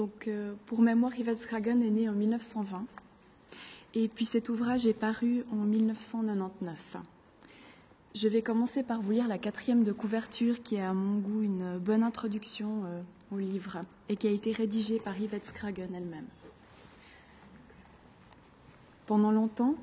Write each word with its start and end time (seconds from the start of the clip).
Donc, 0.00 0.28
euh, 0.28 0.54
pour 0.64 0.80
mémoire, 0.80 1.14
Yvette 1.18 1.36
Scragan 1.36 1.78
est 1.82 1.90
née 1.90 2.08
en 2.08 2.14
1920. 2.14 2.86
Et 3.92 4.08
puis 4.08 4.24
cet 4.24 4.48
ouvrage 4.48 4.86
est 4.86 4.94
paru 4.94 5.44
en 5.52 5.56
1999. 5.56 6.96
Je 8.14 8.28
vais 8.28 8.40
commencer 8.40 8.82
par 8.82 9.02
vous 9.02 9.10
lire 9.10 9.28
la 9.28 9.36
quatrième 9.36 9.84
de 9.84 9.92
couverture 9.92 10.62
qui 10.62 10.76
est 10.76 10.82
à 10.82 10.94
mon 10.94 11.18
goût 11.18 11.42
une 11.42 11.76
bonne 11.76 12.02
introduction 12.02 12.84
euh, 12.86 13.02
au 13.30 13.38
livre 13.38 13.82
et 14.08 14.16
qui 14.16 14.26
a 14.26 14.30
été 14.30 14.52
rédigée 14.52 15.00
par 15.00 15.20
Yvette 15.20 15.44
Scragen 15.44 15.90
elle-même. 15.94 16.28
Pendant 19.06 19.32
longtemps, 19.32 19.74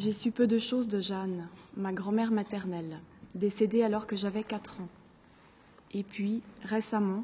j'ai 0.00 0.10
su 0.10 0.32
peu 0.32 0.48
de 0.48 0.58
choses 0.58 0.88
de 0.88 1.00
Jeanne, 1.00 1.46
ma 1.76 1.92
grand-mère 1.92 2.32
maternelle, 2.32 2.98
décédée 3.36 3.84
alors 3.84 4.08
que 4.08 4.16
j'avais 4.16 4.42
quatre 4.42 4.80
ans. 4.80 4.88
Et 5.92 6.02
puis, 6.02 6.42
récemment, 6.64 7.22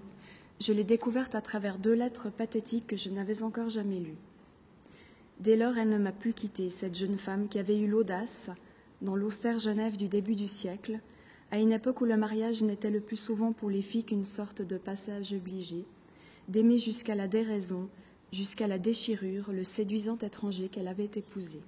je 0.61 0.73
l'ai 0.73 0.85
découverte 0.85 1.35
à 1.35 1.41
travers 1.41 1.79
deux 1.79 1.95
lettres 1.95 2.31
pathétiques 2.31 2.87
que 2.87 2.97
je 2.97 3.11
n'avais 3.11 3.43
encore 3.43 3.71
jamais 3.71 3.99
lues. 3.99 4.19
Dès 5.41 5.57
lors, 5.57 5.77
elle 5.77 5.89
ne 5.89 5.99
m'a 5.99 6.13
plus 6.13 6.35
quittée, 6.35 6.71
cette 6.71 6.95
jeune 6.95 7.19
femme 7.19 7.49
qui 7.49 7.59
avait 7.59 7.79
eu 7.79 7.89
l'audace, 7.89 8.51
dans 9.01 9.17
l'austère 9.17 9.59
Genève 9.59 9.97
du 9.97 10.09
début 10.09 10.37
du 10.37 10.47
siècle, 10.47 11.01
à 11.51 11.59
une 11.59 11.73
époque 11.73 12.01
où 12.01 12.05
le 12.05 12.17
mariage 12.17 12.63
n'était 12.63 12.91
le 12.91 13.01
plus 13.01 13.17
souvent 13.17 13.53
pour 13.53 13.69
les 13.69 13.83
filles 13.83 14.05
qu'une 14.05 14.25
sorte 14.25 14.63
de 14.63 14.79
passage 14.79 15.33
obligé, 15.33 15.85
d'aimer 16.49 16.79
jusqu'à 16.79 17.15
la 17.15 17.29
déraison, 17.29 17.89
jusqu'à 18.33 18.67
la 18.67 18.79
déchirure, 18.79 19.53
le 19.53 19.65
séduisant 19.65 20.17
étranger 20.19 20.69
qu'elle 20.69 20.89
avait 20.89 21.11
épousé. 21.17 21.61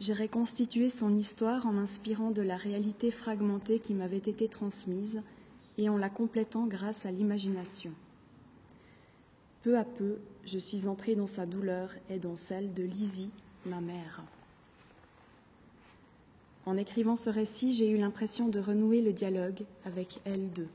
J'ai 0.00 0.12
reconstitué 0.12 0.88
son 0.90 1.16
histoire 1.16 1.66
en 1.66 1.72
m'inspirant 1.72 2.30
de 2.30 2.42
la 2.42 2.56
réalité 2.56 3.10
fragmentée 3.10 3.80
qui 3.80 3.94
m'avait 3.94 4.18
été 4.18 4.46
transmise 4.46 5.22
et 5.78 5.88
en 5.88 5.96
la 5.96 6.10
complétant 6.10 6.66
grâce 6.66 7.06
à 7.06 7.10
l'imagination. 7.12 7.92
Peu 9.62 9.78
à 9.78 9.84
peu, 9.84 10.18
je 10.44 10.58
suis 10.58 10.88
entrée 10.88 11.14
dans 11.14 11.26
sa 11.26 11.46
douleur 11.46 11.92
et 12.10 12.18
dans 12.18 12.36
celle 12.36 12.74
de 12.74 12.82
Lizzie, 12.82 13.30
ma 13.64 13.80
mère. 13.80 14.22
En 16.66 16.76
écrivant 16.76 17.16
ce 17.16 17.30
récit, 17.30 17.72
j'ai 17.72 17.88
eu 17.88 17.96
l'impression 17.96 18.48
de 18.48 18.60
renouer 18.60 19.00
le 19.00 19.12
dialogue 19.12 19.64
avec 19.84 20.20
elle 20.24 20.50
deux. 20.50 20.68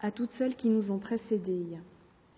À 0.00 0.10
toutes 0.10 0.32
celles 0.32 0.56
qui 0.56 0.70
nous 0.70 0.90
ont 0.90 0.98
précédées, 0.98 1.66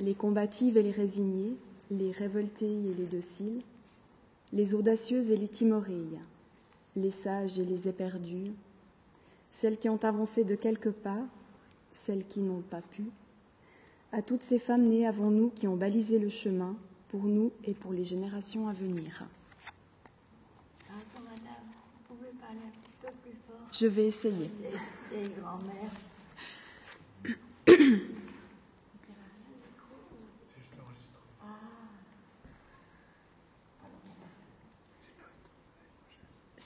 les 0.01 0.15
combatives 0.15 0.77
et 0.77 0.83
les 0.83 0.91
résignées, 0.91 1.57
les 1.91 2.11
révoltées 2.11 2.67
et 2.67 2.95
les 2.95 3.07
dociles, 3.07 3.63
les 4.53 4.75
audacieuses 4.75 5.31
et 5.31 5.36
les 5.36 5.48
timorées, 5.48 6.08
les 6.97 7.11
sages 7.11 7.58
et 7.58 7.64
les 7.64 7.89
éperdus, 7.89 8.53
celles 9.50 9.78
qui 9.78 9.89
ont 9.89 10.03
avancé 10.03 10.45
de 10.45 10.55
quelques 10.55 10.91
pas, 10.91 11.25
celles 11.92 12.27
qui 12.27 12.41
n'ont 12.41 12.62
pas 12.62 12.80
pu, 12.80 13.05
à 14.12 14.23
toutes 14.23 14.42
ces 14.42 14.58
femmes 14.58 14.84
nées 14.89 15.06
avant 15.06 15.30
nous 15.30 15.50
qui 15.50 15.67
ont 15.67 15.77
balisé 15.77 16.19
le 16.19 16.28
chemin 16.28 16.77
pour 17.08 17.25
nous 17.25 17.50
et 17.64 17.75
pour 17.75 17.92
les 17.92 18.05
générations 18.05 18.69
à 18.69 18.73
venir. 18.73 19.25
Je 23.73 23.86
vais 23.86 24.06
essayer. 24.06 24.50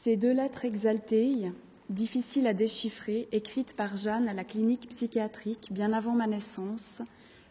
Ces 0.07 0.17
deux 0.17 0.33
lettres 0.33 0.65
exaltées, 0.65 1.51
difficiles 1.91 2.47
à 2.47 2.55
déchiffrer, 2.55 3.27
écrites 3.33 3.75
par 3.75 3.97
Jeanne 3.97 4.29
à 4.29 4.35
la 4.35 4.45
clinique 4.45 4.89
psychiatrique 4.89 5.71
bien 5.73 5.93
avant 5.93 6.13
ma 6.13 6.29
naissance, 6.29 7.03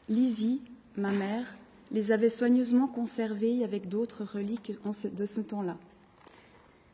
Lizzie, 0.08 0.62
ma 0.96 1.12
mère, 1.12 1.58
les 1.92 2.14
avait 2.14 2.30
soigneusement 2.30 2.88
conservées 2.88 3.66
avec 3.66 3.90
d'autres 3.90 4.24
reliques 4.24 4.72
de 5.14 5.26
ce 5.26 5.42
temps-là. 5.42 5.78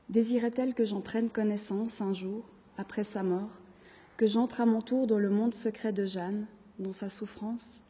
Désirait-elle 0.09 0.73
que 0.73 0.83
j'en 0.83 0.99
prenne 0.99 1.29
connaissance 1.29 2.01
un 2.01 2.11
jour, 2.11 2.43
après 2.79 3.03
sa 3.03 3.21
mort, 3.21 3.61
que 4.17 4.25
j'entre 4.25 4.61
à 4.61 4.65
mon 4.65 4.81
tour 4.81 5.05
dans 5.05 5.19
le 5.19 5.29
monde 5.29 5.53
secret 5.53 5.93
de 5.93 6.07
Jeanne, 6.07 6.47
dans 6.79 6.91
sa 6.91 7.11
souffrance? 7.11 7.83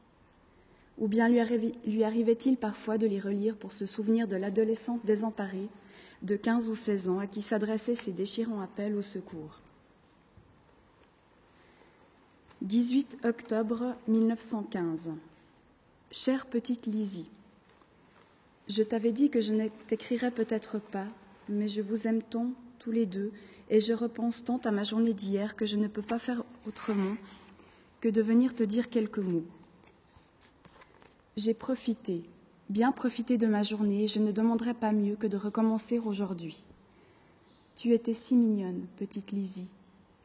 Ou 0.98 1.08
bien 1.08 1.30
lui 1.30 2.04
arrivait-il 2.04 2.58
parfois 2.58 2.98
de 2.98 3.08
les 3.08 3.22
relire 3.22 3.56
pour 3.56 3.72
se 3.72 3.86
souvenir 3.86 4.28
de 4.28 4.36
l'adolescente 4.36 5.06
désemparée 5.06 5.70
de 6.22 6.36
15 6.36 6.70
ou 6.70 6.76
16 6.76 7.10
ans 7.10 7.20
à 7.20 7.28
qui 7.28 7.42
s'adressaient 7.42 7.96
ces 7.96 8.12
déchirants 8.12 8.62
appels 8.62 8.96
au 8.96 9.02
secours 9.02 9.60
18 12.62 13.26
octobre 13.26 13.96
1915. 14.08 15.10
Chère 16.12 16.46
petite 16.46 16.86
Lizzie, 16.86 17.30
je 18.68 18.84
t'avais 18.84 19.12
dit 19.12 19.32
que 19.32 19.42
je 19.42 19.54
ne 19.54 19.68
t'écrirais 19.88 20.30
peut-être 20.30 20.78
pas, 20.80 21.08
mais 21.50 21.68
je 21.68 21.82
vous 21.82 22.08
aime 22.08 22.22
tant 22.22 22.52
tous 22.78 22.92
les 22.92 23.08
deux, 23.08 23.32
et 23.70 23.80
je 23.80 23.94
repense 23.94 24.44
tant 24.44 24.58
à 24.58 24.72
ma 24.72 24.84
journée 24.84 25.14
d'hier 25.14 25.56
que 25.56 25.66
je 25.66 25.78
ne 25.78 25.88
peux 25.88 26.04
pas 26.04 26.20
faire 26.20 26.44
autrement 26.68 27.16
que 28.00 28.10
de 28.10 28.22
venir 28.22 28.54
te 28.54 28.64
dire 28.64 28.90
quelques 28.90 29.20
mots. 29.20 29.46
J'ai 31.36 31.54
profité, 31.54 32.24
bien 32.72 32.94
profité 32.94 33.38
de 33.38 33.48
ma 33.48 33.64
journée, 33.64 34.08
je 34.08 34.20
ne 34.20 34.32
demanderais 34.32 34.74
pas 34.74 34.94
mieux 34.94 35.18
que 35.18 35.28
de 35.28 35.36
recommencer 35.36 36.00
aujourd'hui. 36.00 36.66
Tu 37.76 37.92
étais 37.92 38.14
si 38.14 38.38
mignonne, 38.38 38.88
petite 38.96 39.34
Lizzie 39.34 39.70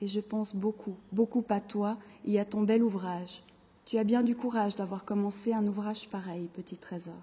et 0.01 0.07
je 0.07 0.21
pense 0.21 0.55
beaucoup, 0.55 0.95
beaucoup 1.11 1.45
à 1.49 1.61
toi 1.61 1.99
et 2.25 2.39
à 2.39 2.45
ton 2.45 2.62
bel 2.62 2.84
ouvrage. 2.84 3.43
Tu 3.84 3.99
as 3.99 4.05
bien 4.05 4.23
du 4.23 4.37
courage 4.37 4.77
d'avoir 4.77 5.05
commencé 5.05 5.53
un 5.55 5.67
ouvrage 5.67 6.09
pareil, 6.09 6.49
petit 6.55 6.77
trésor. 6.77 7.21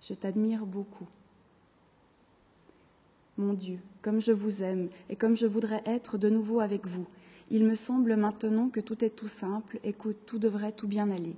Je 0.00 0.14
t'admire 0.14 0.64
beaucoup. 0.64 1.06
Mon 3.36 3.52
Dieu, 3.52 3.78
comme 4.00 4.20
je 4.20 4.32
vous 4.32 4.62
aime 4.62 4.88
et 5.10 5.16
comme 5.16 5.36
je 5.36 5.46
voudrais 5.46 5.82
être 5.84 6.16
de 6.16 6.30
nouveau 6.30 6.60
avec 6.60 6.86
vous, 6.86 7.06
il 7.50 7.64
me 7.64 7.74
semble 7.74 8.16
maintenant 8.16 8.70
que 8.70 8.80
tout 8.80 9.04
est 9.04 9.10
tout 9.10 9.28
simple 9.28 9.78
et 9.84 9.92
que 9.92 10.08
tout 10.08 10.38
devrait 10.38 10.72
tout 10.72 10.88
bien 10.88 11.10
aller. 11.10 11.36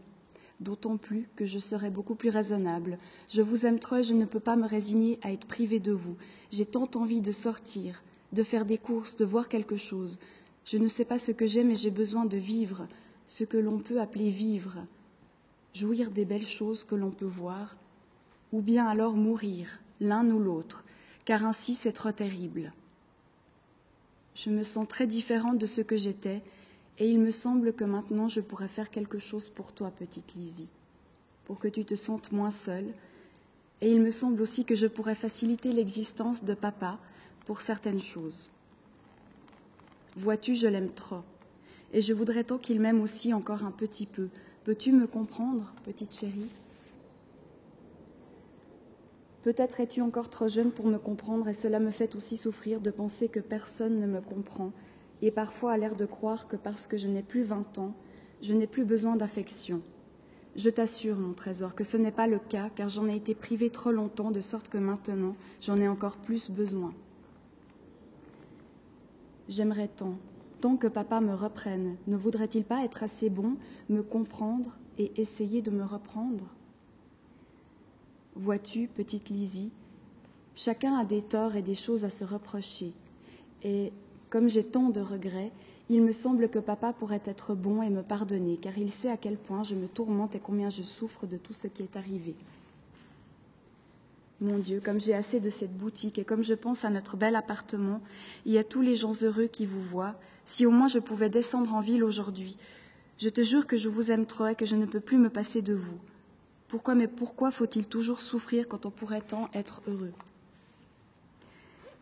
D'autant 0.61 0.97
plus 0.97 1.29
que 1.37 1.47
je 1.47 1.59
serai 1.59 1.91
beaucoup 1.91 2.17
plus 2.17 2.31
raisonnable. 2.31 2.99
Je 3.29 3.43
vous 3.43 3.65
aime 3.65 3.79
trop 3.79 3.97
et 3.97 4.03
je 4.03 4.15
ne 4.15 4.25
peux 4.25 4.41
pas 4.41 4.57
me 4.57 4.67
résigner 4.67 5.21
à 5.23 5.33
être 5.33 5.47
privée 5.47 5.79
de 5.79 5.93
vous. 5.93 6.17
J'ai 6.51 6.67
tant 6.67 6.91
envie 6.95 7.21
de 7.21 7.31
sortir, 7.31 8.03
de 8.33 8.43
faire 8.43 8.65
des 8.65 8.79
courses, 8.79 9.17
de 9.17 9.25
voir 9.25 9.49
quelque 9.49 9.77
chose. 9.77 10.19
Je 10.65 10.77
ne 10.77 10.89
sais 10.89 11.05
pas 11.05 11.19
ce 11.19 11.33
que 11.33 11.47
j'ai, 11.47 11.63
mais 11.63 11.77
j'ai 11.77 11.93
besoin 11.93 12.25
de 12.25 12.37
vivre, 12.37 12.89
ce 13.27 13.45
que 13.45 13.57
l'on 13.57 13.79
peut 13.79 14.01
appeler 14.01 14.31
vivre, 14.31 14.85
jouir 15.75 16.11
des 16.11 16.25
belles 16.25 16.47
choses 16.47 16.83
que 16.83 16.95
l'on 16.97 17.11
peut 17.11 17.25
voir, 17.25 17.77
ou 18.53 18.61
bien 18.61 18.87
alors 18.87 19.15
mourir, 19.15 19.81
l'un 20.01 20.29
ou 20.31 20.41
l'autre, 20.41 20.85
car 21.25 21.45
ainsi 21.45 21.75
c'est 21.75 21.93
trop 21.93 22.13
terrible. 22.13 22.73
Je 24.35 24.51
me 24.51 24.63
sens 24.63 24.89
très 24.89 25.07
différente 25.07 25.59
de 25.59 25.67
ce 25.67 25.83
que 25.83 25.97
j'étais, 25.97 26.43
et 26.99 27.09
il 27.09 27.21
me 27.21 27.31
semble 27.31 27.73
que 27.73 27.85
maintenant 27.85 28.29
je 28.29 28.41
pourrais 28.41 28.69
faire 28.69 28.91
quelque 28.91 29.19
chose 29.19 29.49
pour 29.49 29.73
toi, 29.73 29.91
petite 29.91 30.35
Lizzie, 30.35 30.69
pour 31.45 31.59
que 31.59 31.69
tu 31.69 31.85
te 31.85 31.95
sentes 31.95 32.33
moins 32.33 32.51
seule, 32.51 32.93
et 33.81 33.91
il 33.91 34.01
me 34.01 34.11
semble 34.11 34.43
aussi 34.43 34.65
que 34.65 34.75
je 34.75 34.87
pourrais 34.87 35.15
faciliter 35.15 35.73
l'existence 35.73 36.45
de 36.45 36.55
papa 36.55 36.99
pour 37.47 37.61
certaines 37.61 38.01
choses. 38.01 38.51
Vois-tu, 40.17 40.57
je 40.57 40.67
l'aime 40.67 40.91
trop. 40.91 41.23
Et 41.93 42.03
je 42.03 42.13
voudrais 42.13 42.45
tant 42.45 42.59
qu'il 42.59 42.81
m'aime 42.81 43.01
aussi 43.01 43.33
encore 43.33 43.65
un 43.65 43.71
petit 43.71 44.07
peu. 44.07 44.29
Peux-tu 44.65 44.93
me 44.93 45.07
comprendre, 45.07 45.73
petite 45.85 46.13
chérie? 46.13 46.51
Peut-être 49.45 49.81
es-tu 49.81 50.03
encore 50.03 50.29
trop 50.29 50.49
jeune 50.49 50.73
pour 50.73 50.87
me 50.87 50.99
comprendre 50.99 51.49
et 51.49 51.55
cela 51.55 51.79
me 51.79 51.93
fait 51.93 52.17
aussi 52.17 52.37
souffrir 52.37 52.81
de 52.81 52.91
penser 52.91 53.29
que 53.29 53.41
personne 53.41 54.01
ne 54.01 54.07
me 54.07 54.21
comprend 54.21 54.73
et 55.23 55.31
parfois 55.31 55.73
à 55.73 55.77
l'air 55.77 55.97
de 55.97 56.07
croire 56.07 56.49
que 56.49 56.57
parce 56.57 56.87
que 56.87 56.97
je 56.97 57.09
n'ai 57.09 57.23
plus 57.23 57.43
vingt 57.43 57.79
ans, 57.79 57.95
je 58.43 58.55
n'ai 58.55 58.67
plus 58.67 58.85
besoin 58.85 59.17
d'affection. 59.17 59.83
Je 60.57 60.71
t'assure, 60.71 61.19
mon 61.19 61.35
trésor, 61.35 61.75
que 61.75 61.85
ce 61.85 61.97
n'est 61.97 62.13
pas 62.13 62.27
le 62.27 62.39
cas 62.39 62.71
car 62.75 62.89
j'en 62.89 63.09
ai 63.09 63.17
été 63.17 63.35
privée 63.35 63.71
trop 63.71 63.93
longtemps 63.93 64.31
de 64.31 64.41
sorte 64.41 64.69
que 64.69 64.79
maintenant 64.79 65.37
j'en 65.61 65.81
ai 65.81 65.89
encore 65.89 66.17
plus 66.17 66.51
besoin. 66.51 66.95
J'aimerais 69.49 69.89
tant, 69.89 70.19
tant 70.61 70.77
que 70.77 70.89
papa 70.89 71.21
me 71.21 71.35
reprenne. 71.35 71.97
Ne 72.07 72.17
voudrait-il 72.17 72.65
pas 72.65 72.85
être 72.85 73.03
assez 73.03 73.31
bon, 73.31 73.57
me 73.89 74.03
comprendre 74.03 74.77
et 74.99 75.21
essayer 75.21 75.63
de 75.63 75.71
me 75.71 75.85
reprendre? 75.85 76.45
Vois-tu, 78.35 78.89
petite 78.89 79.31
Lizzie, 79.31 79.73
chacun 80.55 80.97
a 80.97 81.05
des 81.05 81.23
torts 81.23 81.57
et 81.57 81.63
des 81.63 81.75
choses 81.75 82.05
à 82.05 82.11
se 82.11 82.25
reprocher. 82.25 82.93
Et 83.63 83.93
comme 84.31 84.49
j'ai 84.49 84.65
tant 84.65 84.91
de 84.91 85.01
regrets, 85.01 85.53
il 85.91 86.03
me 86.03 86.13
semble 86.13 86.49
que 86.49 86.59
papa 86.59 86.93
pourrait 86.93 87.23
être 87.25 87.55
bon 87.55 87.83
et 87.83 87.91
me 87.91 88.03
pardonner, 88.03 88.59
car 88.59 88.77
il 88.77 88.93
sait 88.93 89.11
à 89.11 89.17
quel 89.17 89.37
point 89.37 89.63
je 89.63 89.75
me 89.75 89.89
tourmente 89.89 90.35
et 90.35 90.41
combien 90.41 90.69
je 90.69 90.83
souffre 90.83 91.27
de 91.27 91.39
tout 91.39 91.55
ce 91.55 91.67
qui 91.67 91.83
est 91.83 91.97
arrivé. 91.97 92.35
Mon 94.41 94.59
Dieu, 94.59 94.81
comme 94.85 95.01
j'ai 95.01 95.15
assez 95.15 95.41
de 95.41 95.51
cette 95.51 95.77
boutique 95.77 96.19
et 96.19 96.25
comme 96.25 96.45
je 96.45 96.55
pense 96.55 96.85
à 96.85 96.91
notre 96.91 97.17
bel 97.17 97.35
appartement 97.35 98.01
et 98.47 98.59
à 98.59 98.65
tous 98.65 98.83
les 98.83 98.95
gens 98.95 99.13
heureux 99.23 99.47
qui 99.47 99.67
vous 99.67 99.83
voient, 99.83 100.15
si 100.45 100.65
au 100.65 100.71
moins 100.71 100.89
je 100.89 100.99
pouvais 100.99 101.31
descendre 101.31 101.75
en 101.75 101.81
ville 101.81 102.05
aujourd'hui, 102.05 102.57
je 103.19 103.29
te 103.31 103.41
jure 103.41 103.67
que 103.67 103.77
je 103.77 103.89
vous 103.89 104.13
aime 104.13 104.27
trop 104.27 104.47
et 104.47 104.55
que 104.55 104.67
je 104.67 104.77
ne 104.77 104.87
peux 104.87 105.01
plus 105.01 105.19
me 105.19 105.31
passer 105.31 105.61
de 105.61 105.75
vous. 105.75 105.99
Pourquoi, 106.69 106.95
mais 106.95 107.09
pourquoi 107.09 107.51
faut-il 107.51 107.87
toujours 107.87 108.21
souffrir 108.21 108.69
quand 108.69 108.87
on 108.87 108.91
pourrait 108.91 109.23
tant 109.23 109.49
être 109.55 109.83
heureux? 109.89 110.13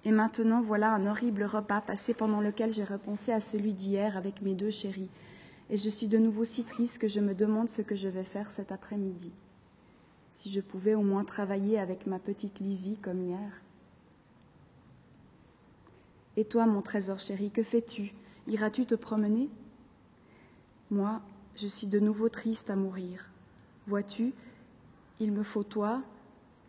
Et 0.07 0.13
maintenant, 0.13 0.63
voilà 0.63 0.93
un 0.95 1.05
horrible 1.05 1.43
repas 1.43 1.81
passé 1.81 2.15
pendant 2.15 2.41
lequel 2.41 2.71
j'ai 2.71 2.85
repensé 2.85 3.33
à 3.33 3.41
celui 3.41 3.73
d'hier 3.73 4.17
avec 4.17 4.41
mes 4.41 4.55
deux 4.55 4.71
chéris, 4.71 5.11
et 5.69 5.77
je 5.77 5.89
suis 5.89 6.07
de 6.07 6.17
nouveau 6.17 6.45
si 6.45 6.63
triste 6.63 6.99
que 6.99 7.09
je 7.09 7.19
me 7.19 7.35
demande 7.35 7.69
ce 7.69 7.83
que 7.83 7.97
je 7.97 8.07
vais 8.07 8.23
faire 8.23 8.53
cet 8.53 8.71
après-midi. 8.71 9.33
Si 10.31 10.49
je 10.49 10.61
pouvais 10.61 10.95
au 10.95 11.03
moins 11.03 11.25
travailler 11.25 11.81
avec 11.81 12.07
ma 12.07 12.21
petite 12.21 12.61
Lizzie 12.61 12.99
comme 13.03 13.21
hier. 13.21 13.61
Et 16.37 16.45
toi, 16.45 16.67
mon 16.67 16.83
trésor 16.83 17.19
chéri, 17.19 17.51
que 17.51 17.65
fais-tu? 17.65 18.15
Iras-tu 18.47 18.87
te 18.87 18.95
promener? 18.95 19.51
Moi, 20.93 21.21
je 21.57 21.67
suis 21.67 21.89
de 21.89 21.99
nouveau 21.99 22.29
triste 22.29 22.71
à 22.71 22.77
mourir. 22.77 23.29
Vois-tu, 23.89 24.35
il 25.19 25.33
me 25.33 25.43
faut 25.43 25.65
toi, 25.65 26.01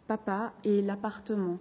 papa 0.08 0.54
et 0.64 0.82
l'appartement. 0.82 1.60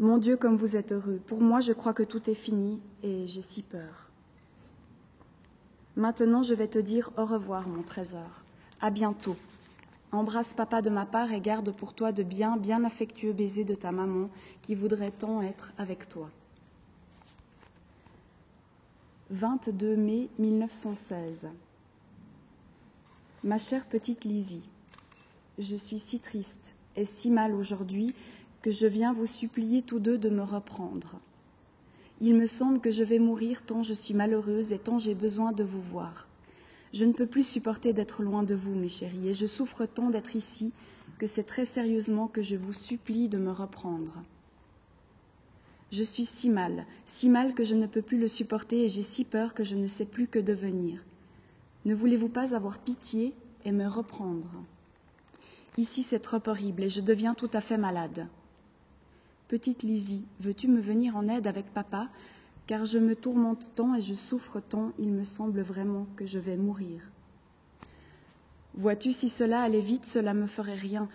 Mon 0.00 0.16
Dieu, 0.16 0.38
comme 0.38 0.56
vous 0.56 0.76
êtes 0.76 0.92
heureux. 0.92 1.20
Pour 1.26 1.42
moi, 1.42 1.60
je 1.60 1.72
crois 1.72 1.92
que 1.92 2.02
tout 2.02 2.30
est 2.30 2.34
fini 2.34 2.80
et 3.02 3.28
j'ai 3.28 3.42
si 3.42 3.60
peur. 3.62 4.08
Maintenant, 5.94 6.42
je 6.42 6.54
vais 6.54 6.68
te 6.68 6.78
dire 6.78 7.10
au 7.18 7.26
revoir, 7.26 7.68
mon 7.68 7.82
trésor. 7.82 8.42
À 8.80 8.90
bientôt. 8.90 9.36
Embrasse 10.10 10.54
papa 10.54 10.80
de 10.80 10.88
ma 10.88 11.04
part 11.04 11.30
et 11.32 11.40
garde 11.42 11.70
pour 11.70 11.92
toi 11.92 12.12
de 12.12 12.22
bien, 12.22 12.56
bien 12.56 12.82
affectueux 12.82 13.34
baisers 13.34 13.66
de 13.66 13.74
ta 13.74 13.92
maman 13.92 14.30
qui 14.62 14.74
voudrait 14.74 15.10
tant 15.10 15.42
être 15.42 15.74
avec 15.76 16.08
toi. 16.08 16.30
22 19.28 19.96
mai 19.96 20.30
1916. 20.38 21.50
Ma 23.44 23.58
chère 23.58 23.84
petite 23.84 24.24
Lizzie, 24.24 24.66
je 25.58 25.76
suis 25.76 25.98
si 25.98 26.20
triste 26.20 26.74
et 26.96 27.04
si 27.04 27.30
mal 27.30 27.54
aujourd'hui 27.54 28.14
que 28.62 28.72
je 28.72 28.86
viens 28.86 29.12
vous 29.12 29.26
supplier 29.26 29.82
tous 29.82 29.98
deux 29.98 30.18
de 30.18 30.28
me 30.28 30.42
reprendre. 30.42 31.18
Il 32.20 32.34
me 32.34 32.46
semble 32.46 32.80
que 32.80 32.90
je 32.90 33.02
vais 33.02 33.18
mourir 33.18 33.62
tant 33.62 33.82
je 33.82 33.94
suis 33.94 34.12
malheureuse 34.12 34.72
et 34.72 34.78
tant 34.78 34.98
j'ai 34.98 35.14
besoin 35.14 35.52
de 35.52 35.64
vous 35.64 35.80
voir. 35.80 36.28
Je 36.92 37.04
ne 37.06 37.12
peux 37.12 37.26
plus 37.26 37.46
supporter 37.46 37.92
d'être 37.92 38.22
loin 38.22 38.42
de 38.42 38.54
vous, 38.54 38.74
mes 38.74 38.88
chéris, 38.88 39.28
et 39.28 39.34
je 39.34 39.46
souffre 39.46 39.86
tant 39.86 40.10
d'être 40.10 40.36
ici 40.36 40.72
que 41.18 41.26
c'est 41.26 41.44
très 41.44 41.64
sérieusement 41.64 42.28
que 42.28 42.42
je 42.42 42.56
vous 42.56 42.72
supplie 42.72 43.28
de 43.28 43.38
me 43.38 43.50
reprendre. 43.50 44.22
Je 45.92 46.02
suis 46.02 46.24
si 46.24 46.50
mal, 46.50 46.86
si 47.06 47.28
mal 47.30 47.54
que 47.54 47.64
je 47.64 47.74
ne 47.74 47.86
peux 47.86 48.02
plus 48.02 48.18
le 48.18 48.28
supporter 48.28 48.84
et 48.84 48.88
j'ai 48.88 49.02
si 49.02 49.24
peur 49.24 49.54
que 49.54 49.64
je 49.64 49.76
ne 49.76 49.86
sais 49.86 50.04
plus 50.04 50.26
que 50.26 50.38
devenir. 50.38 51.02
Ne 51.84 51.94
voulez-vous 51.94 52.28
pas 52.28 52.54
avoir 52.54 52.78
pitié 52.78 53.34
et 53.64 53.72
me 53.72 53.86
reprendre? 53.86 54.50
Ici 55.78 56.02
c'est 56.02 56.20
trop 56.20 56.40
horrible 56.46 56.84
et 56.84 56.90
je 56.90 57.00
deviens 57.00 57.34
tout 57.34 57.50
à 57.54 57.60
fait 57.60 57.78
malade. 57.78 58.28
Petite 59.50 59.82
Lizzie, 59.82 60.28
veux-tu 60.38 60.68
me 60.68 60.80
venir 60.80 61.16
en 61.16 61.26
aide 61.26 61.48
avec 61.48 61.74
papa? 61.74 62.08
Car 62.68 62.86
je 62.86 62.98
me 62.98 63.16
tourmente 63.16 63.72
tant 63.74 63.96
et 63.96 64.00
je 64.00 64.14
souffre 64.14 64.60
tant, 64.60 64.92
il 64.96 65.10
me 65.10 65.24
semble 65.24 65.60
vraiment 65.60 66.06
que 66.14 66.24
je 66.24 66.38
vais 66.38 66.56
mourir. 66.56 67.00
Vois-tu, 68.74 69.10
si 69.10 69.28
cela 69.28 69.62
allait 69.62 69.80
vite, 69.80 70.04
cela 70.04 70.34
me 70.34 70.46
ferait 70.46 70.76
rien, 70.76 71.08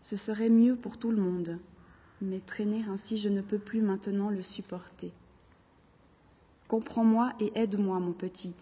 ce 0.00 0.14
serait 0.14 0.48
mieux 0.48 0.76
pour 0.76 0.96
tout 0.96 1.10
le 1.10 1.20
monde. 1.20 1.58
Mais 2.20 2.38
traîner 2.38 2.84
ainsi, 2.88 3.18
je 3.18 3.28
ne 3.28 3.40
peux 3.40 3.58
plus 3.58 3.82
maintenant 3.82 4.30
le 4.30 4.42
supporter. 4.42 5.12
Comprends-moi 6.68 7.32
et 7.40 7.50
aide-moi, 7.56 7.98
mon 7.98 8.12
petit. 8.12 8.54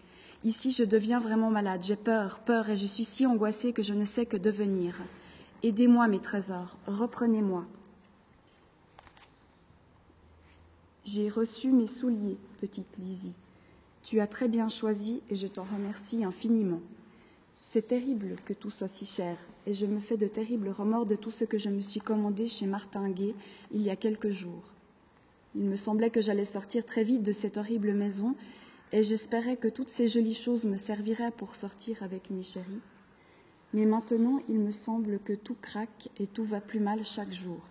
Ici, 0.43 0.71
je 0.71 0.83
deviens 0.83 1.19
vraiment 1.19 1.51
malade, 1.51 1.83
j'ai 1.83 1.95
peur, 1.95 2.39
peur, 2.39 2.71
et 2.71 2.75
je 2.75 2.87
suis 2.87 3.03
si 3.03 3.27
angoissée 3.27 3.71
que 3.71 3.83
je 3.83 3.93
ne 3.93 4.03
sais 4.03 4.25
que 4.25 4.35
devenir. 4.35 4.99
Aidez-moi, 5.61 6.07
mes 6.07 6.21
trésors, 6.21 6.75
reprenez-moi. 6.87 7.67
J'ai 11.03 11.29
reçu 11.29 11.71
mes 11.71 11.87
souliers, 11.87 12.37
petite 12.59 12.99
Lizzie. 12.99 13.33
Tu 14.03 14.19
as 14.19 14.27
très 14.27 14.47
bien 14.47 14.69
choisi 14.69 15.23
et 15.31 15.35
je 15.35 15.47
t'en 15.47 15.63
remercie 15.63 16.23
infiniment. 16.23 16.79
C'est 17.59 17.87
terrible 17.87 18.35
que 18.45 18.53
tout 18.53 18.69
soit 18.69 18.87
si 18.87 19.07
cher 19.07 19.35
et 19.65 19.73
je 19.73 19.87
me 19.87 19.99
fais 19.99 20.17
de 20.17 20.27
terribles 20.27 20.69
remords 20.69 21.07
de 21.07 21.15
tout 21.15 21.31
ce 21.31 21.43
que 21.43 21.57
je 21.57 21.69
me 21.69 21.81
suis 21.81 22.01
commandé 22.01 22.47
chez 22.47 22.67
Martin 22.67 23.09
Gay 23.09 23.33
il 23.71 23.81
y 23.81 23.89
a 23.89 23.95
quelques 23.95 24.29
jours. 24.29 24.73
Il 25.55 25.63
me 25.63 25.75
semblait 25.75 26.11
que 26.11 26.21
j'allais 26.21 26.45
sortir 26.45 26.85
très 26.85 27.03
vite 27.03 27.23
de 27.23 27.31
cette 27.31 27.57
horrible 27.57 27.93
maison 27.93 28.35
et 28.91 29.01
j'espérais 29.01 29.57
que 29.57 29.69
toutes 29.69 29.89
ces 29.89 30.07
jolies 30.07 30.35
choses 30.35 30.65
me 30.65 30.75
serviraient 30.75 31.31
pour 31.31 31.55
sortir 31.55 32.03
avec 32.03 32.29
mes 32.29 32.43
chéris. 32.43 32.81
Mais 33.73 33.85
maintenant, 33.85 34.39
il 34.49 34.59
me 34.59 34.71
semble 34.71 35.17
que 35.17 35.33
tout 35.33 35.57
craque 35.59 36.09
et 36.19 36.27
tout 36.27 36.43
va 36.43 36.61
plus 36.61 36.79
mal 36.79 37.03
chaque 37.03 37.33
jour. 37.33 37.70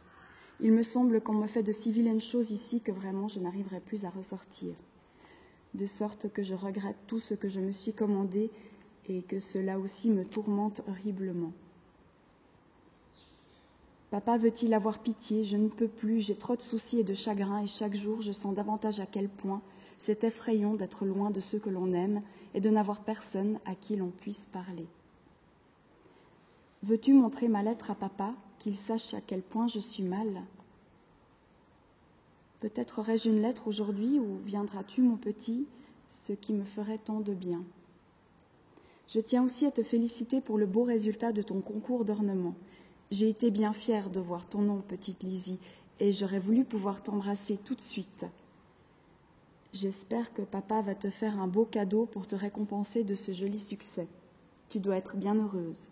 Il 0.62 0.72
me 0.72 0.82
semble 0.82 1.22
qu'on 1.22 1.34
me 1.34 1.46
fait 1.46 1.62
de 1.62 1.72
si 1.72 1.90
vilaines 1.90 2.20
choses 2.20 2.50
ici 2.50 2.80
que 2.80 2.92
vraiment 2.92 3.28
je 3.28 3.40
n'arriverai 3.40 3.80
plus 3.80 4.04
à 4.04 4.10
ressortir. 4.10 4.74
De 5.74 5.86
sorte 5.86 6.30
que 6.30 6.42
je 6.42 6.54
regrette 6.54 6.98
tout 7.06 7.20
ce 7.20 7.34
que 7.34 7.48
je 7.48 7.60
me 7.60 7.72
suis 7.72 7.94
commandé 7.94 8.50
et 9.08 9.22
que 9.22 9.40
cela 9.40 9.78
aussi 9.78 10.10
me 10.10 10.24
tourmente 10.24 10.82
horriblement. 10.86 11.52
Papa 14.10 14.36
veut-il 14.36 14.74
avoir 14.74 14.98
pitié? 14.98 15.44
Je 15.44 15.56
ne 15.56 15.68
peux 15.68 15.88
plus, 15.88 16.20
j'ai 16.20 16.34
trop 16.34 16.56
de 16.56 16.62
soucis 16.62 16.98
et 16.98 17.04
de 17.04 17.14
chagrins 17.14 17.62
et 17.62 17.68
chaque 17.68 17.94
jour 17.94 18.20
je 18.20 18.32
sens 18.32 18.54
davantage 18.54 19.00
à 19.00 19.06
quel 19.06 19.28
point 19.28 19.62
c'est 19.98 20.24
effrayant 20.24 20.74
d'être 20.74 21.06
loin 21.06 21.30
de 21.30 21.40
ceux 21.40 21.58
que 21.58 21.70
l'on 21.70 21.92
aime 21.92 22.22
et 22.52 22.60
de 22.60 22.70
n'avoir 22.70 23.00
personne 23.00 23.58
à 23.64 23.74
qui 23.74 23.96
l'on 23.96 24.10
puisse 24.10 24.46
parler. 24.46 24.86
Veux-tu 26.82 27.12
montrer 27.12 27.48
ma 27.48 27.62
lettre 27.62 27.90
à 27.90 27.94
papa? 27.94 28.34
Qu'il 28.60 28.76
sache 28.76 29.14
à 29.14 29.20
quel 29.20 29.42
point 29.42 29.66
je 29.66 29.80
suis 29.80 30.04
mal. 30.04 30.44
Peut-être 32.60 33.00
aurais-je 33.00 33.30
une 33.30 33.40
lettre 33.40 33.66
aujourd'hui 33.66 34.20
ou 34.20 34.38
viendras-tu, 34.44 35.00
mon 35.00 35.16
petit, 35.16 35.66
ce 36.08 36.34
qui 36.34 36.52
me 36.52 36.62
ferait 36.62 36.98
tant 36.98 37.20
de 37.20 37.34
bien. 37.34 37.64
Je 39.08 39.18
tiens 39.18 39.42
aussi 39.42 39.66
à 39.66 39.70
te 39.70 39.82
féliciter 39.82 40.40
pour 40.40 40.58
le 40.58 40.66
beau 40.66 40.84
résultat 40.84 41.32
de 41.32 41.42
ton 41.42 41.60
concours 41.62 42.04
d'ornement. 42.04 42.54
J'ai 43.10 43.30
été 43.30 43.50
bien 43.50 43.72
fière 43.72 44.10
de 44.10 44.20
voir 44.20 44.46
ton 44.46 44.60
nom, 44.60 44.82
petite 44.86 45.22
Lizzie, 45.22 45.58
et 45.98 46.12
j'aurais 46.12 46.38
voulu 46.38 46.64
pouvoir 46.64 47.02
t'embrasser 47.02 47.56
tout 47.56 47.74
de 47.74 47.80
suite. 47.80 48.26
J'espère 49.72 50.34
que 50.34 50.42
papa 50.42 50.82
va 50.82 50.94
te 50.94 51.08
faire 51.08 51.40
un 51.40 51.48
beau 51.48 51.64
cadeau 51.64 52.04
pour 52.04 52.26
te 52.26 52.36
récompenser 52.36 53.04
de 53.04 53.14
ce 53.14 53.32
joli 53.32 53.58
succès. 53.58 54.06
Tu 54.68 54.80
dois 54.80 54.96
être 54.96 55.16
bien 55.16 55.34
heureuse. 55.34 55.90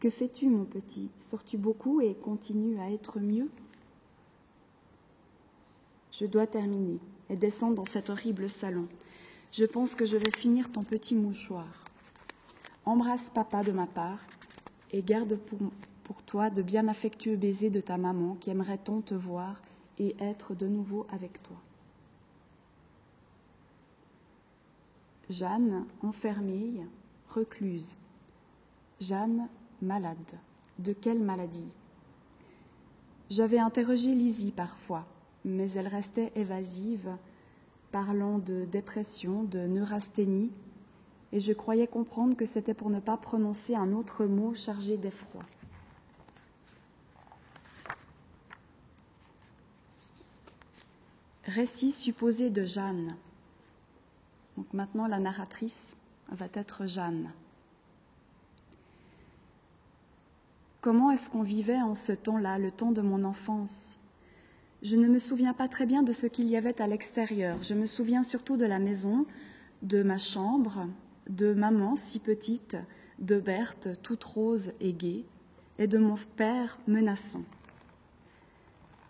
Que 0.00 0.10
fais-tu, 0.10 0.48
mon 0.48 0.64
petit? 0.64 1.10
Sors-tu 1.18 1.58
beaucoup 1.58 2.00
et 2.00 2.14
continues 2.14 2.78
à 2.78 2.90
être 2.90 3.18
mieux? 3.18 3.50
Je 6.12 6.24
dois 6.24 6.46
terminer 6.46 7.00
et 7.28 7.36
descendre 7.36 7.74
dans 7.74 7.84
cet 7.84 8.08
horrible 8.08 8.48
salon. 8.48 8.86
Je 9.50 9.64
pense 9.64 9.94
que 9.94 10.04
je 10.04 10.16
vais 10.16 10.30
finir 10.30 10.70
ton 10.70 10.82
petit 10.84 11.16
mouchoir. 11.16 11.66
Embrasse 12.84 13.30
papa 13.30 13.64
de 13.64 13.72
ma 13.72 13.86
part 13.86 14.20
et 14.92 15.02
garde 15.02 15.36
pour, 15.36 16.22
toi 16.22 16.50
de 16.50 16.62
bien 16.62 16.88
affectueux 16.88 17.36
baisers 17.36 17.70
de 17.70 17.80
ta 17.80 17.98
maman 17.98 18.34
qui 18.34 18.50
aimerait 18.50 18.78
tant 18.78 19.00
te 19.00 19.14
voir 19.14 19.60
et 19.98 20.14
être 20.20 20.54
de 20.54 20.66
nouveau 20.68 21.06
avec 21.10 21.42
toi. 21.42 21.56
Jeanne, 25.28 25.86
enfermée, 26.02 26.86
recluse. 27.28 27.98
Jeanne, 29.00 29.48
malade. 29.82 30.38
De 30.78 30.92
quelle 30.92 31.20
maladie? 31.20 31.72
J'avais 33.30 33.58
interrogé 33.58 34.14
Lizzie 34.14 34.52
parfois, 34.52 35.06
mais 35.44 35.70
elle 35.72 35.88
restait 35.88 36.32
évasive, 36.34 37.16
parlant 37.92 38.38
de 38.38 38.64
dépression, 38.64 39.44
de 39.44 39.60
neurasthénie, 39.66 40.50
et 41.32 41.40
je 41.40 41.52
croyais 41.52 41.86
comprendre 41.86 42.36
que 42.36 42.46
c'était 42.46 42.74
pour 42.74 42.90
ne 42.90 43.00
pas 43.00 43.16
prononcer 43.16 43.74
un 43.74 43.92
autre 43.92 44.24
mot 44.24 44.54
chargé 44.54 44.96
d'effroi. 44.96 45.42
Récit 51.44 51.92
supposé 51.92 52.50
de 52.50 52.64
Jeanne. 52.64 53.16
Donc 54.56 54.72
maintenant 54.72 55.06
la 55.06 55.18
narratrice 55.18 55.96
va 56.30 56.46
être 56.52 56.86
Jeanne. 56.86 57.30
Comment 60.88 61.10
est-ce 61.10 61.28
qu'on 61.28 61.42
vivait 61.42 61.82
en 61.82 61.94
ce 61.94 62.12
temps-là, 62.12 62.58
le 62.58 62.70
temps 62.70 62.92
de 62.92 63.02
mon 63.02 63.22
enfance? 63.22 63.98
Je 64.80 64.96
ne 64.96 65.06
me 65.06 65.18
souviens 65.18 65.52
pas 65.52 65.68
très 65.68 65.84
bien 65.84 66.02
de 66.02 66.12
ce 66.12 66.26
qu'il 66.26 66.48
y 66.48 66.56
avait 66.56 66.80
à 66.80 66.86
l'extérieur. 66.86 67.62
Je 67.62 67.74
me 67.74 67.84
souviens 67.84 68.22
surtout 68.22 68.56
de 68.56 68.64
la 68.64 68.78
maison, 68.78 69.26
de 69.82 70.02
ma 70.02 70.16
chambre, 70.16 70.88
de 71.28 71.52
maman 71.52 71.94
si 71.94 72.20
petite, 72.20 72.78
de 73.18 73.38
Berthe 73.38 74.00
toute 74.02 74.24
rose 74.24 74.72
et 74.80 74.94
gaie, 74.94 75.26
et 75.78 75.88
de 75.88 75.98
mon 75.98 76.14
père 76.38 76.78
menaçant. 76.86 77.44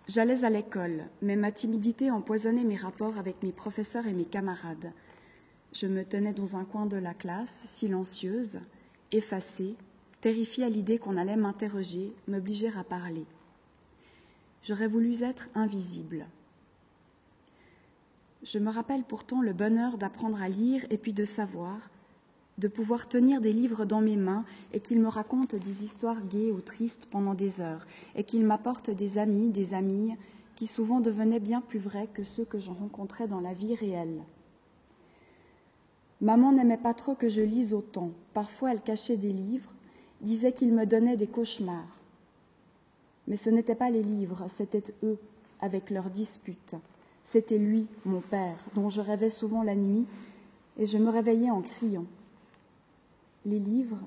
J'allais 0.08 0.42
à 0.42 0.50
l'école, 0.50 1.04
mais 1.22 1.36
ma 1.36 1.52
timidité 1.52 2.10
empoisonnait 2.10 2.64
mes 2.64 2.74
rapports 2.74 3.18
avec 3.18 3.44
mes 3.44 3.52
professeurs 3.52 4.08
et 4.08 4.14
mes 4.14 4.24
camarades. 4.24 4.92
Je 5.72 5.86
me 5.86 6.04
tenais 6.04 6.32
dans 6.32 6.56
un 6.56 6.64
coin 6.64 6.86
de 6.86 6.96
la 6.96 7.14
classe, 7.14 7.66
silencieuse, 7.68 8.62
effacée, 9.12 9.76
terrifiée 10.20 10.64
à 10.64 10.70
l'idée 10.70 10.98
qu'on 10.98 11.16
allait 11.16 11.36
m'interroger, 11.36 12.12
m'obliger 12.26 12.70
à 12.76 12.84
parler. 12.84 13.26
J'aurais 14.62 14.88
voulu 14.88 15.22
être 15.22 15.48
invisible. 15.54 16.26
Je 18.42 18.58
me 18.58 18.70
rappelle 18.70 19.04
pourtant 19.04 19.42
le 19.42 19.52
bonheur 19.52 19.98
d'apprendre 19.98 20.40
à 20.42 20.48
lire 20.48 20.84
et 20.90 20.98
puis 20.98 21.12
de 21.12 21.24
savoir, 21.24 21.90
de 22.58 22.68
pouvoir 22.68 23.08
tenir 23.08 23.40
des 23.40 23.52
livres 23.52 23.84
dans 23.84 24.00
mes 24.00 24.16
mains 24.16 24.44
et 24.72 24.80
qu'ils 24.80 25.00
me 25.00 25.08
racontent 25.08 25.56
des 25.56 25.84
histoires 25.84 26.24
gaies 26.26 26.50
ou 26.50 26.60
tristes 26.60 27.06
pendant 27.10 27.34
des 27.34 27.60
heures, 27.60 27.86
et 28.16 28.24
qu'ils 28.24 28.44
m'apportent 28.44 28.90
des 28.90 29.18
amis, 29.18 29.50
des 29.50 29.74
amies, 29.74 30.14
qui 30.56 30.66
souvent 30.66 31.00
devenaient 31.00 31.40
bien 31.40 31.60
plus 31.60 31.78
vrais 31.78 32.08
que 32.08 32.24
ceux 32.24 32.44
que 32.44 32.58
j'en 32.58 32.74
rencontrais 32.74 33.28
dans 33.28 33.40
la 33.40 33.54
vie 33.54 33.76
réelle. 33.76 34.24
Maman 36.20 36.52
n'aimait 36.52 36.76
pas 36.76 36.94
trop 36.94 37.14
que 37.14 37.28
je 37.28 37.42
lise 37.42 37.74
autant. 37.74 38.10
Parfois, 38.34 38.72
elle 38.72 38.82
cachait 38.82 39.16
des 39.16 39.32
livres, 39.32 39.70
disait 40.20 40.52
qu'ils 40.52 40.72
me 40.72 40.86
donnaient 40.86 41.16
des 41.16 41.26
cauchemars. 41.26 42.00
Mais 43.26 43.36
ce 43.36 43.50
n'étaient 43.50 43.74
pas 43.74 43.90
les 43.90 44.02
livres, 44.02 44.46
c'étaient 44.48 44.94
eux, 45.02 45.18
avec 45.60 45.90
leurs 45.90 46.10
disputes. 46.10 46.74
C'était 47.22 47.58
lui, 47.58 47.88
mon 48.04 48.20
père, 48.20 48.58
dont 48.74 48.88
je 48.88 49.00
rêvais 49.00 49.30
souvent 49.30 49.62
la 49.62 49.76
nuit, 49.76 50.06
et 50.78 50.86
je 50.86 50.98
me 50.98 51.10
réveillais 51.10 51.50
en 51.50 51.60
criant. 51.60 52.06
Les 53.44 53.58
livres, 53.58 54.00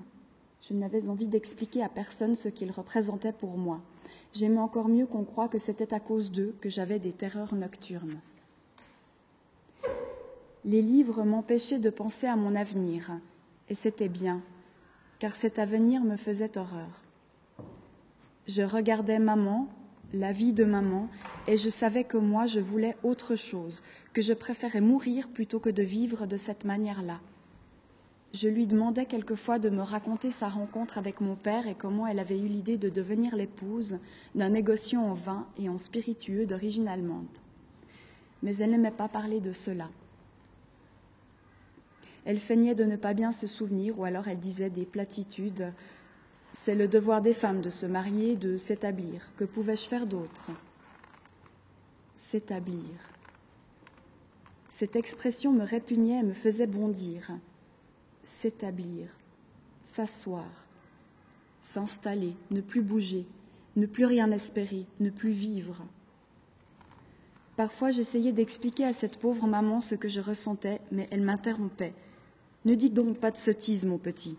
je 0.62 0.74
n'avais 0.74 1.10
envie 1.10 1.27
d'expliquer 1.27 1.84
à 1.84 1.89
personne 1.89 2.36
ce 2.36 2.50
qu'ils 2.50 2.72
représentaient 2.72 3.34
pour 3.34 3.58
moi. 3.58 3.82
J'aimais 4.34 4.60
encore 4.60 4.88
mieux 4.88 5.06
qu'on 5.06 5.24
croie 5.24 5.50
que 5.50 5.58
c'était 5.58 5.94
à 5.94 6.00
cause 6.00 6.32
d'eux 6.32 6.56
que 6.62 6.70
j'avais 6.70 7.00
des 7.00 7.12
terreurs 7.12 7.53
nocturnes. 7.53 8.20
Les 10.63 10.82
livres 10.82 11.24
m'empêchaient 11.24 11.80
de 11.80 11.89
penser 11.89 12.27
à 12.27 12.36
mon 12.36 12.56
avenir, 12.56 13.12
et 13.70 13.75
c'était 13.75 14.10
bien, 14.10 14.41
car 15.22 15.36
cet 15.36 15.60
avenir 15.60 16.04
me 16.04 16.18
faisait 16.18 16.58
horreur. 16.58 17.04
Je 18.48 18.63
regardais 18.63 19.20
maman, 19.20 19.68
la 20.13 20.32
vie 20.32 20.51
de 20.51 20.66
maman, 20.66 21.10
et 21.48 21.58
je 21.58 21.70
savais 21.70 22.06
que 22.06 22.18
moi 22.18 22.48
je 22.48 22.60
voulais 22.60 22.98
autre 23.04 23.36
chose, 23.36 23.84
que 24.13 24.24
je 24.24 24.34
préférais 24.34 24.82
mourir 24.82 25.30
plutôt 25.30 25.60
que 25.60 25.70
de 25.70 25.84
vivre 25.84 26.25
de 26.25 26.38
cette 26.38 26.66
manière-là. 26.66 27.22
Je 28.34 28.48
lui 28.48 28.66
demandais 28.66 29.06
quelquefois 29.06 29.60
de 29.60 29.70
me 29.70 29.84
raconter 29.84 30.32
sa 30.32 30.50
rencontre 30.50 30.98
avec 30.98 31.22
mon 31.22 31.36
père 31.36 31.68
et 31.68 31.75
comment 31.75 32.08
elle 32.08 32.18
avait 32.18 32.40
eu 32.40 32.48
l'idée 32.48 32.80
de 32.80 32.90
devenir 32.90 33.36
l'épouse 33.36 34.00
d'un 34.34 34.50
négociant 34.50 35.04
en 35.04 35.13
vin 35.13 35.46
et 35.56 35.70
en 35.70 35.78
spiritueux 35.78 36.48
d'origine 36.48 36.88
allemande. 36.88 37.38
Mais 38.42 38.58
elle 38.58 38.72
n'aimait 38.72 38.90
pas 38.90 39.08
parler 39.08 39.40
de 39.40 39.54
cela. 39.54 39.88
Elle 42.25 42.40
feignait 42.40 42.75
de 42.75 42.84
ne 42.84 42.96
pas 42.96 43.13
bien 43.13 43.32
se 43.32 43.48
souvenir, 43.48 44.00
ou 44.00 44.04
alors 44.04 44.28
elle 44.28 44.40
disait 44.40 44.70
des 44.70 44.86
platitudes. 44.86 45.74
C'est 46.51 46.75
le 46.75 46.88
devoir 46.88 47.22
des 47.22 47.34
femmes 47.34 47.62
de 47.62 47.70
se 47.70 47.86
marier, 47.86 48.36
de 48.36 48.58
s'établir. 48.58 49.30
Que 49.38 49.44
pouvais-je 49.44 49.88
faire 49.88 50.06
d'autre? 50.06 50.51
S'établir. 52.18 53.12
Cette 54.68 54.96
expression 54.96 55.51
me 55.51 55.63
répugnait 55.63 56.20
et 56.20 56.24
me 56.24 56.34
faisait 56.34 56.68
bondir. 56.68 57.32
S'établir, 58.24 59.08
s'asseoir, 59.84 60.50
s'installer, 61.60 62.36
ne 62.51 62.62
plus 62.62 62.82
bouger, 62.82 63.25
ne 63.75 63.86
plus 63.86 64.06
rien 64.06 64.30
espérer, 64.32 64.86
ne 65.00 65.10
plus 65.10 65.32
vivre. 65.32 65.84
Parfois 67.56 67.92
j'essayais 67.92 68.32
d'expliquer 68.32 68.86
à 68.86 68.94
cette 68.94 69.18
pauvre 69.18 69.48
maman 69.48 69.82
ce 69.82 69.96
que 69.96 70.10
je 70.10 70.22
ressentais, 70.22 70.82
mais 70.92 71.08
elle 71.12 71.22
m'interrompait. 71.22 71.94
Ne 72.63 72.75
dis 72.75 72.89
donc 72.89 73.18
pas 73.18 73.32
de 73.32 73.38
sottise, 73.38 73.86
mon 73.86 73.98
petit. 73.98 74.38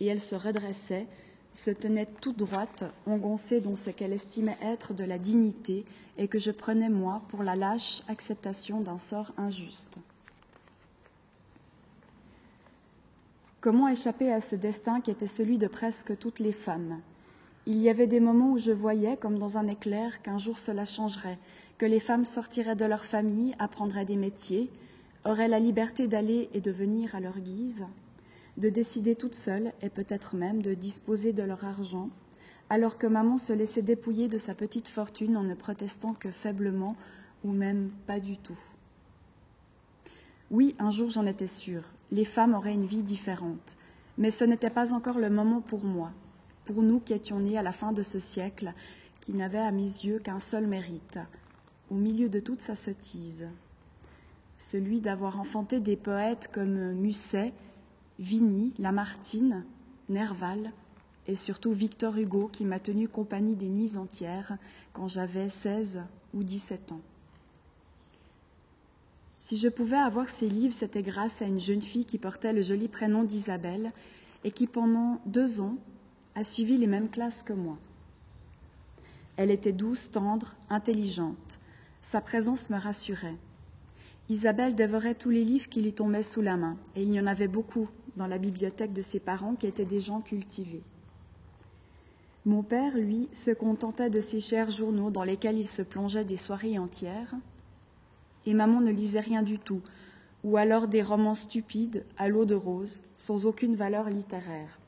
Et 0.00 0.06
elle 0.06 0.20
se 0.20 0.34
redressait, 0.34 1.06
se 1.52 1.70
tenait 1.70 2.06
toute 2.20 2.36
droite, 2.36 2.84
engoncée 3.06 3.60
dans 3.60 3.76
ce 3.76 3.90
qu'elle 3.90 4.12
estimait 4.12 4.58
être 4.60 4.92
de 4.92 5.04
la 5.04 5.18
dignité 5.18 5.86
et 6.18 6.28
que 6.28 6.38
je 6.38 6.50
prenais, 6.50 6.90
moi, 6.90 7.22
pour 7.28 7.42
la 7.42 7.56
lâche 7.56 8.02
acceptation 8.08 8.80
d'un 8.80 8.98
sort 8.98 9.32
injuste. 9.38 9.96
Comment 13.60 13.88
échapper 13.88 14.30
à 14.30 14.42
ce 14.42 14.56
destin 14.56 15.00
qui 15.00 15.10
était 15.10 15.26
celui 15.26 15.56
de 15.56 15.68
presque 15.68 16.18
toutes 16.18 16.40
les 16.40 16.52
femmes? 16.52 17.00
Il 17.64 17.78
y 17.78 17.88
avait 17.88 18.06
des 18.06 18.20
moments 18.20 18.52
où 18.52 18.58
je 18.58 18.72
voyais, 18.72 19.16
comme 19.16 19.38
dans 19.38 19.56
un 19.56 19.68
éclair, 19.68 20.20
qu'un 20.20 20.36
jour 20.36 20.58
cela 20.58 20.84
changerait, 20.84 21.38
que 21.78 21.86
les 21.86 22.00
femmes 22.00 22.26
sortiraient 22.26 22.76
de 22.76 22.84
leur 22.84 23.06
famille, 23.06 23.54
apprendraient 23.58 24.04
des 24.04 24.16
métiers, 24.16 24.70
auraient 25.24 25.48
la 25.48 25.58
liberté 25.58 26.06
d'aller 26.06 26.50
et 26.52 26.60
de 26.60 26.70
venir 26.70 27.14
à 27.14 27.20
leur 27.20 27.40
guise, 27.40 27.86
de 28.56 28.68
décider 28.68 29.14
toutes 29.14 29.34
seules 29.34 29.72
et 29.82 29.90
peut-être 29.90 30.36
même 30.36 30.62
de 30.62 30.74
disposer 30.74 31.32
de 31.32 31.42
leur 31.42 31.64
argent, 31.64 32.10
alors 32.70 32.98
que 32.98 33.06
maman 33.06 33.38
se 33.38 33.52
laissait 33.52 33.82
dépouiller 33.82 34.28
de 34.28 34.38
sa 34.38 34.54
petite 34.54 34.88
fortune 34.88 35.36
en 35.36 35.42
ne 35.42 35.54
protestant 35.54 36.14
que 36.14 36.30
faiblement 36.30 36.96
ou 37.42 37.52
même 37.52 37.90
pas 38.06 38.20
du 38.20 38.36
tout. 38.38 38.58
Oui, 40.50 40.74
un 40.78 40.90
jour 40.90 41.10
j'en 41.10 41.26
étais 41.26 41.46
sûre, 41.46 41.84
les 42.10 42.24
femmes 42.24 42.54
auraient 42.54 42.74
une 42.74 42.86
vie 42.86 43.02
différente, 43.02 43.76
mais 44.18 44.30
ce 44.30 44.44
n'était 44.44 44.70
pas 44.70 44.92
encore 44.92 45.18
le 45.18 45.30
moment 45.30 45.60
pour 45.60 45.84
moi, 45.84 46.12
pour 46.64 46.82
nous 46.82 47.00
qui 47.00 47.12
étions 47.12 47.40
nés 47.40 47.58
à 47.58 47.62
la 47.62 47.72
fin 47.72 47.92
de 47.92 48.02
ce 48.02 48.18
siècle, 48.18 48.72
qui 49.20 49.32
n'avait 49.32 49.58
à 49.58 49.72
mes 49.72 49.82
yeux 49.82 50.18
qu'un 50.18 50.38
seul 50.38 50.66
mérite, 50.66 51.18
au 51.90 51.94
milieu 51.94 52.28
de 52.28 52.40
toute 52.40 52.60
sa 52.60 52.74
sottise, 52.74 53.48
celui 54.58 55.00
d'avoir 55.00 55.38
enfanté 55.38 55.80
des 55.80 55.96
poètes 55.96 56.50
comme 56.52 56.92
Musset, 56.92 57.52
Vigny, 58.18 58.72
Lamartine, 58.78 59.64
Nerval 60.08 60.72
et 61.26 61.34
surtout 61.34 61.72
Victor 61.72 62.16
Hugo 62.16 62.48
qui 62.52 62.64
m'a 62.64 62.78
tenu 62.78 63.08
compagnie 63.08 63.56
des 63.56 63.68
nuits 63.68 63.96
entières 63.96 64.58
quand 64.92 65.08
j'avais 65.08 65.48
16 65.48 66.04
ou 66.34 66.42
17 66.42 66.92
ans. 66.92 67.00
Si 69.38 69.58
je 69.58 69.68
pouvais 69.68 69.96
avoir 69.96 70.28
ces 70.28 70.48
livres, 70.48 70.74
c'était 70.74 71.02
grâce 71.02 71.42
à 71.42 71.46
une 71.46 71.60
jeune 71.60 71.82
fille 71.82 72.06
qui 72.06 72.18
portait 72.18 72.52
le 72.52 72.62
joli 72.62 72.88
prénom 72.88 73.24
d'Isabelle 73.24 73.92
et 74.42 74.50
qui 74.50 74.66
pendant 74.66 75.20
deux 75.26 75.60
ans 75.60 75.76
a 76.34 76.44
suivi 76.44 76.78
les 76.78 76.86
mêmes 76.86 77.10
classes 77.10 77.42
que 77.42 77.52
moi. 77.52 77.78
Elle 79.36 79.50
était 79.50 79.72
douce, 79.72 80.10
tendre, 80.10 80.54
intelligente. 80.70 81.58
Sa 82.00 82.20
présence 82.20 82.70
me 82.70 82.78
rassurait. 82.78 83.36
Isabelle 84.30 84.74
dévorait 84.74 85.14
tous 85.14 85.28
les 85.28 85.44
livres 85.44 85.68
qui 85.68 85.82
lui 85.82 85.92
tombaient 85.92 86.22
sous 86.22 86.40
la 86.40 86.56
main, 86.56 86.78
et 86.96 87.02
il 87.02 87.12
y 87.12 87.20
en 87.20 87.26
avait 87.26 87.48
beaucoup 87.48 87.88
dans 88.16 88.26
la 88.26 88.38
bibliothèque 88.38 88.94
de 88.94 89.02
ses 89.02 89.20
parents 89.20 89.54
qui 89.54 89.66
étaient 89.66 89.84
des 89.84 90.00
gens 90.00 90.22
cultivés. 90.22 90.82
Mon 92.46 92.62
père, 92.62 92.96
lui, 92.96 93.28
se 93.32 93.50
contentait 93.50 94.10
de 94.10 94.20
ses 94.20 94.40
chers 94.40 94.70
journaux 94.70 95.10
dans 95.10 95.24
lesquels 95.24 95.58
il 95.58 95.68
se 95.68 95.82
plongeait 95.82 96.24
des 96.24 96.38
soirées 96.38 96.78
entières, 96.78 97.34
et 98.46 98.54
maman 98.54 98.80
ne 98.80 98.90
lisait 98.90 99.20
rien 99.20 99.42
du 99.42 99.58
tout, 99.58 99.82
ou 100.42 100.56
alors 100.56 100.88
des 100.88 101.02
romans 101.02 101.34
stupides 101.34 102.04
à 102.16 102.28
l'eau 102.28 102.46
de 102.46 102.54
rose, 102.54 103.02
sans 103.16 103.44
aucune 103.44 103.76
valeur 103.76 104.08
littéraire. 104.08 104.78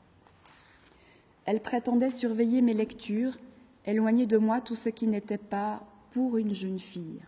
Elle 1.45 1.61
prétendait 1.61 2.09
surveiller 2.09 2.61
mes 2.61 2.73
lectures, 2.73 3.37
éloigner 3.85 4.25
de 4.25 4.37
moi 4.37 4.61
tout 4.61 4.75
ce 4.75 4.89
qui 4.89 5.07
n'était 5.07 5.37
pas 5.37 5.83
pour 6.11 6.37
une 6.37 6.53
jeune 6.53 6.79
fille. 6.79 7.21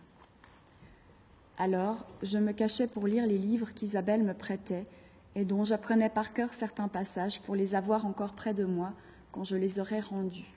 Alors, 1.60 2.06
je 2.22 2.38
me 2.38 2.52
cachais 2.52 2.86
pour 2.86 3.06
lire 3.06 3.26
les 3.26 3.36
livres 3.36 3.74
qu'Isabelle 3.74 4.22
me 4.22 4.32
prêtait 4.32 4.86
et 5.34 5.44
dont 5.44 5.62
j'apprenais 5.62 6.08
par 6.08 6.32
cœur 6.32 6.54
certains 6.54 6.88
passages 6.88 7.42
pour 7.42 7.54
les 7.54 7.74
avoir 7.74 8.06
encore 8.06 8.32
près 8.32 8.54
de 8.54 8.64
moi 8.64 8.94
quand 9.30 9.44
je 9.44 9.56
les 9.56 9.78
aurais 9.78 10.00
rendus. 10.00 10.50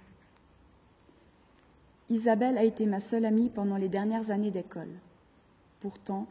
Isabelle 2.07 2.57
a 2.57 2.63
été 2.63 2.85
ma 2.85 3.01
seule 3.01 3.25
amie 3.25 3.49
pendant 3.49 3.75
les 3.75 3.89
dernières 3.89 4.31
années 4.31 4.49
d'école. 4.49 4.93
Pourtant, 5.81 6.25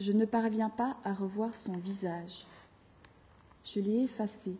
je 0.00 0.10
ne 0.10 0.24
parviens 0.24 0.70
pas 0.70 0.96
à 1.04 1.14
revoir 1.14 1.54
son 1.54 1.74
visage. 1.74 2.48
Je 3.64 3.78
l'ai 3.78 4.02
effacé. 4.02 4.56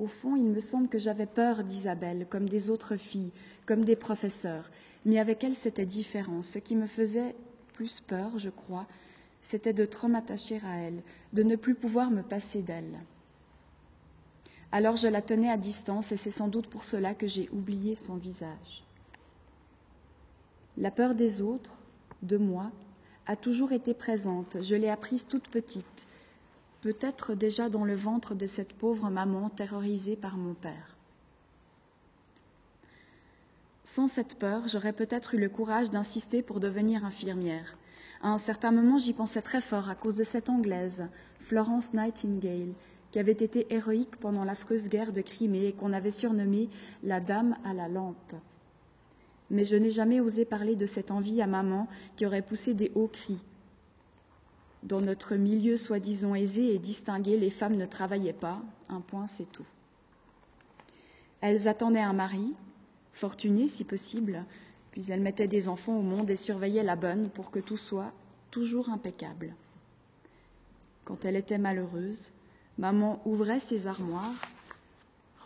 Au 0.00 0.08
fond, 0.08 0.34
il 0.34 0.46
me 0.46 0.58
semble 0.58 0.88
que 0.88 0.98
j'avais 0.98 1.26
peur 1.26 1.62
d'Isabelle, 1.62 2.26
comme 2.28 2.48
des 2.48 2.70
autres 2.70 2.96
filles, 2.96 3.30
comme 3.66 3.84
des 3.84 3.94
professeurs, 3.94 4.68
mais 5.04 5.20
avec 5.20 5.44
elle 5.44 5.54
c'était 5.54 5.86
différent. 5.86 6.42
Ce 6.42 6.58
qui 6.58 6.74
me 6.74 6.88
faisait 6.88 7.36
plus 7.74 8.00
peur, 8.00 8.38
je 8.38 8.48
crois, 8.48 8.86
c'était 9.42 9.74
de 9.74 9.84
trop 9.84 10.08
m'attacher 10.08 10.60
à 10.64 10.76
elle, 10.78 11.02
de 11.34 11.42
ne 11.42 11.56
plus 11.56 11.74
pouvoir 11.74 12.10
me 12.10 12.22
passer 12.22 12.62
d'elle. 12.62 12.98
Alors 14.72 14.96
je 14.96 15.08
la 15.08 15.20
tenais 15.20 15.50
à 15.50 15.58
distance 15.58 16.10
et 16.10 16.16
c'est 16.16 16.30
sans 16.30 16.48
doute 16.48 16.68
pour 16.68 16.84
cela 16.84 17.14
que 17.14 17.26
j'ai 17.26 17.50
oublié 17.52 17.94
son 17.94 18.16
visage. 18.16 18.84
La 20.78 20.90
peur 20.90 21.14
des 21.14 21.42
autres, 21.42 21.78
de 22.22 22.36
moi, 22.36 22.72
a 23.26 23.36
toujours 23.36 23.72
été 23.72 23.94
présente. 23.94 24.56
Je 24.62 24.74
l'ai 24.74 24.88
apprise 24.88 25.26
toute 25.26 25.48
petite, 25.48 26.08
peut-être 26.80 27.34
déjà 27.34 27.68
dans 27.68 27.84
le 27.84 27.94
ventre 27.94 28.34
de 28.34 28.46
cette 28.46 28.72
pauvre 28.72 29.10
maman 29.10 29.50
terrorisée 29.50 30.16
par 30.16 30.36
mon 30.36 30.54
père. 30.54 30.93
Sans 33.86 34.08
cette 34.08 34.38
peur, 34.38 34.66
j'aurais 34.66 34.94
peut-être 34.94 35.34
eu 35.34 35.38
le 35.38 35.50
courage 35.50 35.90
d'insister 35.90 36.42
pour 36.42 36.58
devenir 36.58 37.04
infirmière. 37.04 37.76
À 38.22 38.30
un 38.30 38.38
certain 38.38 38.72
moment, 38.72 38.96
j'y 38.96 39.12
pensais 39.12 39.42
très 39.42 39.60
fort 39.60 39.90
à 39.90 39.94
cause 39.94 40.16
de 40.16 40.24
cette 40.24 40.48
Anglaise, 40.48 41.10
Florence 41.38 41.92
Nightingale, 41.92 42.72
qui 43.12 43.18
avait 43.18 43.32
été 43.32 43.66
héroïque 43.68 44.16
pendant 44.16 44.44
l'affreuse 44.44 44.88
guerre 44.88 45.12
de 45.12 45.20
Crimée 45.20 45.66
et 45.66 45.72
qu'on 45.74 45.92
avait 45.92 46.10
surnommée 46.10 46.70
la 47.02 47.20
Dame 47.20 47.58
à 47.62 47.74
la 47.74 47.88
lampe. 47.88 48.34
Mais 49.50 49.66
je 49.66 49.76
n'ai 49.76 49.90
jamais 49.90 50.18
osé 50.18 50.46
parler 50.46 50.76
de 50.76 50.86
cette 50.86 51.10
envie 51.10 51.42
à 51.42 51.46
maman 51.46 51.86
qui 52.16 52.24
aurait 52.24 52.40
poussé 52.40 52.72
des 52.72 52.90
hauts 52.94 53.10
cris. 53.12 53.44
Dans 54.82 55.02
notre 55.02 55.36
milieu 55.36 55.76
soi-disant 55.76 56.34
aisé 56.34 56.74
et 56.74 56.78
distingué, 56.78 57.36
les 57.36 57.50
femmes 57.50 57.76
ne 57.76 57.84
travaillaient 57.84 58.32
pas, 58.32 58.62
un 58.88 59.02
point 59.02 59.26
c'est 59.26 59.52
tout. 59.52 59.66
Elles 61.42 61.68
attendaient 61.68 62.00
un 62.00 62.14
mari, 62.14 62.54
fortuné 63.14 63.68
si 63.68 63.84
possible, 63.84 64.44
puis 64.90 65.10
elles 65.10 65.20
mettaient 65.20 65.48
des 65.48 65.68
enfants 65.68 65.96
au 65.96 66.02
monde 66.02 66.28
et 66.28 66.36
surveillaient 66.36 66.82
la 66.82 66.96
bonne 66.96 67.30
pour 67.30 67.50
que 67.50 67.60
tout 67.60 67.78
soit 67.78 68.12
toujours 68.50 68.90
impeccable. 68.90 69.54
Quand 71.04 71.24
elle 71.24 71.36
était 71.36 71.58
malheureuse, 71.58 72.32
maman 72.76 73.22
ouvrait 73.24 73.60
ses 73.60 73.86
armoires, 73.86 74.34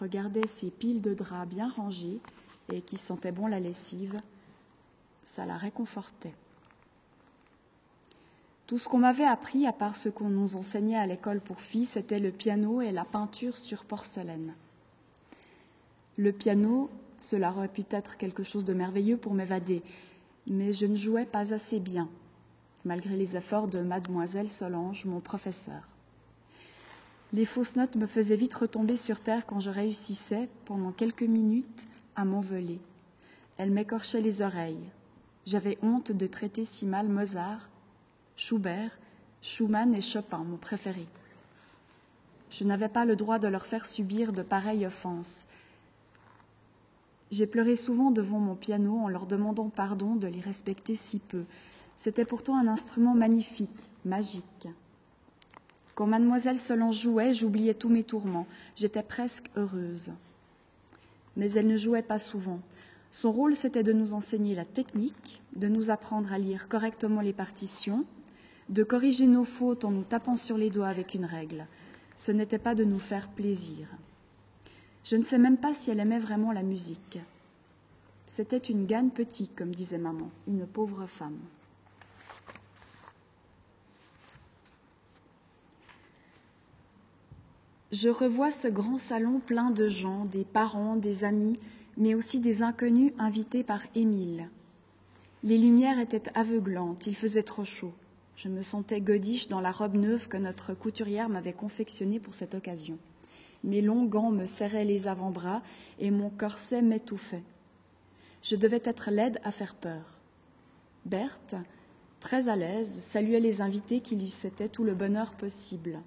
regardait 0.01 0.47
ses 0.47 0.71
piles 0.71 1.03
de 1.03 1.15
draps 1.15 1.49
bien 1.49 1.69
rangées 1.69 2.21
et 2.73 2.81
qui 2.81 2.97
sentaient 2.97 3.33
bon 3.33 3.47
la 3.47 3.61
lessive. 3.61 4.21
Ça 5.23 5.47
la 5.47 5.57
réconfortait. 5.57 6.35
Tout 8.67 8.79
ce 8.79 8.89
qu'on 8.89 8.99
m'avait 8.99 9.25
appris, 9.25 9.67
à 9.67 9.73
part 9.73 9.97
ce 9.97 10.09
qu'on 10.11 10.29
nous 10.29 10.57
enseignait 10.57 10.99
à 10.99 11.07
l'école 11.07 11.41
pour 11.41 11.61
filles, 11.61 11.87
c'était 11.87 12.21
le 12.21 12.31
piano 12.31 12.81
et 12.81 12.93
la 12.93 13.05
peinture 13.05 13.57
sur 13.57 13.85
porcelaine. 13.85 14.55
Le 16.19 16.33
piano, 16.33 16.91
cela 17.19 17.51
aurait 17.53 17.69
pu 17.69 17.85
être 17.91 18.17
quelque 18.17 18.43
chose 18.43 18.65
de 18.65 18.75
merveilleux 18.75 19.17
pour 19.17 19.35
m'évader, 19.35 19.83
mais 20.47 20.73
je 20.73 20.87
ne 20.87 20.97
jouais 20.97 21.27
pas 21.27 21.53
assez 21.53 21.81
bien 21.81 22.09
malgré 22.85 23.17
les 23.17 23.37
efforts 23.37 23.69
de 23.69 23.81
mademoiselle 23.81 24.49
Solange, 24.49 25.05
mon 25.05 25.21
professeur. 25.21 25.83
Les 27.33 27.45
fausses 27.45 27.77
notes 27.77 27.97
me 27.97 28.07
faisaient 28.07 28.37
vite 28.37 28.55
retomber 28.55 28.97
sur 28.97 29.21
terre 29.21 29.45
quand 29.45 29.61
je 29.61 29.71
réussissais, 29.71 30.49
pendant 30.65 30.93
quelques 30.93 31.23
minutes, 31.23 31.87
à 32.17 32.25
m'envoler. 32.25 32.81
Elles 33.59 33.71
m'écorchaient 33.71 34.23
les 34.23 34.41
oreilles. 34.41 34.91
J'avais 35.45 35.79
honte 35.83 36.13
de 36.13 36.27
traiter 36.27 36.65
si 36.65 36.87
mal 36.87 37.09
Mozart, 37.09 37.69
Schubert, 38.37 38.99
Schumann 39.43 39.95
et 39.95 40.01
Chopin, 40.01 40.39
mon 40.39 40.57
préféré. 40.57 41.07
Je 42.51 42.65
n'avais 42.65 42.89
pas 42.89 43.05
le 43.05 43.17
droit 43.17 43.39
de 43.39 43.49
leur 43.49 43.67
faire 43.67 43.85
subir 43.85 44.33
de 44.33 44.43
pareilles 44.43 44.87
offenses. 44.87 45.47
J'ai 47.31 47.47
pleuré 47.47 47.77
souvent 47.77 48.11
devant 48.11 48.39
mon 48.39 48.55
piano 48.55 48.99
en 48.99 49.09
leur 49.09 49.27
demandant 49.27 49.69
pardon 49.69 50.17
de 50.17 50.27
les 50.27 50.41
respecter 50.41 50.95
si 50.95 51.19
peu. 51.19 51.45
C'était 51.95 52.25
pourtant 52.25 52.57
un 52.57 52.69
instrument 52.69 53.15
magnifique, 53.15 53.91
magique. 54.05 54.69
Quand 55.95 56.07
mademoiselle 56.07 56.59
Solange 56.59 57.01
jouait, 57.01 57.35
j'oubliais 57.35 57.75
tous 57.75 57.89
mes 57.89 58.05
tourments. 58.05 58.47
J'étais 58.77 59.03
presque 59.03 59.51
heureuse. 59.57 60.13
Mais 61.37 61.51
elle 61.53 61.67
ne 61.67 61.77
jouait 61.77 62.03
pas 62.03 62.19
souvent. 62.19 62.61
Son 63.11 63.33
rôle, 63.33 63.55
c'était 63.55 63.83
de 63.83 63.93
nous 63.93 64.15
enseigner 64.15 64.55
la 64.55 64.65
technique, 64.65 65.43
de 65.57 65.69
nous 65.69 65.91
apprendre 65.91 66.33
à 66.33 66.39
lire 66.39 66.69
correctement 66.69 67.21
les 67.21 67.33
partitions, 67.33 68.05
de 68.69 68.85
corriger 68.85 69.27
nos 69.27 69.45
fautes 69.45 69.85
en 69.85 69.91
nous 69.91 70.05
tapant 70.05 70.37
sur 70.37 70.57
les 70.57 70.71
doigts 70.71 70.89
avec 70.89 71.15
une 71.15 71.25
règle. 71.25 71.67
Ce 72.17 72.33
n'était 72.33 72.59
pas 72.59 72.75
de 72.75 72.85
nous 72.85 72.99
faire 72.99 73.29
plaisir. 73.29 73.89
Je 75.05 75.17
ne 75.17 75.25
sais 75.25 75.39
même 75.39 75.57
pas 75.57 75.75
si 75.75 75.91
elle 75.91 76.01
aimait 76.01 76.19
vraiment 76.19 76.53
la 76.53 76.63
musique. 76.63 77.19
C'était 78.27 78.59
une 78.59 78.87
gagne 78.87 79.11
petite, 79.11 79.57
comme 79.57 79.75
disait 79.75 79.99
maman, 79.99 80.31
une 80.47 80.67
pauvre 80.67 81.07
femme. 81.07 81.39
Je 87.91 88.11
revois 88.11 88.51
ce 88.51 88.69
grand 88.69 88.99
salon 88.99 89.41
plein 89.41 89.71
de 89.71 89.89
gens, 89.89 90.27
des 90.27 90.45
parents, 90.45 90.97
des 90.97 91.25
amis, 91.25 91.59
mais 91.97 92.15
aussi 92.15 92.39
des 92.39 92.63
inconnus 92.63 93.15
invités 93.19 93.65
par 93.65 93.81
Émile. 93.95 94.51
Les 95.43 95.57
lumières 95.57 95.99
étaient 95.99 96.31
aveuglantes, 96.35 97.07
il 97.07 97.17
faisait 97.17 97.43
trop 97.43 97.65
chaud. 97.65 97.95
Je 98.37 98.49
me 98.49 98.61
sentais 98.61 99.01
godiche 99.01 99.49
dans 99.49 99.61
la 99.61 99.73
robe 99.73 99.97
neuve 99.97 100.29
que 100.29 100.37
notre 100.37 100.75
couturière 100.75 101.31
m'avait 101.31 101.55
confectionnée 101.55 102.21
pour 102.21 102.35
cette 102.35 102.55
occasion. 102.55 102.99
Mes 103.65 103.83
longs 103.83 104.05
gants 104.05 104.31
me 104.31 104.47
serraient 104.47 104.85
les 104.85 105.09
avant-bras 105.09 105.63
et 105.99 106.11
mon 106.11 106.31
corset 106.31 106.83
m'étouffait. 106.83 107.45
Je 108.43 108.57
devais 108.57 108.83
être 108.85 109.11
laide 109.11 109.41
à 109.43 109.51
faire 109.51 109.75
peur. 109.75 110.19
Berthe, 111.05 111.57
très 112.21 112.49
à 112.49 112.57
l'aise, 112.57 113.01
saluait 113.01 113.41
les 113.41 113.61
invités 113.61 114.01
qui 114.01 114.17
lui 114.17 114.31
cétaient 114.31 114.69
tout 114.69 114.85
le 114.85 114.95
bonheur 114.95 115.35
possible. 115.35 116.01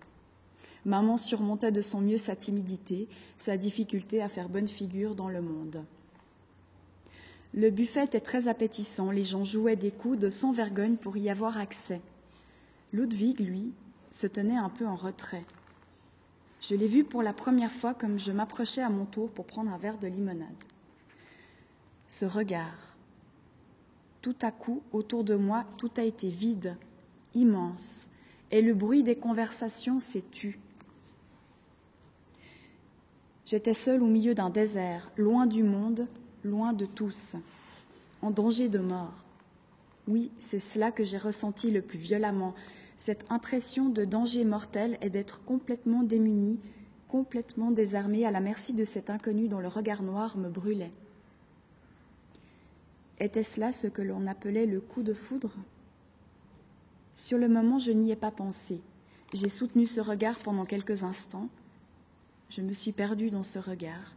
Maman 0.85 1.17
surmontait 1.17 1.71
de 1.71 1.81
son 1.81 2.01
mieux 2.01 2.17
sa 2.17 2.35
timidité, 2.35 3.07
sa 3.37 3.57
difficulté 3.57 4.21
à 4.21 4.29
faire 4.29 4.49
bonne 4.49 4.67
figure 4.67 5.13
dans 5.13 5.29
le 5.29 5.41
monde. 5.41 5.83
Le 7.53 7.69
buffet 7.69 8.05
était 8.05 8.21
très 8.21 8.47
appétissant, 8.47 9.11
les 9.11 9.25
gens 9.25 9.43
jouaient 9.43 9.75
des 9.75 9.91
coudes 9.91 10.29
sans 10.29 10.53
vergogne 10.53 10.95
pour 10.95 11.17
y 11.17 11.29
avoir 11.29 11.57
accès. 11.57 12.01
Ludwig, 12.93 13.41
lui, 13.41 13.73
se 14.09 14.25
tenait 14.25 14.57
un 14.57 14.69
peu 14.69 14.87
en 14.87 14.95
retrait. 14.95 15.43
Je 16.61 16.75
l'ai 16.75 16.87
vu 16.87 17.03
pour 17.03 17.23
la 17.23 17.33
première 17.33 17.71
fois 17.71 17.95
comme 17.95 18.19
je 18.19 18.31
m'approchais 18.31 18.83
à 18.83 18.89
mon 18.89 19.05
tour 19.05 19.31
pour 19.31 19.45
prendre 19.45 19.73
un 19.73 19.79
verre 19.79 19.97
de 19.97 20.07
limonade. 20.07 20.47
Ce 22.07 22.23
regard. 22.23 22.95
Tout 24.21 24.35
à 24.41 24.51
coup, 24.51 24.83
autour 24.93 25.23
de 25.23 25.33
moi, 25.33 25.65
tout 25.79 25.89
a 25.97 26.03
été 26.03 26.29
vide, 26.29 26.77
immense, 27.33 28.09
et 28.51 28.61
le 28.61 28.75
bruit 28.75 29.01
des 29.01 29.15
conversations 29.15 29.99
s'est 29.99 30.23
tu. 30.31 30.59
J'étais 33.45 33.73
seule 33.73 34.03
au 34.03 34.07
milieu 34.07 34.35
d'un 34.35 34.51
désert, 34.51 35.09
loin 35.17 35.47
du 35.47 35.63
monde, 35.63 36.07
loin 36.43 36.73
de 36.73 36.85
tous, 36.85 37.35
en 38.21 38.29
danger 38.29 38.69
de 38.69 38.79
mort. 38.79 39.25
Oui, 40.07 40.31
c'est 40.39 40.59
cela 40.59 40.91
que 40.91 41.03
j'ai 41.03 41.17
ressenti 41.17 41.71
le 41.71 41.81
plus 41.81 41.97
violemment, 41.97 42.53
cette 43.01 43.25
impression 43.31 43.89
de 43.89 44.05
danger 44.05 44.45
mortel 44.45 44.99
et 45.01 45.09
d'être 45.09 45.43
complètement 45.43 46.03
démunie, 46.03 46.59
complètement 47.07 47.71
désarmée 47.71 48.27
à 48.27 48.31
la 48.31 48.41
merci 48.41 48.73
de 48.73 48.83
cet 48.83 49.09
inconnu 49.09 49.47
dont 49.47 49.57
le 49.57 49.69
regard 49.69 50.03
noir 50.03 50.37
me 50.37 50.49
brûlait. 50.49 50.91
Était-ce 53.19 53.59
là 53.59 53.71
ce 53.71 53.87
que 53.87 54.03
l'on 54.03 54.27
appelait 54.27 54.67
le 54.67 54.79
coup 54.79 55.01
de 55.01 55.15
foudre? 55.15 55.55
Sur 57.15 57.39
le 57.39 57.47
moment, 57.47 57.79
je 57.79 57.91
n'y 57.91 58.11
ai 58.11 58.15
pas 58.15 58.29
pensé. 58.29 58.81
J'ai 59.33 59.49
soutenu 59.49 59.87
ce 59.87 59.99
regard 59.99 60.37
pendant 60.37 60.65
quelques 60.65 61.01
instants, 61.01 61.49
je 62.51 62.61
me 62.61 62.71
suis 62.71 62.91
perdue 62.91 63.31
dans 63.31 63.43
ce 63.43 63.57
regard 63.57 64.15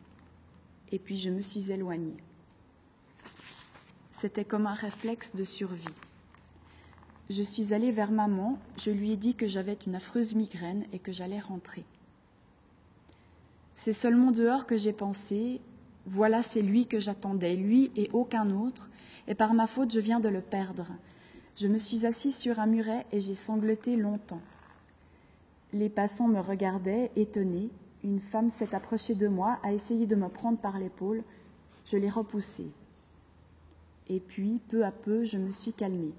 et 0.92 0.98
puis 0.98 1.16
je 1.16 1.30
me 1.30 1.40
suis 1.40 1.70
éloignée. 1.70 2.18
C'était 4.10 4.44
comme 4.44 4.66
un 4.66 4.74
réflexe 4.74 5.34
de 5.34 5.44
survie. 5.44 5.88
Je 7.30 7.42
suis 7.42 7.72
allée 7.72 7.90
vers 7.90 8.10
maman, 8.10 8.58
je 8.76 8.90
lui 8.90 9.12
ai 9.12 9.16
dit 9.16 9.34
que 9.34 9.46
j'avais 9.46 9.78
une 9.86 9.94
affreuse 9.94 10.34
migraine 10.34 10.84
et 10.92 10.98
que 10.98 11.12
j'allais 11.12 11.40
rentrer. 11.40 11.84
C'est 13.74 13.94
seulement 13.94 14.30
dehors 14.30 14.66
que 14.66 14.76
j'ai 14.76 14.92
pensé, 14.92 15.60
voilà 16.06 16.42
c'est 16.42 16.60
lui 16.60 16.86
que 16.86 17.00
j'attendais, 17.00 17.56
lui 17.56 17.90
et 17.96 18.10
aucun 18.12 18.50
autre, 18.50 18.90
et 19.26 19.34
par 19.34 19.54
ma 19.54 19.66
faute 19.66 19.92
je 19.92 20.00
viens 20.00 20.20
de 20.20 20.28
le 20.28 20.42
perdre. 20.42 20.88
Je 21.56 21.66
me 21.66 21.78
suis 21.78 22.04
assise 22.04 22.36
sur 22.36 22.60
un 22.60 22.66
muret 22.66 23.06
et 23.10 23.20
j'ai 23.20 23.34
sangloté 23.34 23.96
longtemps. 23.96 24.42
Les 25.72 25.88
passants 25.88 26.28
me 26.28 26.40
regardaient, 26.40 27.10
étonnés, 27.16 27.70
une 28.04 28.20
femme 28.20 28.50
s'est 28.50 28.74
approchée 28.74 29.14
de 29.14 29.28
moi, 29.28 29.58
a 29.62 29.72
essayé 29.72 30.06
de 30.06 30.14
me 30.14 30.28
prendre 30.28 30.58
par 30.58 30.78
l'épaule. 30.78 31.24
Je 31.86 31.96
l'ai 31.96 32.10
repoussée. 32.10 32.70
Et 34.08 34.20
puis, 34.20 34.60
peu 34.68 34.84
à 34.84 34.92
peu, 34.92 35.24
je 35.24 35.38
me 35.38 35.50
suis 35.50 35.72
calmée. 35.72 36.12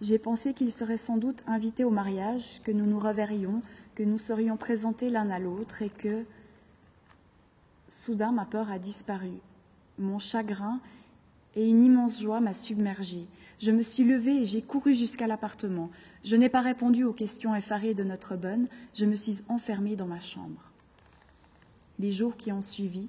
J'ai 0.00 0.18
pensé 0.18 0.54
qu'il 0.54 0.72
serait 0.72 0.96
sans 0.96 1.16
doute 1.16 1.42
invité 1.46 1.84
au 1.84 1.90
mariage, 1.90 2.60
que 2.62 2.72
nous 2.72 2.86
nous 2.86 2.98
reverrions, 2.98 3.62
que 3.94 4.02
nous 4.02 4.18
serions 4.18 4.56
présentés 4.56 5.10
l'un 5.10 5.30
à 5.30 5.38
l'autre 5.38 5.82
et 5.82 5.90
que... 5.90 6.24
Soudain, 7.88 8.32
ma 8.32 8.44
peur 8.44 8.70
a 8.70 8.78
disparu. 8.78 9.32
Mon 9.98 10.18
chagrin 10.18 10.80
et 11.54 11.68
une 11.68 11.82
immense 11.82 12.20
joie 12.20 12.40
m'a 12.40 12.54
submergée. 12.54 13.28
Je 13.60 13.70
me 13.70 13.82
suis 13.82 14.04
levée 14.04 14.40
et 14.40 14.44
j'ai 14.44 14.62
couru 14.62 14.94
jusqu'à 14.94 15.26
l'appartement. 15.26 15.90
Je 16.24 16.34
n'ai 16.34 16.48
pas 16.48 16.62
répondu 16.62 17.04
aux 17.04 17.12
questions 17.12 17.54
effarées 17.54 17.94
de 17.94 18.02
notre 18.02 18.36
bonne, 18.36 18.66
je 18.94 19.04
me 19.04 19.14
suis 19.14 19.44
enfermée 19.48 19.94
dans 19.94 20.06
ma 20.06 20.20
chambre 20.20 20.72
les 21.98 22.10
jours 22.10 22.36
qui 22.36 22.52
ont 22.52 22.60
suivi, 22.60 23.08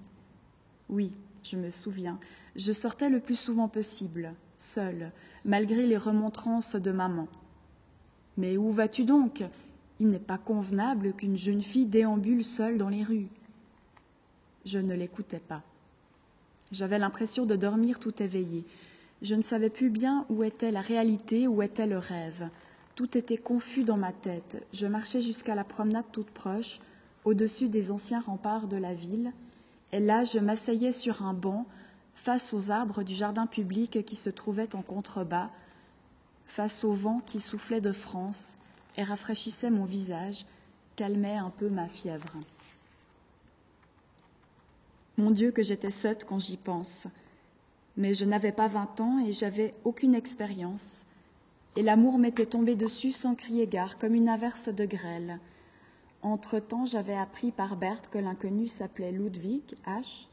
oui, 0.90 1.14
je 1.44 1.56
me 1.56 1.70
souviens, 1.70 2.20
je 2.56 2.72
sortais 2.72 3.10
le 3.10 3.20
plus 3.20 3.38
souvent 3.38 3.68
possible, 3.68 4.34
seule, 4.58 5.12
malgré 5.46 5.86
les 5.86 5.98
remontrances 5.98 6.76
de 6.76 6.92
maman. 6.92 7.28
Mais 8.38 8.58
où 8.58 8.72
vas-tu 8.72 9.06
donc? 9.06 9.44
Il 10.00 10.10
n'est 10.10 10.20
pas 10.20 10.38
convenable 10.38 11.14
qu'une 11.14 11.38
jeune 11.38 11.62
fille 11.62 11.86
déambule 11.86 12.44
seule 12.44 12.78
dans 12.78 12.90
les 12.90 13.04
rues. 13.04 13.30
Je 14.66 14.80
ne 14.80 14.94
l'écoutais 14.94 15.40
pas. 15.40 15.62
J'avais 16.72 17.00
l'impression 17.00 17.46
de 17.46 17.56
dormir 17.56 18.00
tout 18.00 18.22
éveillé. 18.22 18.66
Je 19.22 19.36
ne 19.36 19.44
savais 19.44 19.70
plus 19.70 19.90
bien 19.90 20.26
où 20.30 20.44
était 20.44 20.72
la 20.72 20.82
réalité, 20.82 21.48
où 21.48 21.62
était 21.62 21.88
le 21.88 22.00
rêve. 22.00 22.50
Tout 22.96 23.18
était 23.18 23.38
confus 23.38 23.84
dans 23.84 23.98
ma 23.98 24.12
tête. 24.12 24.66
Je 24.74 24.88
marchais 24.88 25.22
jusqu'à 25.22 25.56
la 25.56 25.64
promenade 25.64 26.06
toute 26.12 26.32
proche, 26.32 26.80
au-dessus 27.24 27.70
des 27.70 27.92
anciens 27.92 28.22
remparts 28.22 28.68
de 28.68 28.78
la 28.78 28.94
ville, 28.94 29.32
et 29.92 30.00
là 30.00 30.26
je 30.26 30.40
m'asseyais 30.40 30.92
sur 30.92 31.24
un 31.24 31.34
banc, 31.34 31.66
face 32.16 32.54
aux 32.54 32.72
arbres 32.72 33.04
du 33.04 33.14
jardin 33.14 33.46
public 33.46 34.04
qui 34.06 34.16
se 34.16 34.30
trouvaient 34.30 34.76
en 34.76 34.82
contrebas, 34.82 35.52
face 36.46 36.84
au 36.84 36.94
vent 36.94 37.22
qui 37.26 37.40
soufflait 37.40 37.82
de 37.82 37.92
France 37.92 38.58
et 38.98 39.04
rafraîchissait 39.04 39.72
mon 39.72 39.86
visage, 39.86 40.46
calmait 40.96 41.38
un 41.38 41.50
peu 41.50 41.70
ma 41.70 41.88
fièvre. 41.88 42.34
Mon 45.18 45.32
Dieu, 45.32 45.52
que 45.52 45.64
j'étais 45.64 45.92
sotte 45.92 46.26
quand 46.26 46.40
j'y 46.40 46.58
pense. 46.58 47.08
Mais 47.98 48.14
je 48.14 48.26
n'avais 48.26 48.52
pas 48.52 48.68
vingt 48.68 49.00
ans 49.00 49.20
et 49.26 49.32
j'avais 49.32 49.74
aucune 49.86 50.16
expérience. 50.16 51.06
Et 51.78 51.84
l'amour 51.84 52.18
m'était 52.18 52.46
tombé 52.46 52.76
dessus 52.76 53.12
sans 53.12 53.36
crier 53.36 53.68
gare, 53.68 53.98
comme 53.98 54.16
une 54.16 54.30
averse 54.30 54.70
de 54.70 54.86
grêle. 54.86 55.40
Entre-temps, 56.22 56.86
j'avais 56.86 57.16
appris 57.16 57.52
par 57.52 57.78
Berthe 57.78 58.10
que 58.10 58.18
l'inconnu 58.18 58.68
s'appelait 58.68 59.12
Ludwig 59.12 59.64
H., 59.86 60.28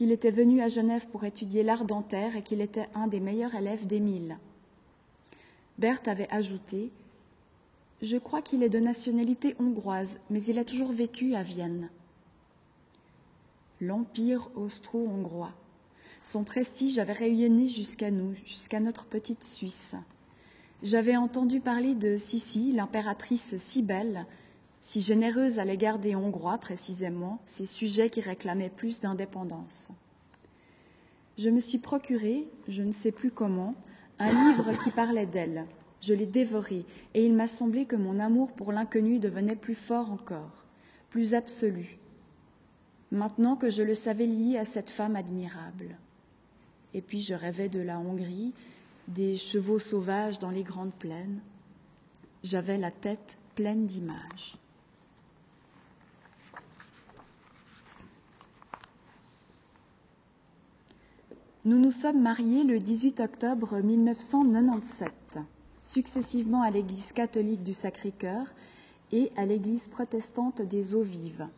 qu'il 0.00 0.12
était 0.12 0.30
venu 0.30 0.62
à 0.62 0.68
Genève 0.68 1.08
pour 1.08 1.24
étudier 1.24 1.62
l'art 1.62 1.84
dentaire 1.84 2.34
et 2.34 2.40
qu'il 2.40 2.62
était 2.62 2.88
un 2.94 3.06
des 3.06 3.20
meilleurs 3.20 3.54
élèves 3.54 3.86
d'Émile. 3.86 4.38
Berthe 5.76 6.08
avait 6.08 6.30
ajouté 6.30 6.90
Je 8.00 8.16
crois 8.16 8.40
qu'il 8.40 8.62
est 8.62 8.70
de 8.70 8.80
nationalité 8.80 9.54
hongroise, 9.58 10.18
mais 10.30 10.42
il 10.44 10.58
a 10.58 10.64
toujours 10.64 10.90
vécu 10.90 11.34
à 11.34 11.42
Vienne 11.42 11.90
l'Empire 13.82 14.48
austro-hongrois. 14.54 15.52
Son 16.22 16.44
prestige 16.44 16.98
avait 16.98 17.12
rayonné 17.12 17.68
jusqu'à 17.68 18.10
nous, 18.10 18.34
jusqu'à 18.46 18.80
notre 18.80 19.04
petite 19.04 19.44
Suisse. 19.44 19.96
J'avais 20.82 21.16
entendu 21.16 21.60
parler 21.60 21.94
de 21.94 22.16
Sissi, 22.16 22.72
l'impératrice 22.72 23.58
si 23.58 23.82
belle, 23.82 24.24
si 24.80 25.00
généreuse 25.00 25.58
à 25.58 25.64
l'égard 25.64 25.98
des 25.98 26.16
Hongrois 26.16 26.58
précisément, 26.58 27.40
ces 27.44 27.66
sujets 27.66 28.10
qui 28.10 28.20
réclamaient 28.20 28.70
plus 28.70 29.00
d'indépendance. 29.00 29.90
Je 31.38 31.50
me 31.50 31.60
suis 31.60 31.78
procuré, 31.78 32.48
je 32.68 32.82
ne 32.82 32.92
sais 32.92 33.12
plus 33.12 33.30
comment, 33.30 33.74
un 34.18 34.48
livre 34.48 34.72
qui 34.82 34.90
parlait 34.90 35.26
d'elle. 35.26 35.66
Je 36.00 36.14
l'ai 36.14 36.26
dévoré, 36.26 36.86
et 37.12 37.24
il 37.24 37.34
m'a 37.34 37.46
semblé 37.46 37.84
que 37.84 37.96
mon 37.96 38.20
amour 38.20 38.52
pour 38.52 38.72
l'inconnu 38.72 39.18
devenait 39.18 39.56
plus 39.56 39.74
fort 39.74 40.10
encore, 40.10 40.64
plus 41.10 41.34
absolu, 41.34 41.98
maintenant 43.10 43.56
que 43.56 43.68
je 43.68 43.82
le 43.82 43.94
savais 43.94 44.26
lié 44.26 44.56
à 44.56 44.64
cette 44.64 44.88
femme 44.88 45.16
admirable. 45.16 45.98
Et 46.94 47.02
puis 47.02 47.20
je 47.20 47.34
rêvais 47.34 47.68
de 47.68 47.80
la 47.80 47.98
Hongrie, 47.98 48.54
des 49.08 49.36
chevaux 49.36 49.78
sauvages 49.78 50.38
dans 50.38 50.50
les 50.50 50.62
grandes 50.62 50.94
plaines. 50.94 51.40
J'avais 52.42 52.78
la 52.78 52.90
tête 52.90 53.36
pleine 53.54 53.86
d'images. 53.86 54.56
Nous 61.66 61.78
nous 61.78 61.90
sommes 61.90 62.22
mariés 62.22 62.64
le 62.64 62.78
18 62.78 63.20
octobre 63.20 63.80
1997, 63.82 65.12
successivement 65.82 66.62
à 66.62 66.70
l'Église 66.70 67.12
catholique 67.12 67.62
du 67.62 67.74
Sacré-Cœur 67.74 68.46
et 69.12 69.30
à 69.36 69.44
l'Église 69.44 69.86
protestante 69.86 70.62
des 70.62 70.94
Eaux 70.94 71.02
Vives. 71.02 71.48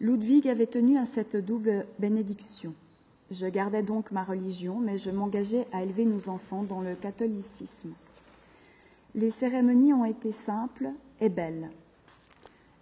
Ludwig 0.00 0.48
avait 0.48 0.66
tenu 0.66 0.98
à 0.98 1.06
cette 1.06 1.36
double 1.36 1.86
bénédiction. 2.00 2.74
Je 3.30 3.46
gardais 3.46 3.84
donc 3.84 4.10
ma 4.10 4.24
religion, 4.24 4.80
mais 4.80 4.98
je 4.98 5.12
m'engageais 5.12 5.68
à 5.72 5.84
élever 5.84 6.06
nos 6.06 6.28
enfants 6.28 6.64
dans 6.64 6.80
le 6.80 6.96
catholicisme. 6.96 7.92
Les 9.14 9.30
cérémonies 9.30 9.92
ont 9.92 10.04
été 10.04 10.32
simples 10.32 10.88
et 11.20 11.28
belles. 11.28 11.70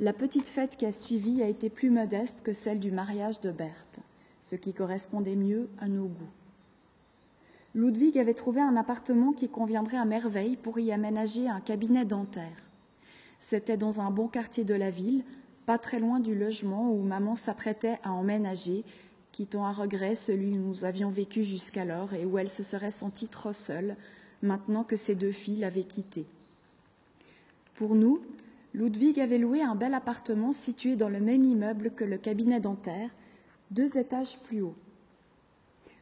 La 0.00 0.14
petite 0.14 0.48
fête 0.48 0.78
qui 0.78 0.86
a 0.86 0.92
suivi 0.92 1.42
a 1.42 1.48
été 1.48 1.68
plus 1.68 1.90
modeste 1.90 2.40
que 2.42 2.54
celle 2.54 2.80
du 2.80 2.90
mariage 2.90 3.42
de 3.42 3.50
Berthe, 3.50 3.91
ce 4.42 4.56
qui 4.56 4.74
correspondait 4.74 5.36
mieux 5.36 5.68
à 5.80 5.88
nos 5.88 6.06
goûts. 6.06 6.30
Ludwig 7.74 8.18
avait 8.18 8.34
trouvé 8.34 8.60
un 8.60 8.76
appartement 8.76 9.32
qui 9.32 9.48
conviendrait 9.48 9.96
à 9.96 10.04
merveille 10.04 10.56
pour 10.56 10.78
y 10.78 10.92
aménager 10.92 11.48
un 11.48 11.60
cabinet 11.60 12.04
dentaire. 12.04 12.62
C'était 13.40 13.78
dans 13.78 14.00
un 14.00 14.10
bon 14.10 14.28
quartier 14.28 14.64
de 14.64 14.74
la 14.74 14.90
ville, 14.90 15.24
pas 15.64 15.78
très 15.78 15.98
loin 15.98 16.20
du 16.20 16.34
logement 16.34 16.92
où 16.92 17.02
maman 17.02 17.34
s'apprêtait 17.34 17.98
à 18.02 18.12
emménager, 18.12 18.84
quittant 19.30 19.64
à 19.64 19.72
regret 19.72 20.14
celui 20.14 20.50
où 20.50 20.60
nous 20.60 20.84
avions 20.84 21.08
vécu 21.08 21.42
jusqu'alors 21.44 22.12
et 22.12 22.26
où 22.26 22.36
elle 22.36 22.50
se 22.50 22.62
serait 22.62 22.90
sentie 22.90 23.28
trop 23.28 23.54
seule, 23.54 23.96
maintenant 24.42 24.84
que 24.84 24.96
ses 24.96 25.14
deux 25.14 25.32
filles 25.32 25.60
l'avaient 25.60 25.84
quittée. 25.84 26.26
Pour 27.76 27.94
nous, 27.94 28.20
Ludwig 28.74 29.18
avait 29.18 29.38
loué 29.38 29.62
un 29.62 29.74
bel 29.74 29.94
appartement 29.94 30.52
situé 30.52 30.96
dans 30.96 31.08
le 31.08 31.20
même 31.20 31.44
immeuble 31.44 31.90
que 31.90 32.04
le 32.04 32.18
cabinet 32.18 32.60
dentaire, 32.60 33.10
deux 33.72 33.96
étages 33.96 34.38
plus 34.40 34.60
haut. 34.60 34.76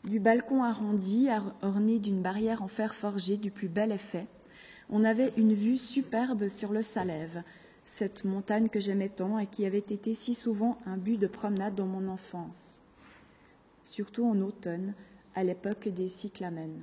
Du 0.05 0.19
balcon 0.19 0.65
arrondi, 0.65 1.29
orné 1.63 1.99
d'une 2.01 2.21
barrière 2.21 2.63
en 2.63 2.69
fer 2.69 2.95
forgé 2.95 3.37
du 3.37 3.51
plus 3.51 3.69
bel 3.69 3.93
effet, 3.93 4.27
on 4.89 5.05
avait 5.05 5.33
une 5.37 5.55
vue 5.55 5.77
superbe 5.77 6.49
sur 6.49 6.73
le 6.73 6.83
Salève, 6.83 7.45
cette 7.85 8.25
montagne 8.25 8.69
que 8.69 8.81
j'aimais 8.81 9.09
tant 9.09 9.39
et 9.39 9.47
qui 9.47 9.65
avait 9.67 9.79
été 9.79 10.15
si 10.15 10.35
souvent 10.35 10.79
un 10.85 10.97
but 10.97 11.17
de 11.17 11.29
promenade 11.29 11.77
dans 11.77 11.87
mon 11.87 12.09
enfance, 12.09 12.83
surtout 13.85 14.25
en 14.25 14.41
automne, 14.41 14.95
à 15.37 15.45
l'époque 15.45 15.87
des 15.87 16.09
cyclamènes. 16.09 16.83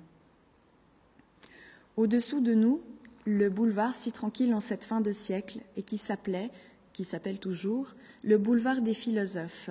Au-dessous 1.97 2.39
de 2.39 2.53
nous, 2.53 2.81
le 3.25 3.49
boulevard 3.49 3.93
si 3.93 4.13
tranquille 4.13 4.53
en 4.53 4.61
cette 4.61 4.85
fin 4.85 5.01
de 5.01 5.11
siècle 5.11 5.59
et 5.75 5.83
qui 5.83 5.97
s'appelait, 5.97 6.49
qui 6.93 7.03
s'appelle 7.03 7.39
toujours, 7.39 7.93
le 8.23 8.37
boulevard 8.37 8.81
des 8.81 8.93
philosophes, 8.93 9.69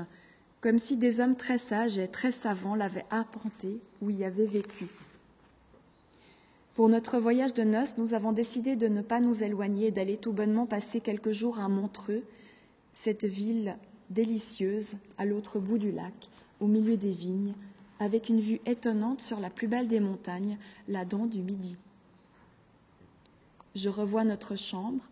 comme 0.60 0.78
si 0.78 0.96
des 0.96 1.20
hommes 1.20 1.36
très 1.36 1.58
sages 1.58 1.98
et 1.98 2.08
très 2.08 2.32
savants 2.32 2.74
l'avaient 2.74 3.06
apporté 3.10 3.80
ou 4.02 4.10
y 4.10 4.24
avaient 4.24 4.46
vécu. 4.46 4.86
Pour 6.74 6.88
notre 6.88 7.18
voyage 7.18 7.54
de 7.54 7.62
noces, 7.62 7.96
nous 7.96 8.12
avons 8.12 8.32
décidé 8.32 8.76
de 8.76 8.88
ne 8.88 9.00
pas 9.00 9.20
nous 9.20 9.42
éloigner, 9.42 9.90
d'aller 9.90 10.18
tout 10.18 10.32
bonnement 10.32 10.66
passer 10.66 11.00
quelques 11.00 11.32
jours 11.32 11.58
à 11.58 11.68
Montreux, 11.68 12.22
cette 12.92 13.24
ville 13.24 13.76
délicieuse 14.10 14.96
à 15.18 15.24
l'autre 15.24 15.58
bout 15.58 15.78
du 15.78 15.90
lac, 15.90 16.28
au 16.60 16.66
milieu 16.66 16.96
des 16.96 17.12
vignes, 17.12 17.54
avec 17.98 18.28
une 18.28 18.40
vue 18.40 18.60
étonnante 18.66 19.22
sur 19.22 19.40
la 19.40 19.50
plus 19.50 19.68
belle 19.68 19.88
des 19.88 20.00
montagnes, 20.00 20.58
la 20.88 21.04
dent 21.04 21.26
du 21.26 21.40
Midi. 21.40 21.78
Je 23.74 23.88
revois 23.88 24.24
notre 24.24 24.56
chambre, 24.56 25.02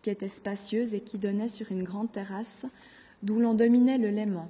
qui 0.00 0.10
était 0.10 0.28
spacieuse 0.28 0.94
et 0.94 1.00
qui 1.00 1.18
donnait 1.18 1.48
sur 1.48 1.70
une 1.72 1.84
grande 1.84 2.10
terrasse 2.10 2.66
d'où 3.22 3.38
l'on 3.38 3.54
dominait 3.54 3.98
le 3.98 4.10
Léman. 4.10 4.48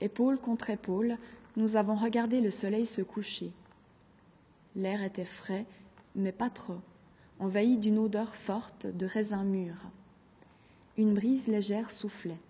Épaule 0.00 0.38
contre 0.38 0.70
épaule, 0.70 1.18
nous 1.56 1.76
avons 1.76 1.96
regardé 1.96 2.40
le 2.40 2.50
soleil 2.50 2.86
se 2.86 3.02
coucher. 3.02 3.52
L'air 4.76 5.02
était 5.02 5.24
frais, 5.24 5.66
mais 6.14 6.32
pas 6.32 6.50
trop, 6.50 6.80
envahi 7.38 7.76
d'une 7.76 7.98
odeur 7.98 8.34
forte 8.34 8.86
de 8.86 9.06
raisin 9.06 9.44
mûr. 9.44 9.74
Une 10.96 11.14
brise 11.14 11.48
légère 11.48 11.90
soufflait. 11.90 12.40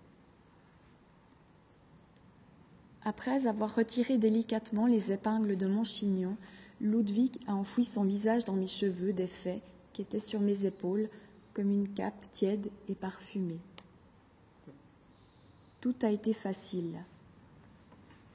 Après 3.03 3.47
avoir 3.47 3.75
retiré 3.75 4.17
délicatement 4.17 4.85
les 4.85 5.11
épingles 5.11 5.57
de 5.57 5.67
mon 5.67 5.83
chignon, 5.83 6.37
Ludwig 6.79 7.37
a 7.47 7.55
enfoui 7.55 7.83
son 7.83 8.03
visage 8.03 8.45
dans 8.45 8.53
mes 8.53 8.67
cheveux 8.67 9.13
défaits 9.13 9.61
qui 9.91 10.01
étaient 10.01 10.19
sur 10.19 10.39
mes 10.39 10.65
épaules 10.65 11.09
comme 11.53 11.71
une 11.71 11.89
cape 11.89 12.31
tiède 12.31 12.69
et 12.87 12.95
parfumée. 12.95 13.59
Tout 15.81 15.95
a 16.03 16.09
été 16.09 16.33
facile. 16.33 17.03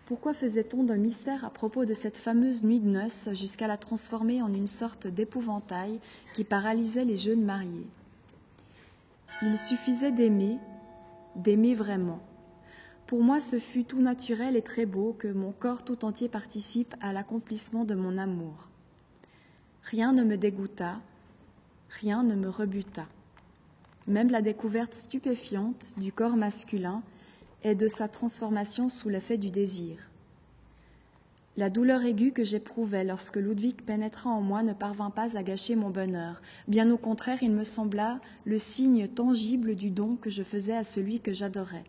Pourquoi 0.06 0.34
faisait-on 0.34 0.84
d'un 0.84 0.98
mystère 0.98 1.44
à 1.44 1.50
propos 1.50 1.84
de 1.84 1.92
cette 1.92 2.16
fameuse 2.16 2.62
nuit 2.62 2.78
de 2.78 2.88
noces 2.88 3.28
jusqu'à 3.32 3.66
la 3.66 3.76
transformer 3.76 4.40
en 4.40 4.54
une 4.54 4.68
sorte 4.68 5.08
d'épouvantail 5.08 5.98
qui 6.32 6.44
paralysait 6.44 7.04
les 7.04 7.18
jeunes 7.18 7.44
mariés? 7.44 7.88
Il 9.42 9.58
suffisait 9.58 10.12
d'aimer, 10.12 10.58
d'aimer 11.34 11.74
vraiment. 11.74 12.20
Pour 13.08 13.24
moi, 13.24 13.40
ce 13.40 13.58
fut 13.58 13.82
tout 13.82 14.00
naturel 14.00 14.54
et 14.54 14.62
très 14.62 14.86
beau 14.86 15.12
que 15.18 15.26
mon 15.26 15.50
corps 15.50 15.84
tout 15.84 16.04
entier 16.04 16.28
participe 16.28 16.94
à 17.00 17.12
l'accomplissement 17.12 17.84
de 17.84 17.96
mon 17.96 18.16
amour. 18.16 18.68
Rien 19.82 20.12
ne 20.12 20.22
me 20.22 20.36
dégoûta, 20.36 21.00
rien 21.90 22.22
ne 22.22 22.36
me 22.36 22.48
rebuta. 22.48 23.06
Même 24.06 24.30
la 24.30 24.40
découverte 24.40 24.94
stupéfiante 24.94 25.94
du 25.96 26.12
corps 26.12 26.36
masculin 26.36 27.02
et 27.66 27.74
de 27.74 27.88
sa 27.88 28.07
transformation 28.07 28.88
sous 28.88 29.09
l'effet 29.09 29.38
du 29.38 29.50
désir. 29.50 30.09
La 31.57 31.68
douleur 31.68 32.05
aiguë 32.05 32.31
que 32.31 32.44
j'éprouvais 32.44 33.02
lorsque 33.02 33.35
Ludwig 33.37 33.83
pénétra 33.83 34.31
en 34.31 34.40
moi 34.40 34.62
ne 34.62 34.72
parvint 34.72 35.11
pas 35.11 35.37
à 35.37 35.42
gâcher 35.42 35.74
mon 35.74 35.90
bonheur. 35.90 36.42
Bien 36.68 36.88
au 36.92 36.96
contraire, 36.96 37.42
il 37.42 37.50
me 37.50 37.64
sembla 37.64 38.20
le 38.44 38.57
signe 38.57 39.09
tangible 39.09 39.74
du 39.74 39.90
don 39.90 40.14
que 40.14 40.31
je 40.31 40.44
faisais 40.44 40.76
à 40.76 40.85
celui 40.85 41.18
que 41.18 41.33
j'adorais. 41.33 41.85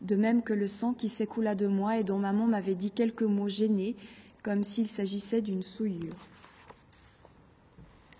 de 0.00 0.16
même 0.16 0.42
que 0.42 0.54
le 0.54 0.66
sang 0.66 0.94
qui 0.94 1.08
s'écoula 1.08 1.54
de 1.54 1.66
moi 1.66 1.98
et 1.98 2.04
dont 2.04 2.18
maman 2.18 2.46
m'avait 2.46 2.74
dit 2.74 2.90
quelques 2.90 3.22
mots 3.22 3.48
gênés, 3.48 3.96
comme 4.42 4.64
s'il 4.64 4.88
s'agissait 4.88 5.42
d'une 5.42 5.62
souillure. 5.62 6.16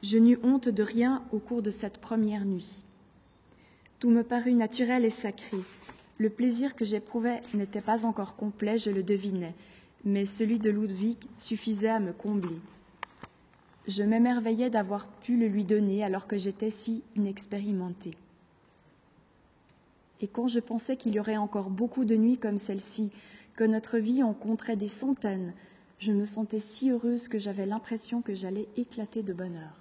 Je 0.03 0.19
n'eus 0.19 0.39
honte 0.43 0.69
de 0.69 0.83
rien 0.83 1.23
au 1.33 1.39
cours 1.39 1.63
de 1.63 1.71
cette 1.71 1.99
première 1.99 2.45
nuit. 2.45 2.83
Tout 4.01 4.11
me 4.11 4.23
parut 4.23 4.53
naturel 4.55 5.05
et 5.05 5.11
sacré. 5.11 5.59
Le 6.19 6.31
plaisir 6.31 6.77
que 6.77 6.85
j'éprouvais 6.85 7.43
n'était 7.55 7.81
pas 7.81 8.07
encore 8.07 8.37
complet, 8.37 8.79
je 8.79 8.91
le 8.91 9.03
devinais, 9.03 9.55
mais 10.05 10.27
celui 10.27 10.59
de 10.59 10.71
Ludwig 10.71 11.19
suffisait 11.37 11.89
à 11.89 11.99
me 11.99 12.13
combler. 12.13 12.61
Je 13.89 14.03
m'émerveillais 14.03 14.71
d'avoir 14.71 15.09
pu 15.09 15.37
le 15.37 15.49
lui 15.49 15.65
donner 15.65 16.05
alors 16.05 16.27
que 16.27 16.39
j'étais 16.39 16.71
si 16.71 17.03
inexpérimentée. 17.17 18.15
Et 20.21 20.29
quand 20.29 20.47
je 20.47 20.61
pensais 20.61 20.97
qu'il 20.97 21.15
y 21.15 21.21
aurait 21.21 21.37
encore 21.37 21.69
beaucoup 21.69 22.05
de 22.05 22.17
nuits 22.17 22.39
comme 22.39 22.59
celle-ci, 22.59 23.11
que 23.57 23.65
notre 23.65 23.99
vie 23.99 24.23
en 24.23 24.33
compterait 24.33 24.77
des 24.77 24.89
centaines, 24.89 25.53
je 25.99 26.13
me 26.13 26.25
sentais 26.25 26.61
si 26.61 26.91
heureuse 26.91 27.29
que 27.29 27.39
j'avais 27.39 27.67
l'impression 27.67 28.23
que 28.23 28.35
j'allais 28.35 28.69
éclater 28.77 29.23
de 29.23 29.33
bonheur. 29.33 29.75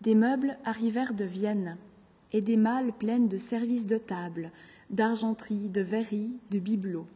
Des 0.00 0.14
meubles 0.14 0.58
arrivèrent 0.64 1.14
de 1.14 1.24
Vienne 1.24 1.76
et 2.32 2.40
des 2.40 2.56
malles 2.56 2.92
pleines 2.92 3.28
de 3.28 3.36
services 3.36 3.86
de 3.86 3.98
table, 3.98 4.50
d'argenterie, 4.90 5.68
de 5.68 5.80
verrerie, 5.80 6.38
de 6.50 6.58
bibelots. 6.58 7.06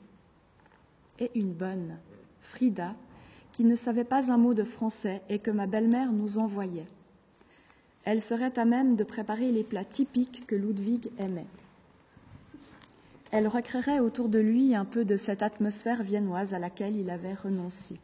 Et 1.18 1.31
une 1.35 1.52
bonne, 1.52 1.98
Frida, 2.40 2.94
qui 3.52 3.64
ne 3.64 3.74
savait 3.74 4.05
pas 4.05 4.31
un 4.31 4.37
mot 4.37 4.55
de 4.55 4.64
français 4.64 5.22
et 5.29 5.38
que 5.38 5.50
ma 5.50 5.66
belle-mère 5.66 6.12
nous 6.12 6.38
envoyait. 6.38 6.87
Elle 8.05 8.20
serait 8.20 8.59
à 8.59 8.64
même 8.64 8.96
de 8.96 9.05
préparer 9.05 9.50
les 9.50 9.64
plats 9.64 9.85
typiques 9.85 10.46
que 10.46 10.55
Ludwig 10.55 11.11
aimait. 11.18 11.46
Elle 13.33 13.48
recréerait 13.48 13.98
autour 13.98 14.29
de 14.29 14.38
lui 14.38 14.74
un 14.74 14.85
peu 14.85 15.05
de 15.05 15.16
cette 15.16 15.42
atmosphère 15.42 16.02
viennoise 16.02 16.55
à 16.55 16.59
laquelle 16.59 16.96
il 16.96 17.11
avait 17.11 17.35
renoncé. 17.35 17.98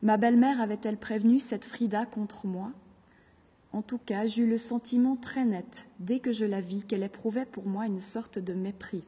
Ma 0.00 0.16
belle-mère 0.16 0.60
avait-elle 0.60 0.96
prévenu 0.96 1.38
cette 1.38 1.64
Frida 1.64 2.06
contre 2.06 2.46
moi? 2.46 2.72
En 3.72 3.80
tout 3.80 3.98
cas, 3.98 4.26
j'eus 4.26 4.46
le 4.46 4.58
sentiment 4.58 5.16
très 5.16 5.46
net, 5.46 5.86
dès 5.98 6.18
que 6.18 6.32
je 6.32 6.44
la 6.44 6.60
vis, 6.60 6.84
qu'elle 6.84 7.02
éprouvait 7.02 7.46
pour 7.46 7.66
moi 7.66 7.86
une 7.86 8.00
sorte 8.00 8.38
de 8.38 8.52
mépris. 8.52 9.04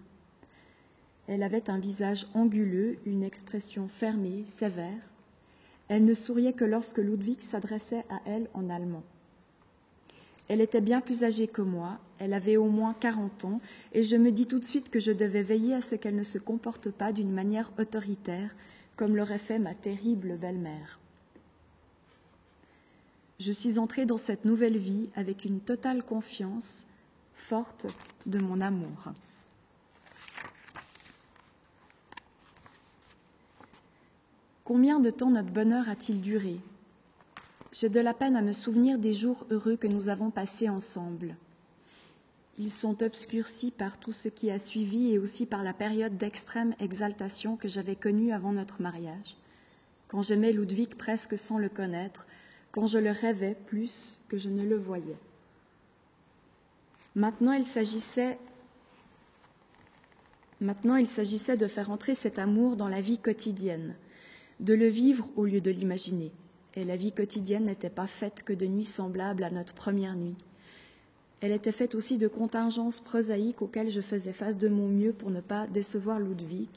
Elle 1.27 1.42
avait 1.42 1.68
un 1.68 1.79
visage 1.79 2.27
anguleux, 2.33 2.96
une 3.05 3.22
expression 3.22 3.88
fermée, 3.88 4.44
sévère. 4.46 5.12
Elle 5.88 6.07
ne 6.07 6.14
souriait 6.14 6.55
que 6.55 6.64
lorsque 6.64 6.98
Ludwig 6.98 7.42
s'adressait 7.42 8.07
à 8.09 8.20
elle 8.24 8.48
en 8.55 8.70
allemand. 8.70 9.03
Elle 10.48 10.62
était 10.62 10.81
bien 10.81 11.03
plus 11.03 11.24
âgée 11.24 11.48
que 11.48 11.62
moi, 11.62 11.98
elle 12.18 12.33
avait 12.33 12.57
au 12.57 12.68
moins 12.68 12.94
quarante 12.94 13.44
ans, 13.44 13.61
et 13.92 14.03
je 14.03 14.16
me 14.16 14.33
dis 14.33 14.46
tout 14.46 14.59
de 14.59 14.64
suite 14.64 14.88
que 14.88 15.00
je 15.00 15.12
devais 15.12 15.42
veiller 15.42 15.74
à 15.74 15.83
ce 15.83 15.94
qu'elle 15.94 16.16
ne 16.16 16.22
se 16.22 16.38
comporte 16.38 16.90
pas 16.90 17.12
d'une 17.12 17.33
manière 17.33 17.70
autoritaire, 17.79 18.55
comme 18.96 19.16
l'aurait 19.16 19.38
fait 19.38 19.59
ma 19.59 19.74
terrible 19.74 20.38
belle-mère. 20.38 21.00
Je 23.44 23.52
suis 23.52 23.78
entrée 23.78 24.07
dans 24.07 24.16
cette 24.16 24.46
nouvelle 24.46 24.78
vie 24.78 25.11
avec 25.14 25.44
une 25.44 25.61
totale 25.61 26.02
confiance, 26.02 26.87
forte 27.35 27.87
de 28.24 28.38
mon 28.38 28.62
amour. 28.62 29.12
Combien 34.64 34.98
de 34.98 35.11
temps 35.11 35.28
notre 35.28 35.50
bonheur 35.50 35.90
a-t-il 35.90 36.22
duré? 36.22 36.59
J'ai 37.70 37.90
de 37.90 38.00
la 38.00 38.14
peine 38.14 38.35
à 38.35 38.40
me 38.40 38.52
souvenir 38.52 38.98
des 38.98 39.12
jours 39.12 39.46
heureux 39.50 39.76
que 39.76 39.88
nous 39.88 40.09
avons 40.09 40.30
passés 40.30 40.70
ensemble. 40.70 41.37
Ils 42.59 42.70
sont 42.70 43.02
obscurcis 43.02 43.72
par 43.72 43.98
tout 43.98 44.12
ce 44.12 44.30
qui 44.30 44.50
a 44.50 44.59
suivi 44.59 45.12
et 45.12 45.18
aussi 45.18 45.44
par 45.44 45.62
la 45.62 45.74
période 45.74 46.16
d'extrême 46.16 46.72
exaltation 46.80 47.59
que 47.59 47.68
j'avais 47.68 47.96
connue 47.96 48.33
avant 48.33 48.52
notre 48.52 48.80
mariage, 48.80 49.37
quand 50.09 50.22
j'aimais 50.22 50.52
Ludwig 50.52 50.94
presque 50.94 51.37
sans 51.37 51.59
le 51.59 51.68
connaître, 51.68 52.26
quand 52.75 52.89
je 52.89 52.99
le 52.99 53.13
rêvais 53.13 53.57
plus 53.67 54.19
que 54.29 54.37
je 54.37 54.49
ne 54.49 54.65
le 54.65 54.77
voyais. 54.77 55.17
Maintenant, 57.15 57.53
il 57.53 57.65
s'agissait 57.65 58.37
Maintenant, 60.61 60.97
il 60.97 61.07
s'agissait 61.07 61.57
de 61.57 61.69
faire 61.69 61.91
entrer 61.91 62.17
cet 62.17 62.39
amour 62.39 62.75
dans 62.75 62.89
la 62.89 63.01
vie 63.01 63.19
quotidienne, 63.19 63.95
de 64.59 64.75
le 64.75 64.89
vivre 64.89 65.29
au 65.37 65.45
lieu 65.45 65.61
de 65.61 65.71
l'imaginer 65.71 66.33
et 66.75 66.85
la 66.85 66.97
vie 66.97 67.13
quotidienne 67.13 67.67
n'était 67.67 67.91
pas 67.91 68.09
faite 68.09 68.43
que 68.43 68.53
de 68.53 68.67
nuits 68.67 68.85
semblables 68.85 69.45
à 69.45 69.51
notre 69.51 69.75
première 69.75 70.17
nuit. 70.17 70.37
Elle 71.43 71.53
était 71.53 71.71
faite 71.71 71.95
aussi 71.95 72.19
de 72.19 72.27
contingences 72.27 72.99
prosaïques 72.99 73.63
auxquelles 73.63 73.91
je 73.91 74.01
faisais 74.01 74.33
face 74.33 74.59
de 74.59 74.69
mon 74.69 74.89
mieux 74.89 75.13
pour 75.13 75.31
ne 75.31 75.41
pas 75.41 75.69
décevoir 75.69 76.19
Ludwig 76.19 76.69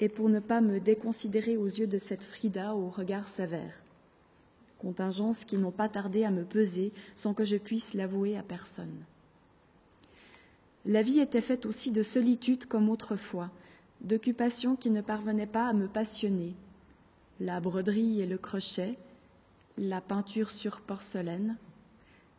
et 0.00 0.08
pour 0.08 0.30
ne 0.30 0.40
pas 0.40 0.62
me 0.62 0.80
déconsidérer 0.80 1.58
aux 1.58 1.66
yeux 1.66 1.86
de 1.86 1.98
cette 1.98 2.24
Frida 2.24 2.74
au 2.74 2.88
regard 2.88 3.28
sévère. 3.28 3.82
Contingences 4.78 5.44
qui 5.44 5.56
n'ont 5.56 5.72
pas 5.72 5.88
tardé 5.88 6.24
à 6.24 6.30
me 6.30 6.44
peser 6.44 6.92
sans 7.14 7.34
que 7.34 7.44
je 7.44 7.56
puisse 7.56 7.94
l'avouer 7.94 8.36
à 8.36 8.42
personne. 8.42 9.04
La 10.84 11.02
vie 11.02 11.20
était 11.20 11.40
faite 11.40 11.66
aussi 11.66 11.90
de 11.90 12.02
solitude 12.02 12.66
comme 12.66 12.88
autrefois, 12.88 13.50
d'occupations 14.00 14.76
qui 14.76 14.90
ne 14.90 15.00
parvenaient 15.00 15.46
pas 15.46 15.68
à 15.68 15.72
me 15.72 15.88
passionner. 15.88 16.54
La 17.40 17.60
broderie 17.60 18.20
et 18.20 18.26
le 18.26 18.38
crochet, 18.38 18.96
la 19.76 20.00
peinture 20.00 20.50
sur 20.50 20.80
porcelaine, 20.80 21.56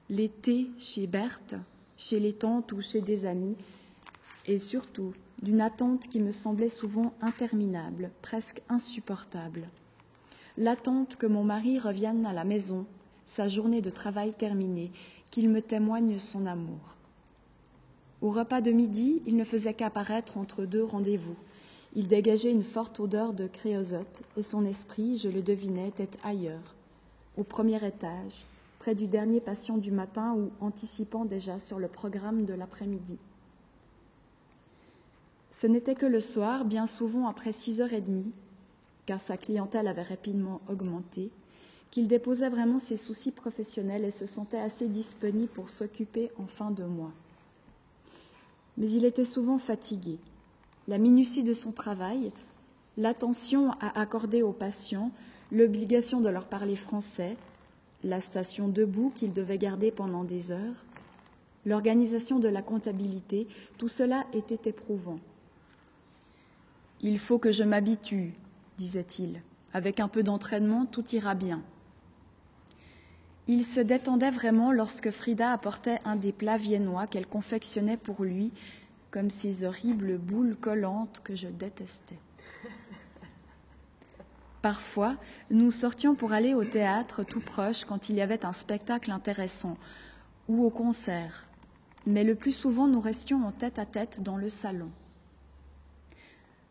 l'été 0.10 0.70
chez 0.80 1.08
Berthe, 1.08 1.56
chez 1.98 2.20
les 2.20 2.34
tantes 2.34 2.72
ou 2.72 2.82
chez 2.82 3.02
des 3.02 3.26
amis, 3.26 3.56
et 4.46 4.58
surtout 4.58 5.14
d'une 5.44 5.62
attente 5.62 6.08
qui 6.08 6.20
me 6.20 6.32
semblait 6.32 6.70
souvent 6.70 7.14
interminable, 7.22 8.12
presque 8.22 8.62
insupportable. 8.70 9.70
L'attente 10.60 11.16
que 11.16 11.26
mon 11.26 11.46
mari 11.46 11.80
revienne 11.80 12.26
à 12.26 12.34
la 12.34 12.44
maison, 12.44 12.86
sa 13.26 13.48
journée 13.48 13.80
de 13.80 13.90
travail 13.90 14.34
terminée, 14.34 14.92
qu'il 15.32 15.48
me 15.48 15.62
témoigne 15.62 16.20
son 16.20 16.46
amour. 16.46 16.98
Au 18.22 18.30
repas 18.30 18.60
de 18.60 18.72
midi, 18.72 19.22
il 19.26 19.38
ne 19.38 19.46
faisait 19.46 19.74
qu'apparaître 19.74 20.38
entre 20.38 20.66
deux 20.66 20.84
rendez-vous. 20.84 21.38
Il 21.96 22.10
dégageait 22.10 22.52
une 22.52 22.66
forte 22.66 23.00
odeur 23.00 23.32
de 23.32 23.48
créosote, 23.48 24.22
et 24.36 24.44
son 24.44 24.66
esprit, 24.66 25.18
je 25.18 25.30
le 25.30 25.42
devinais, 25.42 25.88
était 25.88 26.10
ailleurs, 26.26 26.76
au 27.38 27.44
premier 27.46 27.78
étage, 27.88 28.44
près 28.80 28.96
du 28.96 29.08
dernier 29.08 29.40
patient 29.40 29.78
du 29.78 29.92
matin 29.92 30.36
ou 30.36 30.52
anticipant 30.60 31.24
déjà 31.24 31.58
sur 31.58 31.80
le 31.80 31.88
programme 31.88 32.44
de 32.44 32.54
l'après-midi. 32.54 33.18
Ce 35.52 35.68
n'était 35.68 35.96
que 35.96 36.06
le 36.06 36.20
soir, 36.20 36.66
bien 36.66 36.86
souvent 36.86 37.30
après 37.30 37.54
six 37.54 37.80
heures 37.80 37.94
et 37.94 38.02
demie, 38.02 38.34
car 39.10 39.20
sa 39.20 39.38
clientèle 39.38 39.88
avait 39.88 40.04
rapidement 40.04 40.62
augmenté, 40.70 41.32
qu'il 41.90 42.08
déposait 42.08 42.48
vraiment 42.48 42.78
ses 42.78 42.96
soucis 42.96 43.32
professionnels 43.32 44.06
et 44.06 44.12
se 44.12 44.28
sentait 44.28 44.60
assez 44.60 44.88
disponible 44.88 45.48
pour 45.48 45.72
s'occuper 45.72 46.30
enfin 46.38 46.70
de 46.70 46.84
moi. 46.84 47.12
Mais 48.78 48.88
il 48.88 49.06
était 49.06 49.26
souvent 49.26 49.58
fatigué. 49.58 50.20
La 50.88 51.00
minutie 51.00 51.42
de 51.42 51.54
son 51.54 51.72
travail, 51.72 52.32
l'attention 52.98 53.72
à 53.80 54.00
accorder 54.00 54.44
aux 54.44 54.54
patients, 54.54 55.12
l'obligation 55.52 56.22
de 56.22 56.30
leur 56.30 56.46
parler 56.46 56.76
français, 56.76 57.36
la 58.04 58.22
station 58.22 58.68
debout 58.68 59.12
qu'ils 59.16 59.34
devaient 59.34 59.58
garder 59.58 59.90
pendant 59.90 60.24
des 60.24 60.52
heures, 60.52 60.86
l'organisation 61.66 62.38
de 62.38 62.48
la 62.48 62.62
comptabilité, 62.62 63.48
tout 63.80 63.88
cela 63.88 64.28
était 64.34 64.70
éprouvant. 64.70 65.18
Il 67.02 67.18
faut 67.18 67.40
que 67.40 67.52
je 67.52 67.64
m'habitue, 67.64 68.36
disait-il. 68.80 69.42
Avec 69.74 70.00
un 70.00 70.08
peu 70.08 70.24
d'entraînement, 70.24 70.86
tout 70.86 71.06
ira 71.14 71.36
bien. 71.36 71.62
Il 73.48 73.66
se 73.66 73.82
détendait 73.82 74.32
vraiment 74.32 74.72
lorsque 74.72 75.12
Frida 75.12 75.52
apportait 75.52 76.00
un 76.06 76.16
des 76.16 76.32
plats 76.32 76.58
viennois 76.58 77.06
qu'elle 77.06 77.28
confectionnait 77.28 77.98
pour 77.98 78.24
lui, 78.24 78.54
comme 79.12 79.30
ces 79.30 79.66
horribles 79.66 80.18
boules 80.18 80.56
collantes 80.56 81.20
que 81.24 81.36
je 81.36 81.48
détestais. 81.48 82.20
Parfois, 84.62 85.18
nous 85.52 85.72
sortions 85.72 86.16
pour 86.16 86.32
aller 86.32 86.54
au 86.54 86.64
théâtre 86.64 87.24
tout 87.24 87.42
proche 87.42 87.86
quand 87.86 88.10
il 88.10 88.16
y 88.16 88.22
avait 88.22 88.46
un 88.46 88.54
spectacle 88.54 89.12
intéressant 89.12 89.78
ou 90.48 90.64
au 90.64 90.70
concert, 90.70 91.48
mais 92.06 92.24
le 92.24 92.36
plus 92.36 92.52
souvent 92.52 92.88
nous 92.88 93.02
restions 93.02 93.46
en 93.46 93.52
tête 93.52 93.78
à 93.78 93.86
tête 93.86 94.24
dans 94.24 94.38
le 94.38 94.50
salon. 94.50 94.90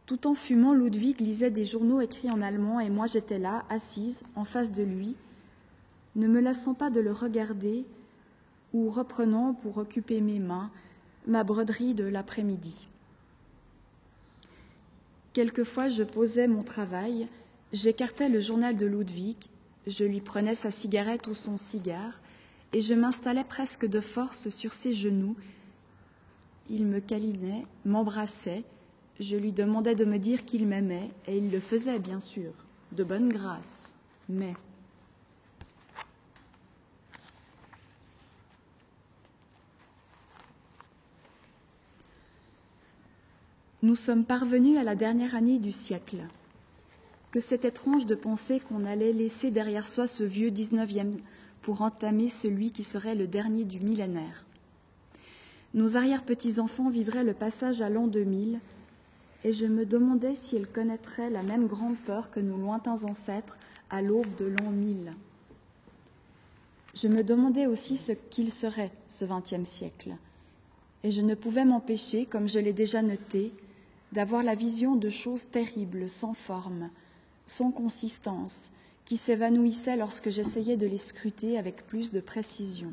Tout 0.09 0.27
en 0.27 0.33
fumant, 0.33 0.73
Ludwig 0.73 1.21
lisait 1.21 1.51
des 1.51 1.67
journaux 1.67 2.01
écrits 2.01 2.31
en 2.31 2.41
allemand 2.41 2.81
et 2.81 2.89
moi 2.89 3.05
j'étais 3.07 3.39
là, 3.39 3.67
assise, 3.69 4.23
en 4.37 4.47
face 4.47 4.73
de 4.73 4.83
lui, 4.83 5.19
ne 6.17 6.27
me 6.27 6.41
lassant 6.41 6.73
pas 6.73 6.89
de 6.89 6.99
le 6.99 7.13
regarder 7.13 7.85
ou 8.73 8.89
reprenant 8.89 9.53
pour 9.53 9.77
occuper 9.77 10.23
mes 10.23 10.39
mains 10.39 10.71
ma 11.27 11.45
broderie 11.45 11.93
de 11.93 12.05
l'après-midi. 12.05 12.89
Quelquefois, 15.35 15.91
je 15.91 16.05
posais 16.05 16.49
mon 16.49 16.63
travail 16.63 17.29
J'écartais 17.75 18.31
le 18.31 18.41
journal 18.41 18.79
de 18.79 18.87
Ludwig, 18.87 19.37
je 19.87 20.05
lui 20.05 20.23
prenais 20.23 20.55
sa 20.55 20.71
cigarette 20.71 21.27
ou 21.27 21.35
son 21.35 21.59
cigare, 21.59 22.19
et 22.73 22.81
je 22.81 22.95
m'installais 22.95 23.45
presque 23.45 23.85
de 23.85 24.01
force 24.01 24.49
sur 24.49 24.73
ses 24.73 24.95
genoux, 24.95 25.37
Il 26.71 26.87
me 26.87 27.01
câlinait, 27.01 27.67
m'embrassait, 27.85 28.65
je 29.21 29.37
lui 29.37 29.53
demandais 29.53 29.95
de 29.95 30.05
me 30.05 30.19
dire 30.19 30.45
qu'il 30.45 30.67
m'aimait, 30.67 31.11
et 31.27 31.37
il 31.39 31.51
le 31.51 31.61
faisait, 31.61 31.99
bien 31.99 32.21
sûr, 32.21 32.53
de 32.93 33.05
bonne 33.05 33.29
grâce. 33.29 33.95
Mais 34.29 34.55
Nous 43.81 43.95
sommes 43.95 44.25
parvenus 44.25 44.77
à 44.77 44.83
la 44.83 44.97
dernière 44.97 45.37
année 45.37 45.61
du 45.61 45.71
siècle. 45.71 46.19
Que 47.31 47.39
c'est 47.39 47.65
étrange 47.65 48.07
de 48.07 48.17
penser 48.17 48.59
qu'on 48.59 48.85
allait 48.85 49.13
laisser 49.13 49.53
derrière 49.53 49.87
soi 49.87 50.09
ce 50.09 50.25
vieux 50.25 50.51
19e 50.51 51.15
pour 51.63 51.83
entamer 51.83 52.29
celui 52.29 52.73
qui 52.73 52.83
serait 52.83 53.15
le 53.15 53.29
dernier 53.29 53.65
du 53.65 53.79
millénaire. 53.79 54.45
Nos 55.75 55.97
arrière-petits-enfants 55.97 56.91
vivraient 56.91 57.23
le 57.23 57.35
passage 57.35 57.81
à 57.81 57.89
l'an 57.89 58.09
2000 58.09 58.59
et 59.45 59.53
je 59.53 59.67
me 59.67 59.87
demandais 59.87 60.35
si 60.35 60.57
elles 60.57 60.69
connaîtraient 60.69 61.31
la 61.31 61.43
même 61.43 61.67
grande 61.67 61.97
peur 61.97 62.31
que 62.31 62.41
nos 62.41 62.57
lointains 62.57 63.05
ancêtres 63.05 63.59
à 63.91 64.03
l'aube 64.03 64.35
de 64.37 64.47
l'an 64.47 64.71
1000. 64.71 65.13
Je 66.95 67.09
me 67.09 67.23
demandais 67.23 67.67
aussi 67.67 67.97
ce 67.97 68.13
qu'il 68.13 68.53
serait, 68.53 68.91
ce 69.07 69.25
XXe 69.25 69.69
siècle, 69.69 70.17
et 71.05 71.11
je 71.11 71.21
ne 71.21 71.35
pouvais 71.35 71.65
m'empêcher, 71.65 72.27
comme 72.27 72.49
je 72.49 72.59
l'ai 72.59 72.73
déjà 72.73 73.03
noté, 73.03 73.53
d'avoir 74.13 74.43
la 74.43 74.55
vision 74.55 74.97
de 74.97 75.11
choses 75.11 75.49
terribles, 75.49 76.09
sans 76.09 76.35
forme, 76.35 76.91
sans 77.47 77.71
consistance, 77.71 78.73
qui 79.05 79.17
s'évanouissaient 79.17 79.97
lorsque 79.97 80.31
j'essayais 80.31 80.77
de 80.77 80.87
les 80.87 80.99
scruter 80.99 81.57
avec 81.57 81.87
plus 81.87 82.11
de 82.11 82.21
précision. 82.21 82.93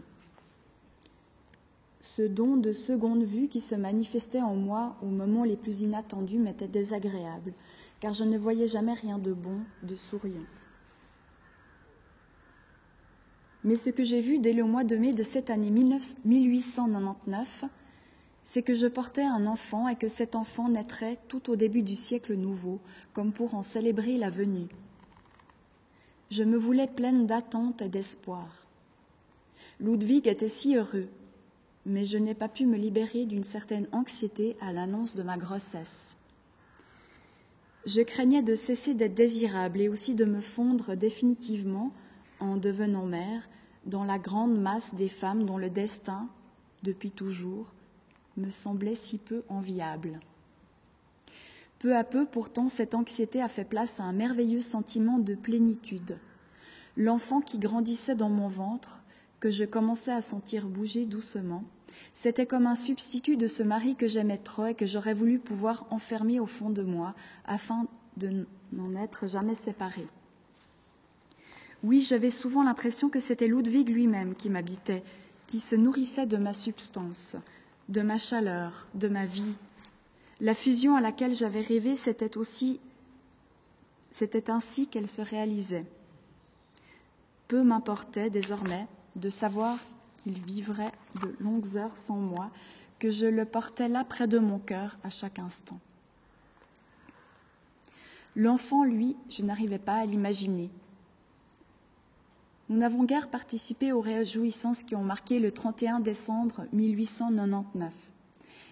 Ce 2.08 2.22
don 2.22 2.56
de 2.56 2.72
seconde 2.72 3.24
vue 3.24 3.48
qui 3.48 3.60
se 3.60 3.74
manifestait 3.74 4.44
en 4.44 4.56
moi 4.56 4.96
au 5.02 5.08
moment 5.08 5.44
les 5.44 5.58
plus 5.58 5.82
inattendus 5.82 6.38
m'était 6.38 6.68
désagréable, 6.68 7.52
car 8.00 8.13
je 8.13 8.24
ne 8.24 8.38
voyais 8.38 8.68
jamais 8.68 8.94
rien 8.94 9.18
de 9.18 9.34
bon, 9.34 9.58
de 9.82 9.96
souriant. 9.96 10.46
Mais 13.63 13.76
ce 13.76 13.89
que 13.89 14.04
j'ai 14.04 14.22
vu 14.22 14.38
dès 14.38 14.54
le 14.54 14.65
mois 14.65 14.84
de 14.84 14.96
mai 14.96 15.13
de 15.13 15.24
cette 15.24 15.50
année 15.50 15.72
1899, 15.72 17.65
c'est 18.44 18.62
que 18.62 18.76
je 18.76 18.86
portais 18.86 19.24
un 19.24 19.48
enfant 19.48 19.88
et 19.88 19.96
que 19.96 20.08
cet 20.08 20.36
enfant 20.36 20.70
naîtrait 20.70 21.18
tout 21.28 21.50
au 21.50 21.56
début 21.56 21.82
du 21.82 21.96
siècle 21.96 22.36
nouveau, 22.36 22.80
comme 23.13 23.34
pour 23.34 23.56
en 23.56 23.63
célébrer 23.63 24.20
la 24.20 24.30
venue. 24.30 24.68
Je 26.30 26.44
me 26.44 26.56
voulais 26.56 26.88
pleine 26.88 27.26
d'attente 27.26 27.82
et 27.82 27.89
d'espoir. 27.89 28.68
Ludwig 29.80 30.28
était 30.28 30.48
si 30.48 30.76
heureux, 30.76 31.10
mais 31.86 32.06
je 32.06 32.17
n'ai 32.17 32.34
pas 32.34 32.50
pu 32.50 32.65
me 32.65 32.78
libérer 32.78 33.26
d'une 33.26 33.43
certaine 33.43 33.88
anxiété 33.91 34.58
à 34.62 34.74
l'annonce 34.74 35.15
de 35.15 35.24
ma 35.24 35.38
grossesse. 35.38 36.17
Je 37.86 38.02
craignais 38.02 38.41
de 38.41 38.56
cesser 38.56 38.95
d'être 38.95 39.13
désirable 39.13 39.80
et 39.80 39.89
aussi 39.89 40.15
de 40.15 40.26
me 40.26 40.41
fondre 40.41 40.95
définitivement, 40.95 41.91
en 42.39 42.58
devenant 42.58 43.06
mère, 43.06 43.48
dans 43.86 44.04
la 44.04 44.17
grande 44.17 44.60
masse 44.60 44.95
des 44.95 45.10
femmes 45.10 45.45
dont 45.45 45.60
le 45.60 45.69
destin, 45.69 46.28
depuis 46.82 47.12
toujours, 47.12 47.71
me 48.38 48.50
semblait 48.50 48.95
si 48.95 49.19
peu 49.19 49.43
enviable. 49.48 50.19
Peu 51.78 51.95
à 51.95 52.04
peu, 52.04 52.26
pourtant, 52.26 52.67
cette 52.67 52.95
anxiété 52.95 53.41
a 53.41 53.48
fait 53.48 53.65
place 53.65 54.00
à 54.00 54.06
un 54.06 54.13
merveilleux 54.13 54.62
sentiment 54.62 55.19
de 55.19 55.36
plénitude. 55.36 56.17
L'enfant 56.98 57.41
qui 57.41 57.60
grandissait 57.60 58.15
dans 58.15 58.30
mon 58.30 58.48
ventre, 58.48 59.02
que 59.39 59.52
je 59.52 59.65
commençais 59.65 60.12
à 60.12 60.21
sentir 60.21 60.67
bouger 60.67 61.06
doucement, 61.06 61.63
c'était 62.13 62.45
comme 62.45 62.67
un 62.67 62.75
substitut 62.75 63.38
de 63.38 63.47
ce 63.47 63.63
mari 63.63 63.95
que 63.95 64.08
j'aimais 64.08 64.38
trop 64.38 64.67
et 64.67 64.73
que 64.73 64.86
j'aurais 64.86 65.13
voulu 65.13 65.39
pouvoir 65.39 65.86
enfermer 65.89 66.39
au 66.39 66.45
fond 66.45 66.69
de 66.69 66.84
moi 66.84 67.13
afin 67.45 67.88
de 68.17 68.45
n'en 68.71 68.95
être 68.95 69.27
jamais 69.27 69.55
séparé. 69.55 70.08
Oui, 71.84 72.01
j'avais 72.01 72.31
souvent 72.31 72.63
l'impression 72.63 73.10
que 73.10 73.19
c'était 73.19 73.47
Ludwig 73.47 73.89
lui-même 73.89 74.36
qui 74.36 74.49
m'habitait, 74.49 75.03
qui 75.47 75.60
se 75.60 75.75
nourrissait 75.75 76.25
de 76.25 76.38
ma 76.38 76.53
substance, 76.53 77.38
de 77.89 78.01
ma 78.01 78.17
chaleur, 78.17 78.88
de 78.95 79.08
ma 79.08 79.25
vie. 79.25 79.55
La 80.41 80.55
fusion 80.55 80.95
à 80.95 81.01
laquelle 81.01 81.36
j'avais 81.36 81.62
rêvé, 81.62 81.95
c'était 81.95 82.38
aussi 82.38 82.79
c'était 84.15 84.49
ainsi 84.49 84.88
qu'elle 84.88 85.10
se 85.10 85.21
réalisait. 85.21 85.86
Peu 87.49 87.63
m'importait 87.63 88.29
désormais 88.29 88.88
de 89.17 89.29
savoir 89.29 89.77
qu'il 90.26 90.42
vivrait 90.44 90.92
de 91.22 91.36
longues 91.40 91.78
heures 91.78 91.98
sans 91.98 92.16
moi, 92.16 92.50
que 92.98 93.12
je 93.12 93.28
le 93.28 93.46
portais 93.46 93.88
là 93.88 94.04
près 94.04 94.28
de 94.28 94.40
mon 94.40 94.58
cœur 94.58 94.98
à 95.04 95.12
chaque 95.12 95.38
instant. 95.38 95.80
L'enfant, 98.36 98.84
lui, 98.84 99.16
je 99.30 99.44
n'arrivais 99.44 99.78
pas 99.78 99.98
à 99.98 100.06
l'imaginer. 100.08 100.72
Nous 102.70 102.78
n'avons 102.78 103.04
guère 103.04 103.30
participé 103.30 103.92
aux 103.92 104.02
réjouissances 104.02 104.84
qui 104.84 104.96
ont 104.96 105.04
marqué 105.04 105.40
le 105.40 105.52
31 105.52 106.00
décembre 106.00 106.66
1899. 106.74 107.94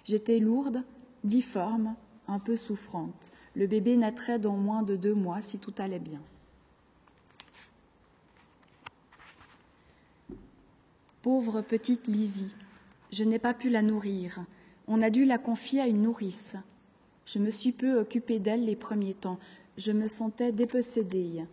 J'étais 0.05 0.39
lourde, 0.39 0.83
difforme, 1.23 1.93
un 2.27 2.39
peu 2.39 2.55
souffrante. 2.55 3.31
Le 3.55 3.67
bébé 3.67 3.95
naîtrait 3.95 4.39
dans 4.39 4.57
moins 4.57 4.81
de 4.81 4.95
deux 4.95 5.13
mois 5.13 5.43
si 5.43 5.59
tout 5.59 5.75
allait 5.77 5.99
bien. 5.99 6.21
Pauvre 11.23 11.61
petite 11.61 12.07
Lizzie, 12.07 12.53
je 13.13 13.23
n'ai 13.23 13.39
pas 13.39 13.53
pu 13.53 13.69
la 13.69 13.81
nourrir. 13.81 14.43
On 14.89 15.01
a 15.01 15.09
dû 15.09 15.23
la 15.23 15.37
confier 15.37 15.79
à 15.79 15.87
une 15.87 16.01
nourrice. 16.01 16.57
Je 17.25 17.39
me 17.39 17.49
suis 17.49 17.71
peu 17.71 17.97
occupée 17.97 18.39
d'elle 18.39 18.65
les 18.65 18.75
premiers 18.75 19.13
temps. 19.13 19.39
Je 19.77 19.93
me 19.93 20.09
sentais 20.09 20.51
dépossédée 20.51 21.45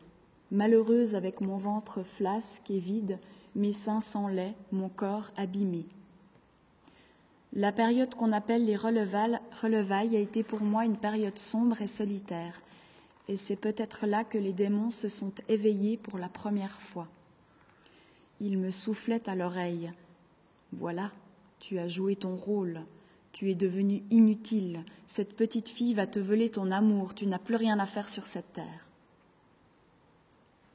malheureuse 0.51 1.15
avec 1.15 1.41
mon 1.41 1.57
ventre 1.57 2.03
flasque 2.03 2.69
et 2.69 2.81
vide, 2.81 3.21
mes 3.55 3.73
seins 3.73 4.01
sans 4.01 4.27
lait, 4.27 4.57
mon 4.73 4.89
corps 4.89 5.31
abîmé. 5.37 5.87
La 7.53 7.71
période 7.71 8.17
qu'on 8.17 8.33
appelle 8.33 8.65
les 8.65 8.75
relevailles 8.75 10.17
a 10.17 10.19
été 10.19 10.43
pour 10.43 10.63
moi 10.63 10.85
une 10.85 10.97
période 10.97 11.39
sombre 11.39 11.81
et 11.81 11.87
solitaire, 11.87 12.61
et 13.29 13.37
c'est 13.37 13.55
peut-être 13.55 14.09
là 14.09 14.25
que 14.25 14.37
les 14.39 14.53
démons 14.53 14.91
se 14.91 15.07
sont 15.07 15.33
éveillés 15.49 15.97
pour 15.97 16.19
la 16.19 16.29
première 16.29 16.81
fois. 16.81 17.07
Ils 18.41 18.59
me 18.59 18.71
soufflaient 18.71 19.29
à 19.29 19.37
l'oreille. 19.37 19.93
Voilà, 20.73 21.13
tu 21.59 21.79
as 21.79 21.89
joué 21.89 22.17
ton 22.17 22.35
rôle, 22.35 22.81
tu 23.33 23.51
es 23.51 23.55
devenue 23.55 24.03
inutile, 24.11 24.85
cette 25.07 25.37
petite 25.37 25.69
fille 25.69 25.95
va 25.95 26.07
te 26.07 26.19
voler 26.19 26.51
ton 26.51 26.71
amour, 26.71 27.15
tu 27.15 27.27
n'as 27.27 27.39
plus 27.39 27.57
rien 27.57 27.79
à 27.79 27.87
faire 27.87 28.09
sur 28.09 28.27
cette 28.27 28.53
terre. 28.53 28.91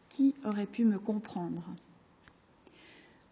Qui 0.10 0.36
aurait 0.46 0.66
pu 0.66 0.86
me 0.86 1.00
comprendre? 1.00 1.64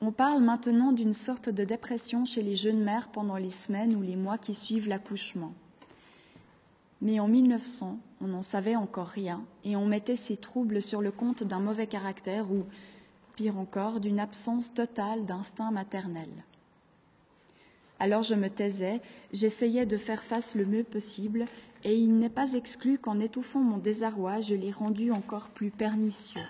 On 0.02 0.12
parle 0.12 0.44
maintenant 0.44 0.92
d'une 0.92 1.14
sorte 1.14 1.48
de 1.48 1.64
dépression 1.64 2.26
chez 2.26 2.42
les 2.42 2.58
jeunes 2.58 2.84
mères 2.84 3.08
pendant 3.08 3.38
les 3.38 3.50
semaines 3.50 3.96
ou 3.96 4.02
les 4.02 4.18
mois 4.18 4.38
qui 4.38 4.54
suivent 4.54 4.90
l'accouchement. 4.90 5.54
Mais 7.02 7.20
en 7.20 7.28
1900, 7.28 8.00
on 8.20 8.28
n'en 8.28 8.42
savait 8.42 8.76
encore 8.76 9.08
rien 9.08 9.46
et 9.64 9.76
on 9.76 9.86
mettait 9.86 10.16
ces 10.16 10.38
troubles 10.38 10.82
sur 10.82 11.02
le 11.02 11.12
compte 11.12 11.44
d'un 11.44 11.60
mauvais 11.60 11.88
caractère 11.88 12.52
ou, 12.52 12.66
pire 13.36 13.58
encore, 13.58 14.00
d'une 14.00 14.20
absence 14.20 14.74
totale 14.74 15.26
d'instinct 15.26 15.72
maternel. 15.72 16.30
Alors 18.00 18.24
je 18.24 18.36
me 18.36 18.50
taisais, 18.50 19.02
j'essayais 19.32 19.86
de 19.86 19.98
faire 19.98 20.24
face 20.24 20.56
le 20.56 20.66
mieux 20.66 20.84
possible, 20.84 21.46
et 21.84 21.96
il 21.96 22.18
n'est 22.18 22.30
pas 22.30 22.54
exclu 22.54 22.98
qu'en 22.98 23.20
étouffant 23.20 23.60
mon 23.60 23.78
désarroi, 23.78 24.42
je 24.42 24.56
l'ai 24.56 24.72
rendu 24.72 25.12
encore 25.12 25.50
plus 25.50 25.70
pernicieux. 25.70 26.42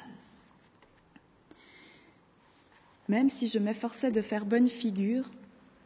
Même 3.08 3.30
si 3.30 3.48
je 3.48 3.60
m'efforçais 3.60 4.12
de 4.12 4.22
faire 4.22 4.46
bonne 4.46 4.68
figure, 4.68 5.30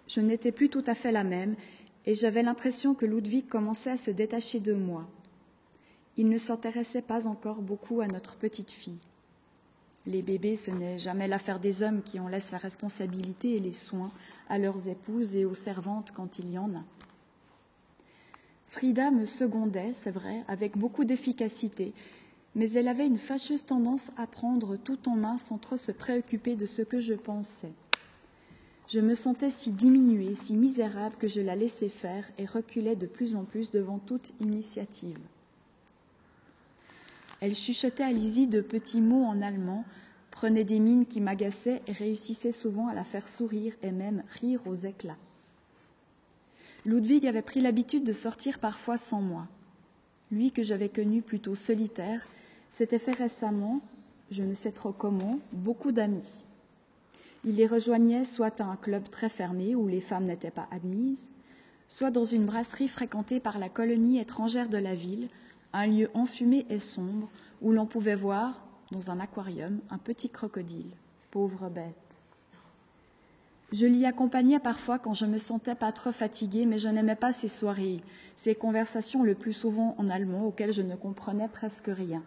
je 0.07 0.21
n'étais 0.21 0.51
plus 0.51 0.69
tout 0.69 0.83
à 0.85 0.95
fait 0.95 1.11
la 1.11 1.23
même 1.23 1.55
et 2.05 2.13
j'avais 2.13 2.43
l'impression 2.43 2.93
que 2.93 3.05
Ludwig 3.05 3.47
commençait 3.47 3.91
à 3.91 3.97
se 3.97 4.11
détacher 4.11 4.59
de 4.59 4.73
moi. 4.73 5.05
Il 6.15 6.29
ne 6.29 6.37
s'intéressait 6.37 7.01
pas 7.01 7.27
encore 7.27 7.61
beaucoup 7.61 8.01
à 8.01 8.07
notre 8.07 8.37
petite 8.37 8.71
fille. 8.71 8.99
Les 10.07 10.21
bébés, 10.21 10.55
ce 10.55 10.71
n'est 10.71 10.97
jamais 10.97 11.27
l'affaire 11.27 11.59
des 11.59 11.83
hommes 11.83 12.01
qui 12.01 12.17
en 12.21 12.29
laissent 12.29 12.53
la 12.53 12.59
responsabilité 12.59 13.57
et 13.57 13.59
les 13.59 13.73
soins 13.73 14.09
à 14.47 14.57
leurs 14.57 14.87
épouses 14.87 15.35
et 15.35 15.43
aux 15.43 15.53
servantes 15.53 16.13
quand 16.15 16.39
il 16.39 16.49
y 16.49 16.57
en 16.57 16.73
a. 16.73 16.83
Frida 18.67 19.11
me 19.11 19.25
secondait, 19.25 19.91
c'est 19.93 20.11
vrai, 20.11 20.45
avec 20.47 20.77
beaucoup 20.77 21.03
d'efficacité, 21.03 21.93
mais 22.55 22.71
elle 22.71 22.87
avait 22.87 23.05
une 23.05 23.17
fâcheuse 23.17 23.65
tendance 23.65 24.11
à 24.15 24.27
prendre 24.27 24.77
tout 24.77 25.09
en 25.09 25.17
main 25.17 25.37
sans 25.37 25.57
trop 25.57 25.75
se 25.75 25.91
préoccuper 25.91 26.55
de 26.55 26.65
ce 26.65 26.83
que 26.83 27.01
je 27.01 27.13
pensais. 27.13 27.73
Je 28.87 29.01
me 29.01 29.13
sentais 29.13 29.49
si 29.49 29.71
diminuée, 29.71 30.35
si 30.35 30.53
misérable 30.53 31.17
que 31.19 31.27
je 31.27 31.41
la 31.41 31.57
laissais 31.57 31.89
faire 31.89 32.31
et 32.37 32.45
reculais 32.45 32.95
de 32.95 33.07
plus 33.07 33.35
en 33.35 33.43
plus 33.43 33.71
devant 33.71 33.99
toute 33.99 34.31
initiative. 34.39 35.19
Elle 37.39 37.55
chuchotait 37.55 38.03
à 38.03 38.11
Lizzie 38.11 38.47
de 38.47 38.61
petits 38.61 39.01
mots 39.01 39.25
en 39.25 39.41
allemand, 39.41 39.85
prenait 40.31 40.63
des 40.63 40.79
mines 40.79 41.05
qui 41.05 41.21
m'agaçaient 41.21 41.81
et 41.87 41.91
réussissait 41.91 42.51
souvent 42.51 42.87
à 42.87 42.93
la 42.93 43.03
faire 43.03 43.27
sourire 43.27 43.75
et 43.83 43.91
même 43.91 44.23
rire 44.41 44.61
aux 44.65 44.75
éclats. 44.75 45.17
Ludwig 46.85 47.27
avait 47.27 47.41
pris 47.41 47.61
l'habitude 47.61 48.03
de 48.03 48.13
sortir 48.13 48.59
parfois 48.59 48.97
sans 48.97 49.21
moi. 49.21 49.47
Lui 50.31 50.51
que 50.51 50.63
j'avais 50.63 50.89
connu 50.89 51.21
plutôt 51.21 51.55
solitaire, 51.55 52.27
s'était 52.69 52.99
fait 52.99 53.13
récemment, 53.13 53.81
je 54.31 54.43
ne 54.43 54.53
sais 54.53 54.71
trop 54.71 54.91
comment, 54.91 55.39
beaucoup 55.53 55.91
d'amis. 55.91 56.43
Il 57.45 57.55
les 57.55 57.67
rejoignait 57.67 58.25
soit 58.25 58.59
à 58.59 58.65
un 58.65 58.75
club 58.75 59.09
très 59.09 59.29
fermé 59.29 59.75
où 59.75 59.87
les 59.87 60.01
femmes 60.01 60.25
n'étaient 60.25 60.51
pas 60.51 60.67
admises, 60.71 61.31
soit 61.87 62.11
dans 62.11 62.25
une 62.25 62.45
brasserie 62.45 62.87
fréquentée 62.87 63.39
par 63.39 63.57
la 63.57 63.69
colonie 63.69 64.19
étrangère 64.19 64.69
de 64.69 64.77
la 64.77 64.95
ville, 64.95 65.29
un 65.77 65.85
lieu 65.85 66.09
enfumé 66.15 66.65
et 66.69 66.79
sombre 66.79 67.29
où 67.61 67.71
l'on 67.71 67.85
pouvait 67.85 68.15
voir, 68.15 68.65
dans 68.91 69.11
un 69.11 69.19
aquarium, 69.19 69.79
un 69.91 69.99
petit 69.99 70.29
crocodile. 70.29 70.89
Pauvre 71.29 71.69
bête. 71.69 71.93
Je 73.71 73.85
l'y 73.85 74.05
accompagnais 74.05 74.59
parfois 74.59 74.97
quand 74.97 75.13
je 75.13 75.25
me 75.25 75.37
sentais 75.37 75.75
pas 75.75 75.91
trop 75.91 76.11
fatiguée, 76.11 76.65
mais 76.65 76.79
je 76.79 76.87
n'aimais 76.87 77.15
pas 77.15 77.31
ces 77.31 77.47
soirées, 77.47 78.01
ces 78.35 78.55
conversations 78.55 79.23
le 79.23 79.35
plus 79.35 79.53
souvent 79.53 79.93
en 79.99 80.09
allemand 80.09 80.45
auxquelles 80.45 80.73
je 80.73 80.81
ne 80.81 80.95
comprenais 80.95 81.49
presque 81.49 81.89
rien. 81.89 82.23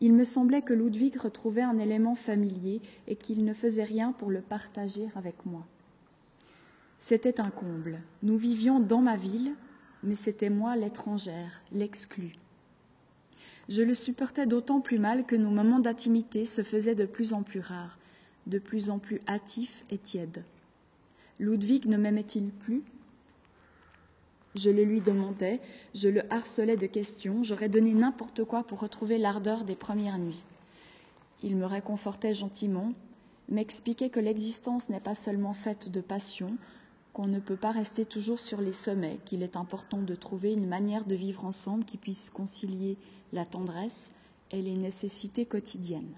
Il 0.00 0.12
me 0.12 0.24
semblait 0.24 0.62
que 0.62 0.74
Ludwig 0.74 1.16
retrouvait 1.16 1.62
un 1.62 1.78
élément 1.78 2.14
familier 2.14 2.80
et 3.08 3.16
qu'il 3.16 3.44
ne 3.44 3.54
faisait 3.54 3.84
rien 3.84 4.12
pour 4.12 4.30
le 4.30 4.40
partager 4.40 5.08
avec 5.16 5.46
moi. 5.46 5.64
C'était 6.98 7.40
un 7.40 7.50
comble. 7.50 8.00
Nous 8.22 8.36
vivions 8.36 8.78
dans 8.78 9.00
ma 9.00 9.16
ville, 9.16 9.54
mais 10.04 10.14
c'était 10.14 10.50
moi 10.50 10.76
l'étrangère, 10.76 11.62
l'exclue. 11.72 12.32
Je 13.68 13.82
le 13.82 13.94
supportais 13.94 14.46
d'autant 14.46 14.80
plus 14.80 14.98
mal 14.98 15.24
que 15.24 15.36
nos 15.36 15.50
moments 15.50 15.80
d'intimité 15.80 16.44
se 16.44 16.62
faisaient 16.62 16.94
de 16.94 17.06
plus 17.06 17.32
en 17.32 17.42
plus 17.42 17.60
rares, 17.60 17.98
de 18.46 18.58
plus 18.58 18.90
en 18.90 18.98
plus 18.98 19.20
hâtifs 19.26 19.84
et 19.90 19.98
tièdes. 19.98 20.44
Ludwig 21.40 21.86
ne 21.86 21.96
m'aimait-il 21.96 22.50
plus? 22.50 22.82
Je 24.54 24.70
le 24.70 24.84
lui 24.84 25.00
demandais, 25.00 25.60
je 25.94 26.08
le 26.08 26.32
harcelais 26.32 26.76
de 26.76 26.86
questions, 26.86 27.42
j'aurais 27.42 27.68
donné 27.68 27.92
n'importe 27.92 28.44
quoi 28.44 28.62
pour 28.62 28.80
retrouver 28.80 29.18
l'ardeur 29.18 29.64
des 29.64 29.74
premières 29.74 30.18
nuits. 30.18 30.44
Il 31.42 31.56
me 31.56 31.66
réconfortait 31.66 32.34
gentiment, 32.34 32.92
m'expliquait 33.48 34.10
que 34.10 34.20
l'existence 34.20 34.90
n'est 34.90 35.00
pas 35.00 35.16
seulement 35.16 35.54
faite 35.54 35.90
de 35.90 36.00
passion, 36.00 36.56
qu'on 37.14 37.28
ne 37.28 37.38
peut 37.38 37.56
pas 37.56 37.70
rester 37.70 38.04
toujours 38.04 38.40
sur 38.40 38.60
les 38.60 38.72
sommets, 38.72 39.20
qu'il 39.24 39.44
est 39.44 39.56
important 39.56 40.02
de 40.02 40.16
trouver 40.16 40.52
une 40.52 40.66
manière 40.66 41.04
de 41.04 41.14
vivre 41.14 41.44
ensemble 41.44 41.84
qui 41.84 41.96
puisse 41.96 42.28
concilier 42.28 42.98
la 43.32 43.46
tendresse 43.46 44.10
et 44.50 44.60
les 44.60 44.76
nécessités 44.76 45.46
quotidiennes. 45.46 46.12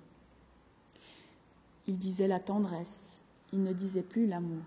Il 1.87 1.99
disait 1.99 2.29
la 2.29 2.41
tendresse, 2.41 3.21
il 3.53 3.63
ne 3.63 3.75
disait 3.75 4.03
plus 4.03 4.27
l'amour. 4.27 4.65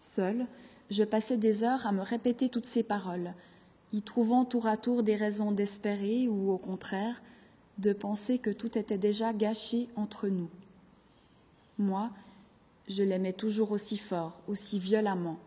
Seul, 0.00 0.44
je 0.90 1.04
passais 1.04 1.36
des 1.36 1.62
heures 1.62 1.86
à 1.86 1.92
me 1.92 2.02
répéter 2.02 2.48
toutes 2.48 2.66
ces 2.66 2.82
paroles, 2.82 3.32
y 3.92 4.02
trouvant 4.02 4.44
tour 4.44 4.66
à 4.66 4.76
tour 4.76 5.04
des 5.04 5.16
raisons 5.16 5.52
d'espérer 5.52 6.26
ou 6.26 6.50
au 6.50 6.58
contraire 6.58 7.22
de 7.78 7.92
penser 7.92 8.38
que 8.38 8.50
tout 8.50 8.76
était 8.76 8.98
déjà 8.98 9.32
gâché 9.32 9.88
entre 9.94 10.26
nous. 10.26 10.50
Moi, 11.78 12.10
je 12.90 13.04
l'aimais 13.04 13.32
toujours 13.32 13.70
aussi 13.70 13.96
fort, 13.96 14.40
aussi 14.48 14.78
violemment. 14.78 15.38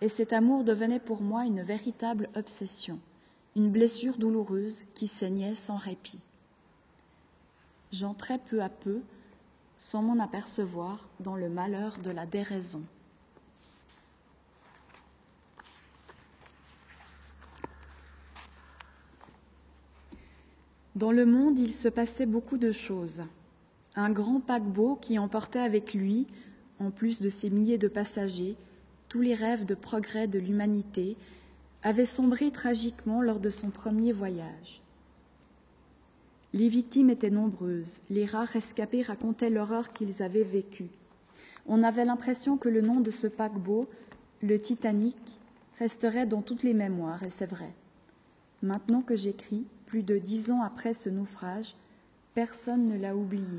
Et 0.00 0.08
cet 0.08 0.32
amour 0.32 0.64
devenait 0.64 1.00
pour 1.00 1.22
moi 1.22 1.46
une 1.46 1.62
véritable 1.62 2.28
obsession, 2.34 2.98
une 3.56 3.70
blessure 3.70 4.18
douloureuse 4.18 4.84
qui 4.94 5.06
saignait 5.06 5.54
sans 5.54 5.76
répit. 5.76 6.20
J'entrais 7.92 8.38
peu 8.38 8.62
à 8.62 8.68
peu, 8.68 9.00
sans 9.76 10.02
m'en 10.02 10.22
apercevoir, 10.22 11.08
dans 11.20 11.36
le 11.36 11.48
malheur 11.48 11.98
de 12.00 12.10
la 12.10 12.26
déraison. 12.26 12.82
Dans 20.96 21.12
le 21.12 21.24
monde, 21.26 21.60
il 21.60 21.72
se 21.72 21.88
passait 21.88 22.26
beaucoup 22.26 22.58
de 22.58 22.72
choses 22.72 23.22
un 23.98 24.10
grand 24.10 24.40
paquebot 24.40 24.96
qui 25.00 25.18
emportait 25.18 25.58
avec 25.58 25.92
lui, 25.92 26.26
en 26.78 26.90
plus 26.90 27.20
de 27.20 27.28
ses 27.28 27.50
milliers 27.50 27.78
de 27.78 27.88
passagers, 27.88 28.56
tous 29.08 29.20
les 29.20 29.34
rêves 29.34 29.64
de 29.64 29.74
progrès 29.74 30.28
de 30.28 30.38
l'humanité, 30.38 31.16
avait 31.82 32.04
sombré 32.04 32.50
tragiquement 32.50 33.22
lors 33.22 33.40
de 33.40 33.50
son 33.50 33.70
premier 33.70 34.12
voyage. 34.12 34.80
Les 36.52 36.68
victimes 36.68 37.10
étaient 37.10 37.30
nombreuses, 37.30 38.02
les 38.08 38.24
rares 38.24 38.48
rescapés 38.48 39.02
racontaient 39.02 39.50
l'horreur 39.50 39.92
qu'ils 39.92 40.22
avaient 40.22 40.42
vécue. 40.42 40.90
On 41.66 41.82
avait 41.82 42.04
l'impression 42.04 42.56
que 42.56 42.68
le 42.68 42.80
nom 42.80 43.00
de 43.00 43.10
ce 43.10 43.26
paquebot, 43.26 43.88
le 44.42 44.60
Titanic, 44.60 45.16
resterait 45.78 46.26
dans 46.26 46.42
toutes 46.42 46.62
les 46.62 46.74
mémoires, 46.74 47.22
et 47.22 47.30
c'est 47.30 47.50
vrai. 47.50 47.72
Maintenant 48.62 49.02
que 49.02 49.16
j'écris, 49.16 49.66
plus 49.86 50.02
de 50.02 50.18
dix 50.18 50.50
ans 50.50 50.62
après 50.62 50.94
ce 50.94 51.10
naufrage, 51.10 51.74
personne 52.34 52.86
ne 52.86 52.96
l'a 52.96 53.16
oublié. 53.16 53.58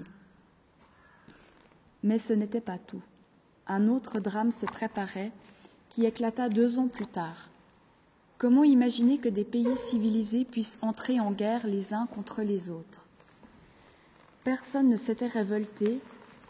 Mais 2.04 2.18
ce 2.18 2.34
n'était 2.34 2.62
pas 2.62 2.78
tout. 2.78 3.02
Un 3.68 3.88
autre 3.88 4.20
drame 4.20 4.52
se 4.52 4.66
préparait 4.66 5.32
qui 5.90 6.06
éclata 6.06 6.50
deux 6.50 6.80
ans 6.80 6.88
plus 6.88 7.08
tard. 7.08 7.50
Comment 8.38 8.64
imaginer 8.64 9.18
que 9.18 9.28
des 9.28 9.44
pays 9.44 9.76
civilisés 9.76 10.46
puissent 10.46 10.80
entrer 10.82 11.20
en 11.20 11.32
guerre 11.32 11.68
les 11.68 11.94
uns 11.94 12.06
contre 12.08 12.42
les 12.42 12.70
autres? 12.70 13.06
Personne 14.44 14.88
ne 14.88 14.96
s'était 14.96 15.28
révolté 15.28 16.00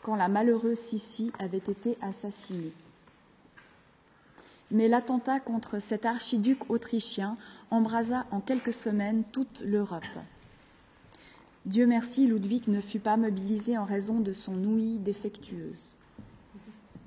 quand 0.04 0.16
la 0.16 0.28
malheureuse 0.28 0.78
Sissi 0.78 1.32
avait 1.40 1.58
été 1.58 1.98
assassinée. 2.02 2.74
Mais 4.72 4.88
l'attentat 4.88 5.40
contre 5.40 5.82
cet 5.82 6.06
archiduc 6.06 6.70
autrichien 6.70 7.38
embrasa 7.72 8.28
en 8.30 8.40
quelques 8.40 8.74
semaines 8.74 9.24
toute 9.32 9.62
l'Europe. 9.62 10.04
Dieu 11.70 11.86
merci, 11.86 12.26
Ludwig 12.26 12.68
ne 12.68 12.82
fut 12.82 12.98
pas 12.98 13.16
mobilisé 13.16 13.78
en 13.78 13.86
raison 13.86 14.22
de 14.22 14.34
son 14.34 14.56
ouïe 14.64 14.98
défectueuse. 14.98 16.00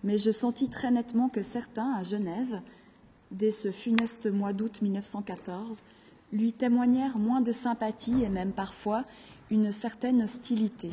Mais 0.04 0.18
je 0.18 0.30
sentis 0.30 0.68
très 0.68 0.92
nettement 0.92 1.28
que 1.28 1.42
certains, 1.42 1.94
à 1.94 2.04
Genève, 2.04 2.60
dès 3.32 3.50
ce 3.50 3.72
funeste 3.72 4.30
mois 4.30 4.52
d'août 4.52 4.80
1914, 4.80 5.82
lui 6.32 6.52
témoignèrent 6.52 7.18
moins 7.18 7.40
de 7.40 7.50
sympathie 7.50 8.22
et 8.22 8.28
même 8.28 8.52
parfois 8.52 9.04
une 9.50 9.72
certaine 9.72 10.22
hostilité. 10.22 10.92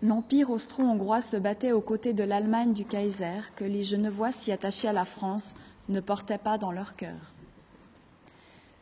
L'Empire 0.00 0.48
austro-hongrois 0.48 1.20
se 1.20 1.36
battait 1.36 1.72
aux 1.72 1.82
côtés 1.82 2.14
de 2.14 2.24
l'Allemagne 2.24 2.72
du 2.72 2.86
Kaiser 2.86 3.42
que 3.56 3.64
les 3.64 3.84
Genevois 3.84 4.32
si 4.32 4.52
attachés 4.52 4.88
à 4.88 4.94
la 4.94 5.04
France 5.04 5.56
ne 5.90 6.00
portaient 6.00 6.38
pas 6.38 6.56
dans 6.56 6.72
leur 6.72 6.96
cœur. 6.96 7.34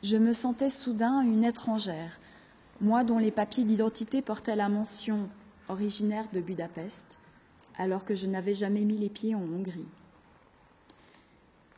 Je 0.05 0.17
me 0.17 0.33
sentais 0.33 0.71
soudain 0.71 1.21
une 1.23 1.43
étrangère, 1.43 2.21
moi 2.81 3.05
dont 3.05 3.19
les 3.19 3.31
papiers 3.31 3.65
d'identité 3.65 4.23
portaient 4.23 4.57
la 4.57 4.69
mention 4.69 5.29
originaire 5.69 6.27
de 6.33 6.41
Budapest, 6.41 7.19
alors 7.77 8.05
que 8.05 8.15
je 8.15 8.27
n'avais 8.27 8.55
jamais 8.55 8.81
mis 8.81 8.97
les 8.97 9.09
pieds 9.09 9.35
en 9.35 9.43
Hongrie. 9.43 9.89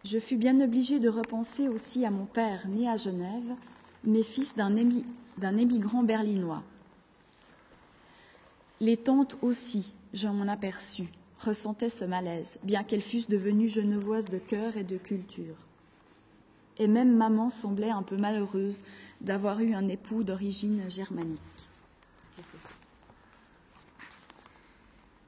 Je 0.04 0.18
fus 0.18 0.36
bien 0.36 0.60
obligée 0.60 0.98
de 0.98 1.08
repenser 1.08 1.68
aussi 1.68 2.04
à 2.04 2.10
mon 2.10 2.24
père 2.24 2.66
né 2.68 2.88
à 2.88 2.96
Genève, 2.96 3.56
mais 4.04 4.22
fils 4.22 4.54
d'un 4.56 5.56
émigrant 5.56 6.02
berlinois. 6.02 6.62
Les 8.80 8.96
tantes 8.96 9.38
aussi, 9.42 9.92
je 10.12 10.26
m'en 10.26 10.48
aperçus, 10.48 11.08
ressentaient 11.38 11.88
ce 11.88 12.04
malaise, 12.04 12.58
bien 12.64 12.82
qu'elles 12.82 13.00
fussent 13.00 13.28
devenues 13.28 13.68
genevoises 13.68 14.24
de 14.24 14.38
cœur 14.38 14.76
et 14.76 14.84
de 14.84 14.96
culture 14.96 15.56
et 16.82 16.88
même 16.88 17.16
maman 17.16 17.48
semblait 17.48 17.90
un 17.90 18.02
peu 18.02 18.16
malheureuse 18.16 18.82
d'avoir 19.20 19.60
eu 19.60 19.72
un 19.72 19.86
époux 19.88 20.24
d'origine 20.24 20.82
germanique. 20.90 21.40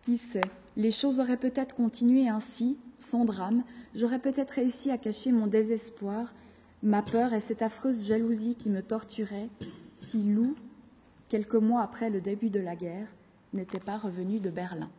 Qui 0.02 0.18
sait, 0.18 0.50
les 0.76 0.90
choses 0.90 1.20
auraient 1.20 1.36
peut-être 1.36 1.76
continué 1.76 2.28
ainsi, 2.28 2.76
sans 2.98 3.24
drame, 3.24 3.62
j'aurais 3.94 4.18
peut-être 4.18 4.50
réussi 4.50 4.90
à 4.90 4.98
cacher 4.98 5.30
mon 5.30 5.46
désespoir, 5.46 6.34
ma 6.82 7.02
peur 7.02 7.32
et 7.32 7.40
cette 7.40 7.62
affreuse 7.62 8.06
jalousie 8.06 8.56
qui 8.56 8.68
me 8.68 8.82
torturait 8.82 9.48
si 9.94 10.22
Lou, 10.24 10.56
quelques 11.28 11.54
mois 11.54 11.82
après 11.82 12.10
le 12.10 12.20
début 12.20 12.50
de 12.50 12.60
la 12.60 12.74
guerre, 12.74 13.06
n'était 13.52 13.78
pas 13.80 13.96
revenu 13.96 14.40
de 14.40 14.50
Berlin. 14.50 14.90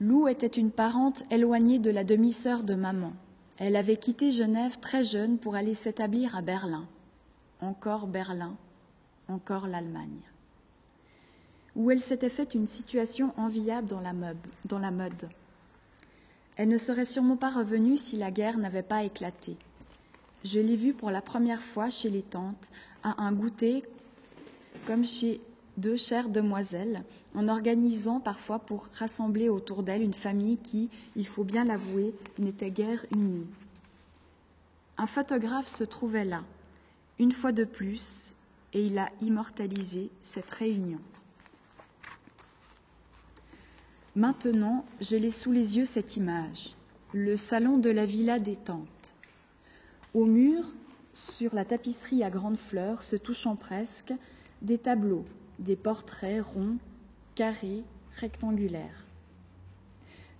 Lou 0.00 0.28
était 0.28 0.46
une 0.46 0.70
parente 0.70 1.24
éloignée 1.32 1.80
de 1.80 1.90
la 1.90 2.04
demi-sœur 2.04 2.62
de 2.62 2.74
maman. 2.74 3.12
Elle 3.56 3.74
avait 3.74 3.96
quitté 3.96 4.30
Genève 4.30 4.78
très 4.78 5.02
jeune 5.02 5.38
pour 5.38 5.56
aller 5.56 5.74
s'établir 5.74 6.36
à 6.36 6.42
Berlin. 6.42 6.86
Encore 7.60 8.06
Berlin, 8.06 8.56
encore 9.26 9.66
l'Allemagne. 9.66 10.20
Où 11.74 11.90
elle 11.90 12.00
s'était 12.00 12.30
faite 12.30 12.54
une 12.54 12.66
situation 12.66 13.32
enviable 13.36 13.88
dans 13.88 14.00
la, 14.00 14.12
dans 14.66 14.78
la 14.78 14.92
mode. 14.92 15.28
Elle 16.54 16.68
ne 16.68 16.78
serait 16.78 17.04
sûrement 17.04 17.36
pas 17.36 17.50
revenue 17.50 17.96
si 17.96 18.16
la 18.16 18.30
guerre 18.30 18.58
n'avait 18.58 18.84
pas 18.84 19.02
éclaté. 19.02 19.56
Je 20.44 20.60
l'ai 20.60 20.76
vue 20.76 20.94
pour 20.94 21.10
la 21.10 21.22
première 21.22 21.62
fois 21.62 21.90
chez 21.90 22.10
les 22.10 22.22
tantes, 22.22 22.70
à 23.02 23.20
un 23.20 23.32
goûter 23.32 23.82
comme 24.86 25.04
chez 25.04 25.40
deux 25.78 25.96
chères 25.96 26.28
demoiselles, 26.28 27.04
en 27.34 27.48
organisant 27.48 28.20
parfois 28.20 28.58
pour 28.58 28.88
rassembler 28.94 29.48
autour 29.48 29.82
d'elle 29.82 30.02
une 30.02 30.14
famille 30.14 30.58
qui, 30.58 30.90
il 31.16 31.26
faut 31.26 31.44
bien 31.44 31.64
l'avouer, 31.64 32.14
n'était 32.38 32.70
guère 32.70 33.06
unie. 33.12 33.46
Un 34.98 35.06
photographe 35.06 35.68
se 35.68 35.84
trouvait 35.84 36.24
là, 36.24 36.42
une 37.18 37.32
fois 37.32 37.52
de 37.52 37.64
plus, 37.64 38.34
et 38.74 38.84
il 38.84 38.98
a 38.98 39.08
immortalisé 39.22 40.10
cette 40.20 40.50
réunion. 40.50 41.00
Maintenant, 44.16 44.84
je 45.00 45.16
l'ai 45.16 45.30
sous 45.30 45.52
les 45.52 45.78
yeux 45.78 45.84
cette 45.84 46.16
image, 46.16 46.74
le 47.12 47.36
salon 47.36 47.78
de 47.78 47.90
la 47.90 48.04
villa 48.04 48.40
détente. 48.40 49.14
Au 50.12 50.24
mur, 50.24 50.64
sur 51.14 51.54
la 51.54 51.64
tapisserie 51.64 52.24
à 52.24 52.30
grandes 52.30 52.58
fleurs, 52.58 53.04
se 53.04 53.14
touchant 53.14 53.54
presque, 53.54 54.12
des 54.60 54.78
tableaux, 54.78 55.24
des 55.58 55.76
portraits 55.76 56.42
ronds, 56.42 56.78
carrés, 57.34 57.84
rectangulaires. 58.14 59.04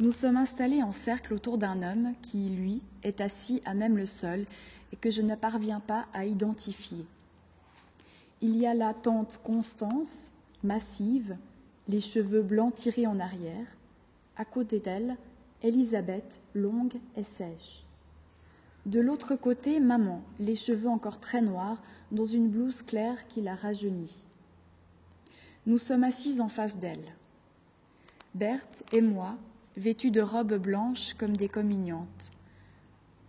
Nous 0.00 0.12
sommes 0.12 0.36
installés 0.36 0.82
en 0.82 0.92
cercle 0.92 1.34
autour 1.34 1.58
d'un 1.58 1.82
homme 1.82 2.12
qui, 2.22 2.48
lui, 2.50 2.82
est 3.02 3.20
assis 3.20 3.60
à 3.64 3.74
même 3.74 3.96
le 3.96 4.06
sol 4.06 4.44
et 4.92 4.96
que 4.96 5.10
je 5.10 5.22
ne 5.22 5.34
parviens 5.34 5.80
pas 5.80 6.06
à 6.14 6.24
identifier. 6.24 7.04
Il 8.40 8.56
y 8.56 8.66
a 8.66 8.74
la 8.74 8.94
tante 8.94 9.40
Constance, 9.42 10.32
massive, 10.62 11.36
les 11.88 12.00
cheveux 12.00 12.42
blancs 12.42 12.74
tirés 12.74 13.08
en 13.08 13.18
arrière. 13.18 13.66
À 14.36 14.44
côté 14.44 14.78
d'elle, 14.78 15.16
Elisabeth, 15.62 16.40
longue 16.54 16.94
et 17.16 17.24
sèche. 17.24 17.84
De 18.86 19.00
l'autre 19.00 19.34
côté, 19.34 19.80
maman, 19.80 20.22
les 20.38 20.54
cheveux 20.54 20.88
encore 20.88 21.18
très 21.18 21.42
noirs, 21.42 21.82
dans 22.12 22.24
une 22.24 22.48
blouse 22.48 22.82
claire 22.82 23.26
qui 23.26 23.42
la 23.42 23.56
rajeunit. 23.56 24.22
Nous 25.68 25.76
sommes 25.76 26.04
assises 26.04 26.40
en 26.40 26.48
face 26.48 26.78
d'elle. 26.78 27.14
Berthe 28.34 28.84
et 28.90 29.02
moi, 29.02 29.36
vêtues 29.76 30.10
de 30.10 30.22
robes 30.22 30.54
blanches 30.54 31.12
comme 31.12 31.36
des 31.36 31.50
communiantes. 31.50 32.30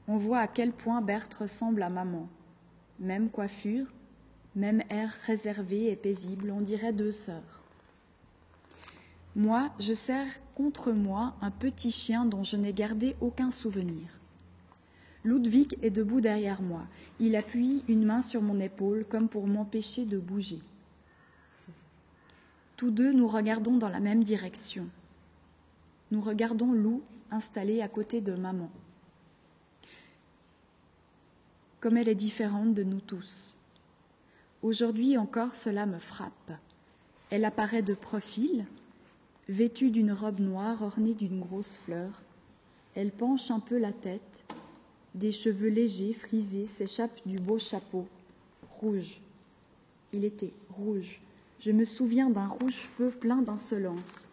On 0.07 0.15
voit 0.15 0.39
à 0.39 0.47
quel 0.47 0.71
point 0.71 1.01
Berthe 1.01 1.33
ressemble 1.33 1.83
à 1.83 1.89
maman. 1.89 2.29
Même 3.01 3.29
coiffure, 3.29 3.87
même 4.55 4.81
air 4.89 5.11
réservé 5.25 5.91
et 5.91 5.97
paisible, 5.97 6.51
on 6.51 6.61
dirait 6.61 6.93
deux 6.93 7.11
sœurs. 7.11 7.61
Moi, 9.35 9.69
je 9.77 9.93
serre 9.93 10.39
contre 10.55 10.93
moi 10.93 11.35
un 11.41 11.51
petit 11.51 11.91
chien 11.91 12.23
dont 12.23 12.45
je 12.45 12.55
n'ai 12.55 12.71
gardé 12.71 13.17
aucun 13.19 13.51
souvenir. 13.51 14.07
Ludwig 15.25 15.77
est 15.81 15.89
debout 15.89 16.21
derrière 16.21 16.61
moi. 16.61 16.87
Il 17.19 17.35
appuie 17.35 17.83
une 17.89 18.05
main 18.05 18.21
sur 18.21 18.41
mon 18.41 18.61
épaule 18.61 19.03
comme 19.03 19.27
pour 19.27 19.45
m'empêcher 19.45 20.05
de 20.05 20.17
bouger. 20.17 20.61
Tous 22.79 22.91
deux, 22.91 23.11
nous 23.11 23.27
regardons 23.27 23.75
dans 23.75 23.89
la 23.89 23.99
même 23.99 24.23
direction. 24.23 24.87
Nous 26.11 26.21
regardons 26.21 26.71
Lou 26.71 27.01
installée 27.29 27.81
à 27.81 27.89
côté 27.89 28.21
de 28.21 28.33
maman. 28.35 28.69
Comme 31.81 31.97
elle 31.97 32.07
est 32.07 32.15
différente 32.15 32.73
de 32.73 32.83
nous 32.83 33.01
tous. 33.01 33.57
Aujourd'hui 34.61 35.17
encore, 35.17 35.55
cela 35.55 35.85
me 35.85 35.99
frappe. 35.99 36.53
Elle 37.31 37.43
apparaît 37.43 37.81
de 37.81 37.93
profil, 37.93 38.65
vêtue 39.49 39.91
d'une 39.91 40.13
robe 40.13 40.39
noire 40.39 40.81
ornée 40.81 41.15
d'une 41.15 41.41
grosse 41.41 41.81
fleur. 41.83 42.21
Elle 42.95 43.11
penche 43.11 43.51
un 43.51 43.59
peu 43.59 43.77
la 43.77 43.91
tête. 43.91 44.45
Des 45.15 45.33
cheveux 45.33 45.67
légers, 45.67 46.13
frisés, 46.13 46.65
s'échappent 46.65 47.27
du 47.27 47.39
beau 47.39 47.59
chapeau, 47.59 48.07
rouge. 48.69 49.19
Il 50.13 50.23
était 50.23 50.53
rouge 50.69 51.19
je 51.59 51.71
me 51.71 51.83
souviens 51.83 52.29
d'un 52.29 52.47
rouge 52.47 52.75
feu 52.97 53.09
plein 53.09 53.41
d'insolence 53.41 54.29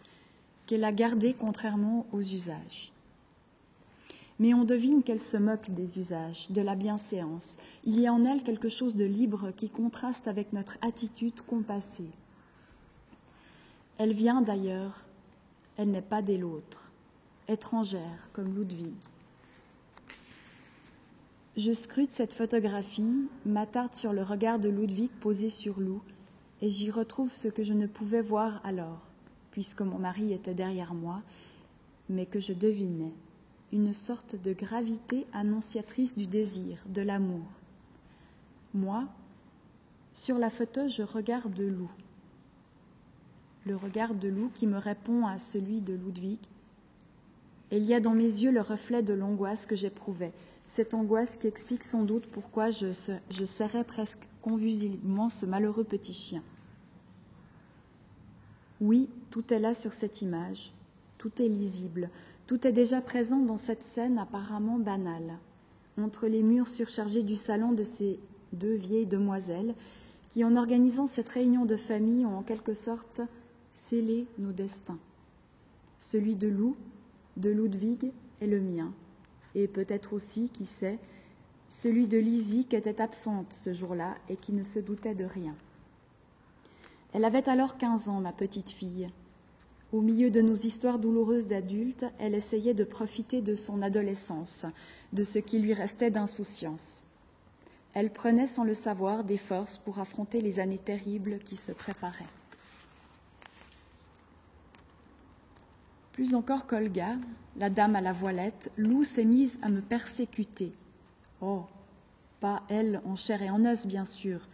qu'elle 0.66 0.85
a 0.85 0.93
gardé 0.93 1.35
contrairement 1.35 2.07
aux 2.12 2.20
usages. 2.20 2.93
Mais 4.39 4.53
on 4.55 4.64
devine 4.64 5.03
qu'elle 5.03 5.20
se 5.20 5.37
moque 5.37 5.70
des 5.70 5.99
usages, 5.99 6.51
de 6.51 6.61
la 6.61 6.77
bienséance. 6.77 7.57
Il 7.85 7.99
y 7.99 8.07
a 8.07 8.12
en 8.12 8.24
elle 8.24 8.43
quelque 8.43 8.68
chose 8.68 8.95
de 8.95 9.05
libre 9.05 9.51
qui 9.51 9.70
contraste 9.70 10.29
avec 10.29 10.53
notre 10.53 10.77
attitude 10.83 11.41
compassée. 11.43 12.11
Elle 13.99 14.12
vient 14.12 14.43
d'ailleurs, 14.43 15.05
elle 15.79 15.91
n'est 15.91 16.03
pas 16.03 16.22
des 16.22 16.37
l'autre, 16.37 16.91
étrangère 17.49 18.29
comme 18.33 18.55
Ludwig. 18.55 18.95
Je 21.57 21.72
scrute 21.72 22.11
cette 22.11 22.35
photographie, 22.35 23.29
m'attarde 23.47 23.95
sur 23.95 24.12
le 24.12 24.22
regard 24.22 24.59
de 24.59 24.68
Ludwig 24.68 25.11
posé 25.20 25.49
sur 25.49 25.81
Lou, 25.81 26.03
et 26.62 26.70
j'y 26.70 26.90
retrouve 26.90 27.32
ce 27.32 27.48
que 27.48 27.64
je 27.64 27.72
ne 27.72 27.86
pouvais 27.86 28.22
voir 28.22 28.61
alors, 28.64 29.00
puisque 29.50 29.82
mon 29.82 29.98
mari 29.98 30.32
était 30.32 30.54
derrière 30.54 30.94
moi, 30.94 31.22
mais 32.09 32.26
que 32.26 32.40
je 32.40 32.52
devinais, 32.52 33.12
une 33.72 33.92
sorte 33.92 34.40
de 34.40 34.52
gravité 34.52 35.26
annonciatrice 35.32 36.16
du 36.16 36.26
désir, 36.26 36.84
de 36.86 37.02
l'amour. 37.02 37.46
Moi, 38.74 39.07
sur 40.12 40.38
la 40.38 40.50
photo, 40.50 40.88
je 40.88 41.02
regarde 41.02 41.59
Lou. 41.59 41.90
Le 43.66 43.76
regard 43.76 44.14
de 44.14 44.28
Lou 44.28 44.50
qui 44.54 44.66
me 44.66 44.78
répond 44.78 45.26
à 45.26 45.38
celui 45.38 45.80
de 45.80 45.92
Ludwig. 45.92 46.38
Il 47.72 47.82
y 47.82 47.94
a 47.94 48.00
dans 48.00 48.14
mes 48.14 48.22
yeux 48.22 48.52
le 48.52 48.61
reflet 48.61 49.02
de 49.02 49.12
l'angoisse 49.12 49.66
que 49.66 49.74
j'éprouvais, 49.74 50.32
cette 50.66 50.94
angoisse 50.94 51.36
qui 51.36 51.46
explique 51.46 51.84
sans 51.84 52.02
doute 52.02 52.26
pourquoi 52.26 52.70
je, 52.70 52.92
serrais 52.92 53.84
presque 53.84 54.28
convulsivement 54.42 55.28
ce 55.28 55.46
malheureux 55.46 55.84
petit 55.84 56.12
chien. 56.12 56.42
Oui, 58.80 59.08
tout 59.30 59.54
est 59.54 59.60
là 59.60 59.72
sur 59.72 59.92
cette 59.92 60.20
image, 60.22 60.72
tout 61.18 61.30
est 61.40 61.48
lisible, 61.48 62.10
tout 62.46 62.66
est 62.66 62.72
déjà 62.72 63.00
présent 63.00 63.38
dans 63.38 63.56
cette 63.56 63.84
scène 63.84 64.18
apparemment 64.18 64.78
banale, 64.78 65.38
entre 65.98 66.26
les 66.26 66.42
murs 66.42 66.68
surchargés 66.68 67.22
du 67.22 67.36
salon 67.36 67.72
de 67.72 67.82
ces 67.82 68.18
deux 68.52 68.74
vieilles 68.74 69.06
demoiselles 69.06 69.74
qui, 70.28 70.44
en 70.44 70.56
organisant 70.56 71.06
cette 71.06 71.28
réunion 71.28 71.64
de 71.64 71.76
famille, 71.76 72.26
ont 72.26 72.38
en 72.38 72.42
quelque 72.42 72.74
sorte 72.74 73.22
scellé 73.72 74.26
nos 74.38 74.52
destins. 74.52 74.98
Celui 75.98 76.36
de 76.36 76.48
Lou, 76.48 76.76
de 77.36 77.50
Ludwig 77.50 78.12
et 78.40 78.46
le 78.46 78.60
mien 78.60 78.92
et 79.57 79.66
peut-être 79.66 80.12
aussi, 80.12 80.50
qui 80.50 80.66
sait, 80.66 80.98
celui 81.68 82.07
de 82.07 82.18
Lizzie 82.18 82.66
qui 82.66 82.76
était 82.76 83.00
absente 83.00 83.52
ce 83.52 83.72
jour-là 83.72 84.14
et 84.28 84.36
qui 84.36 84.52
ne 84.52 84.62
se 84.62 84.78
doutait 84.78 85.14
de 85.14 85.24
rien. 85.24 85.57
Elle 87.12 87.24
avait 87.24 87.48
alors 87.48 87.78
quinze 87.78 88.09
ans, 88.09 88.20
ma 88.20 88.32
petite 88.32 88.70
fille. 88.70 89.09
Au 89.92 90.02
milieu 90.02 90.30
de 90.30 90.42
nos 90.42 90.54
histoires 90.54 90.98
douloureuses 90.98 91.46
d'adultes, 91.46 92.04
elle 92.18 92.34
essayait 92.34 92.74
de 92.74 92.84
profiter 92.84 93.40
de 93.40 93.54
son 93.54 93.80
adolescence, 93.80 94.66
de 95.14 95.22
ce 95.22 95.38
qui 95.38 95.59
lui 95.59 95.72
restait 95.72 96.11
d'insouciance. 96.11 97.04
Elle 97.94 98.12
prenait 98.12 98.46
sans 98.46 98.64
le 98.64 98.74
savoir 98.74 99.24
des 99.24 99.38
forces 99.38 99.78
pour 99.78 100.00
affronter 100.00 100.42
les 100.42 100.61
années 100.61 100.76
terribles 100.76 101.38
qui 101.38 101.57
se 101.57 101.72
préparaient. 101.72 102.24
Plus 106.16 106.34
encore 106.34 106.66
qu'Olga, 106.66 107.18
la 107.58 107.68
dame 107.68 107.94
à 107.94 108.00
la 108.00 108.14
voilette, 108.14 108.72
Lou 108.78 109.04
s'est 109.04 109.26
mise 109.26 109.60
à 109.60 109.68
me 109.68 109.82
persécuter. 109.82 110.72
Oh, 111.42 111.64
pas 112.40 112.62
elle 112.70 113.02
en 113.04 113.16
chair 113.16 113.42
et 113.42 113.50
en 113.50 113.66
os, 113.66 113.86
bien 113.86 114.06
sûr. 114.06 114.48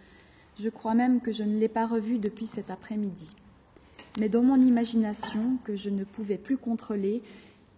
Je 0.58 0.68
crois 0.68 0.94
même 0.94 1.20
que 1.20 1.30
je 1.30 1.44
ne 1.44 1.60
l'ai 1.60 1.68
pas 1.68 1.86
revue 1.86 2.18
depuis 2.18 2.48
cet 2.48 2.68
après-midi. 2.68 3.36
Mais 4.18 4.28
dans 4.28 4.42
mon 4.42 4.60
imagination, 4.60 5.56
que 5.62 5.76
je 5.76 5.88
ne 5.88 6.02
pouvais 6.02 6.36
plus 6.36 6.56
contrôler, 6.56 7.22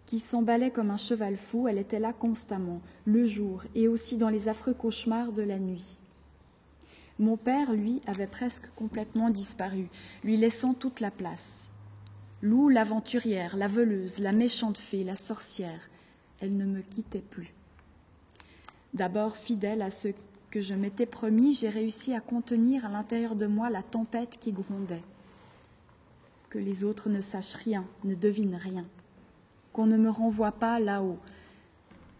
qui 0.06 0.18
s'emballait 0.18 0.70
comme 0.70 0.90
un 0.90 0.96
cheval 0.96 1.36
fou, 1.36 1.68
elle 1.68 1.76
était 1.76 2.00
là 2.00 2.14
constamment, 2.14 2.80
le 3.04 3.26
jour 3.26 3.64
et 3.74 3.86
aussi 3.86 4.16
dans 4.16 4.30
les 4.30 4.48
affreux 4.48 4.72
cauchemars 4.72 5.32
de 5.32 5.42
la 5.42 5.58
nuit. 5.58 5.98
Mon 7.18 7.36
père, 7.36 7.74
lui, 7.74 8.00
avait 8.06 8.28
presque 8.28 8.64
complètement 8.76 9.28
disparu, 9.28 9.88
lui 10.22 10.38
laissant 10.38 10.72
toute 10.72 11.00
la 11.00 11.10
place. 11.10 11.68
Lou, 12.44 12.68
l'aventurière, 12.68 13.56
la 13.56 13.68
voleuse, 13.68 14.18
la 14.18 14.32
méchante 14.32 14.76
fée, 14.76 15.02
la 15.02 15.16
sorcière, 15.16 15.88
elle 16.40 16.54
ne 16.58 16.66
me 16.66 16.82
quittait 16.82 17.22
plus. 17.22 17.54
D'abord 18.92 19.34
fidèle 19.34 19.80
à 19.80 19.90
ce 19.90 20.08
que 20.50 20.60
je 20.60 20.74
m'étais 20.74 21.06
promis, 21.06 21.54
j'ai 21.54 21.70
réussi 21.70 22.12
à 22.12 22.20
contenir 22.20 22.84
à 22.84 22.90
l'intérieur 22.90 23.34
de 23.34 23.46
moi 23.46 23.70
la 23.70 23.82
tempête 23.82 24.36
qui 24.38 24.52
grondait. 24.52 25.02
Que 26.50 26.58
les 26.58 26.84
autres 26.84 27.08
ne 27.08 27.22
sachent 27.22 27.54
rien, 27.54 27.86
ne 28.04 28.14
devinent 28.14 28.60
rien. 28.60 28.84
Qu'on 29.72 29.86
ne 29.86 29.96
me 29.96 30.10
renvoie 30.10 30.52
pas 30.52 30.78
là-haut. 30.78 31.20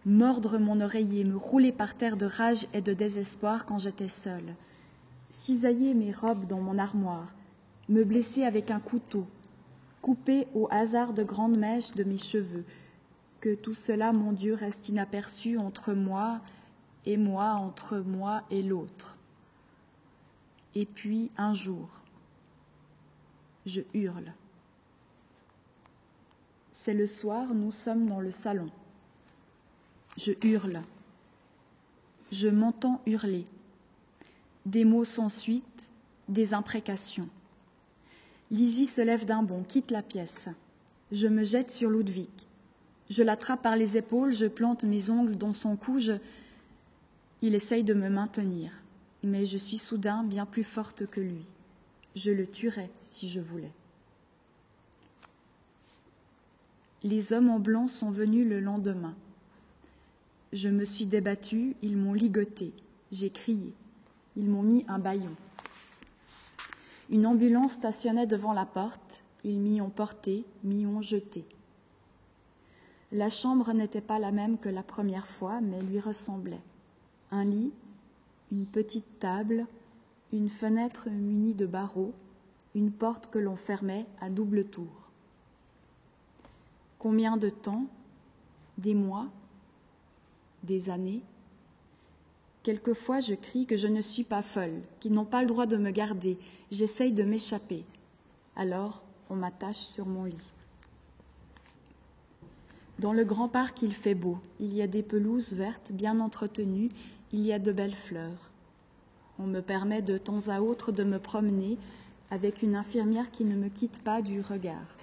Mordre 0.07 0.57
mon 0.57 0.81
oreiller, 0.81 1.23
me 1.23 1.37
rouler 1.37 1.71
par 1.71 1.93
terre 1.93 2.17
de 2.17 2.25
rage 2.25 2.65
et 2.73 2.81
de 2.81 2.93
désespoir 2.93 3.63
quand 3.63 3.77
j'étais 3.77 4.07
seule. 4.07 4.55
Cisailler 5.29 5.93
mes 5.93 6.11
robes 6.11 6.47
dans 6.47 6.61
mon 6.61 6.79
armoire. 6.79 7.35
Me 7.89 8.03
blesser 8.03 8.43
avec 8.43 8.71
un 8.71 8.79
couteau, 8.79 9.27
coupé 10.05 10.47
au 10.53 10.67
hasard 10.69 11.13
de 11.13 11.23
grandes 11.23 11.57
mèches 11.57 11.93
de 11.93 12.03
mes 12.03 12.19
cheveux. 12.19 12.63
Que 13.41 13.55
tout 13.55 13.73
cela, 13.73 14.13
mon 14.13 14.33
Dieu, 14.33 14.53
reste 14.53 14.87
inaperçu 14.87 15.57
entre 15.57 15.93
moi 15.93 16.41
et 17.07 17.17
moi, 17.17 17.53
entre 17.53 17.97
moi 17.97 18.43
et 18.51 18.61
l'autre. 18.61 19.17
Et 20.75 20.85
puis 20.85 21.31
un 21.37 21.55
jour, 21.55 21.89
Je 23.65 23.81
hurle. 23.95 24.31
C'est 26.71 26.93
le 26.93 27.07
soir, 27.07 27.55
nous 27.55 27.71
sommes 27.71 28.05
dans 28.05 28.19
le 28.19 28.29
salon. 28.29 28.69
Je 30.17 30.33
hurle. 30.43 30.83
Je 32.31 32.47
m'entends 32.47 33.01
hurler. 33.07 33.47
Des 34.67 34.85
mots 34.85 35.03
sans 35.03 35.29
suite, 35.29 35.91
des 36.29 36.53
imprécations. 36.53 37.27
Lizzie 38.55 38.85
se 38.85 39.01
lève 39.01 39.25
d'un 39.25 39.43
bond, 39.43 39.63
quitte 39.67 39.91
la 39.91 40.01
pièce. 40.01 40.47
Je 41.11 41.27
me 41.27 41.43
jette 41.43 41.69
sur 41.69 41.89
Ludwig. 41.89 42.29
Je 43.09 43.21
l'attrape 43.21 43.61
par 43.61 43.75
les 43.75 43.97
épaules, 43.97 44.33
je 44.33 44.45
plante 44.45 44.85
mes 44.85 45.09
ongles 45.09 45.35
dans 45.35 45.51
son 45.51 45.75
cou. 45.75 45.99
Il 47.41 47.53
essaye 47.53 47.83
de 47.83 47.93
me 47.93 48.07
maintenir, 48.07 48.71
mais 49.23 49.45
je 49.45 49.57
suis 49.57 49.77
soudain 49.77 50.23
bien 50.23 50.45
plus 50.45 50.63
forte 50.63 51.05
que 51.05 51.19
lui. 51.19 51.51
Je 52.15 52.31
le 52.31 52.47
tuerais 52.47 52.89
si 53.03 53.27
je 53.27 53.41
voulais. 53.41 53.73
Les 57.03 57.33
hommes 57.33 57.49
en 57.49 57.59
blanc 57.59 57.89
sont 57.89 58.09
venus 58.09 58.47
le 58.47 58.61
lendemain. 58.61 59.15
Je 60.53 60.69
me 60.69 60.85
suis 60.85 61.07
débattue, 61.07 61.75
ils 61.81 61.97
m'ont 61.97 62.13
ligoté, 62.13 62.71
j'ai 63.11 63.31
crié, 63.31 63.73
ils 64.37 64.49
m'ont 64.49 64.63
mis 64.63 64.85
un 64.87 64.97
baillon. 64.97 65.35
Une 67.09 67.27
ambulance 67.27 67.73
stationnait 67.73 68.25
devant 68.25 68.53
la 68.53 68.65
porte, 68.65 69.23
ils 69.43 69.59
m'y 69.59 69.79
ont 69.79 69.91
porté, 69.91 70.43
m'y 70.63 70.85
ont 70.87 71.01
jeté. 71.01 71.45
La 73.11 73.29
chambre 73.29 73.71
n'était 73.73 74.01
pas 74.01 74.17
la 74.17 74.31
même 74.31 74.57
que 74.57 74.69
la 74.69 74.81
première 74.81 75.27
fois, 75.27 75.61
mais 75.61 75.81
lui 75.81 75.99
ressemblait. 75.99 76.63
Un 77.29 77.45
lit, 77.45 77.71
une 78.51 78.65
petite 78.65 79.19
table, 79.19 79.67
une 80.33 80.49
fenêtre 80.49 81.09
munie 81.09 81.53
de 81.53 81.67
barreaux, 81.67 82.13
une 82.73 82.91
porte 82.91 83.29
que 83.29 83.39
l'on 83.39 83.55
fermait 83.55 84.07
à 84.19 84.29
double 84.29 84.65
tour. 84.65 85.09
Combien 86.97 87.37
de 87.37 87.49
temps? 87.49 87.85
Des 88.79 88.95
mois? 88.95 89.27
Des 90.63 90.89
années? 90.89 91.21
Quelquefois 92.65 93.19
je 93.19 93.35
crie 93.35 93.67
que 93.67 93.77
je 93.77 93.85
ne 93.85 94.01
suis 94.01 94.23
pas 94.23 94.41
folle, 94.41 94.81
qu'ils 94.99 95.13
n'ont 95.13 95.23
pas 95.23 95.41
le 95.41 95.47
droit 95.47 95.67
de 95.67 95.77
me 95.77 95.91
garder, 95.91 96.39
j'essaye 96.71 97.11
de 97.11 97.21
m'échapper. 97.21 97.83
Alors 98.55 99.03
on 99.29 99.35
m'attache 99.35 99.77
sur 99.77 100.07
mon 100.07 100.23
lit. 100.23 100.51
Dans 102.97 103.13
le 103.13 103.23
grand 103.23 103.49
parc, 103.49 103.83
il 103.83 103.93
fait 103.93 104.15
beau. 104.15 104.39
Il 104.59 104.73
y 104.73 104.81
a 104.81 104.87
des 104.87 105.03
pelouses 105.03 105.53
vertes 105.53 105.91
bien 105.91 106.19
entretenues, 106.19 106.89
il 107.31 107.41
y 107.41 107.53
a 107.53 107.59
de 107.59 107.71
belles 107.71 107.93
fleurs. 107.93 108.49
On 109.37 109.45
me 109.45 109.61
permet 109.61 110.01
de 110.01 110.17
temps 110.17 110.47
à 110.47 110.61
autre 110.61 110.91
de 110.91 111.03
me 111.03 111.19
promener 111.19 111.77
avec 112.31 112.63
une 112.63 112.75
infirmière 112.75 113.29
qui 113.29 113.45
ne 113.45 113.55
me 113.55 113.69
quitte 113.69 113.99
pas 113.99 114.23
du 114.23 114.41
regard. 114.41 114.97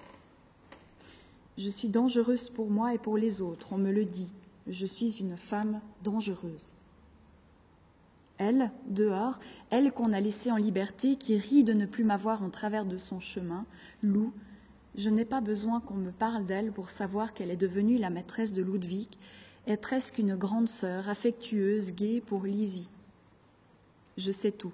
Je 1.56 1.68
suis 1.68 1.88
dangereuse 1.88 2.50
pour 2.50 2.70
moi 2.70 2.92
et 2.92 2.98
pour 2.98 3.16
les 3.16 3.40
autres, 3.40 3.68
on 3.70 3.78
me 3.78 3.92
le 3.92 4.04
dit. 4.04 4.32
Je 4.66 4.84
suis 4.84 5.20
une 5.20 5.36
femme 5.36 5.80
dangereuse. 6.02 6.74
Elle, 8.39 8.70
dehors, 8.87 9.39
elle 9.70 9.93
qu'on 9.93 10.12
a 10.12 10.20
laissée 10.20 10.51
en 10.51 10.57
liberté, 10.57 11.16
qui 11.16 11.37
rit 11.37 11.64
de 11.64 11.72
ne 11.72 11.87
plus 11.87 12.05
m'avoir 12.05 12.43
en 12.43 12.51
travers 12.51 12.85
de 12.85 12.99
son 12.99 13.20
chemin, 13.20 13.66
Lou, 14.03 14.33
je 14.95 15.09
n'ai 15.09 15.24
pas 15.24 15.41
besoin 15.41 15.80
qu'on 15.80 15.95
me 15.95 16.11
parle 16.11 16.45
d'elle 16.45 16.72
pour 16.72 16.91
savoir 16.91 17.33
qu'elle 17.33 17.51
est 17.51 17.57
devenue 17.57 17.99
la 17.99 18.11
maîtresse 18.11 18.53
de 18.53 18.62
Ludwig, 18.62 19.09
est 19.66 19.76
presque 19.76 20.18
une 20.18 20.37
grande 20.37 20.68
sœur, 20.68 21.09
affectueuse, 21.09 21.93
gaie 21.93 22.20
pour 22.20 22.45
Lizzie. 22.45 22.91
Je 24.16 24.30
sais 24.30 24.53
tout. 24.53 24.72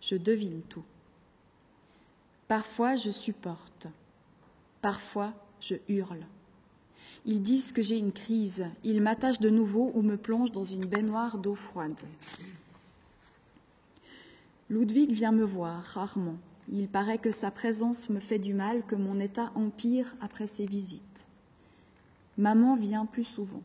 Je 0.00 0.16
devine 0.16 0.62
tout. 0.62 0.84
Parfois 2.48 2.96
je 2.96 3.10
supporte. 3.10 3.86
Parfois 4.80 5.32
je 5.60 5.76
hurle. 5.88 6.26
Ils 7.24 7.42
disent 7.42 7.72
que 7.72 7.82
j'ai 7.82 7.98
une 7.98 8.12
crise. 8.12 8.66
Ils 8.82 9.00
m'attachent 9.00 9.40
de 9.40 9.50
nouveau 9.50 9.92
ou 9.94 10.02
me 10.02 10.16
plongent 10.16 10.50
dans 10.50 10.64
une 10.64 10.86
baignoire 10.86 11.38
d'eau 11.38 11.54
froide. 11.54 12.00
Ludwig 14.70 15.12
vient 15.12 15.32
me 15.32 15.44
voir 15.44 15.82
rarement. 15.82 16.36
Il 16.72 16.88
paraît 16.88 17.18
que 17.18 17.30
sa 17.30 17.50
présence 17.50 18.08
me 18.08 18.20
fait 18.20 18.38
du 18.38 18.54
mal, 18.54 18.84
que 18.84 18.94
mon 18.94 19.20
état 19.20 19.52
empire 19.54 20.14
après 20.20 20.46
ses 20.46 20.66
visites. 20.66 21.26
Maman 22.38 22.76
vient 22.76 23.04
plus 23.04 23.24
souvent. 23.24 23.62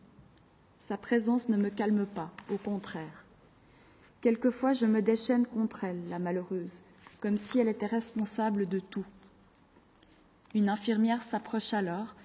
Sa 0.79 0.97
présence 0.97 1.49
ne 1.49 1.57
me 1.57 1.69
calme 1.69 2.05
pas, 2.05 2.31
au 2.51 2.57
contraire. 2.57 3.25
Quelquefois, 4.21 4.73
je 4.73 4.85
me 4.85 5.01
déchaîne 5.01 5.45
contre 5.45 5.83
elle, 5.83 6.09
la 6.09 6.19
malheureuse, 6.19 6.81
comme 7.21 7.37
si 7.37 7.59
elle 7.59 7.69
était 7.69 7.85
responsable 7.85 8.67
de 8.67 8.79
tout. 8.79 9.05
Une 10.53 10.69
infirmière 10.69 11.23
s'approche 11.23 11.73
alors, 11.73 12.15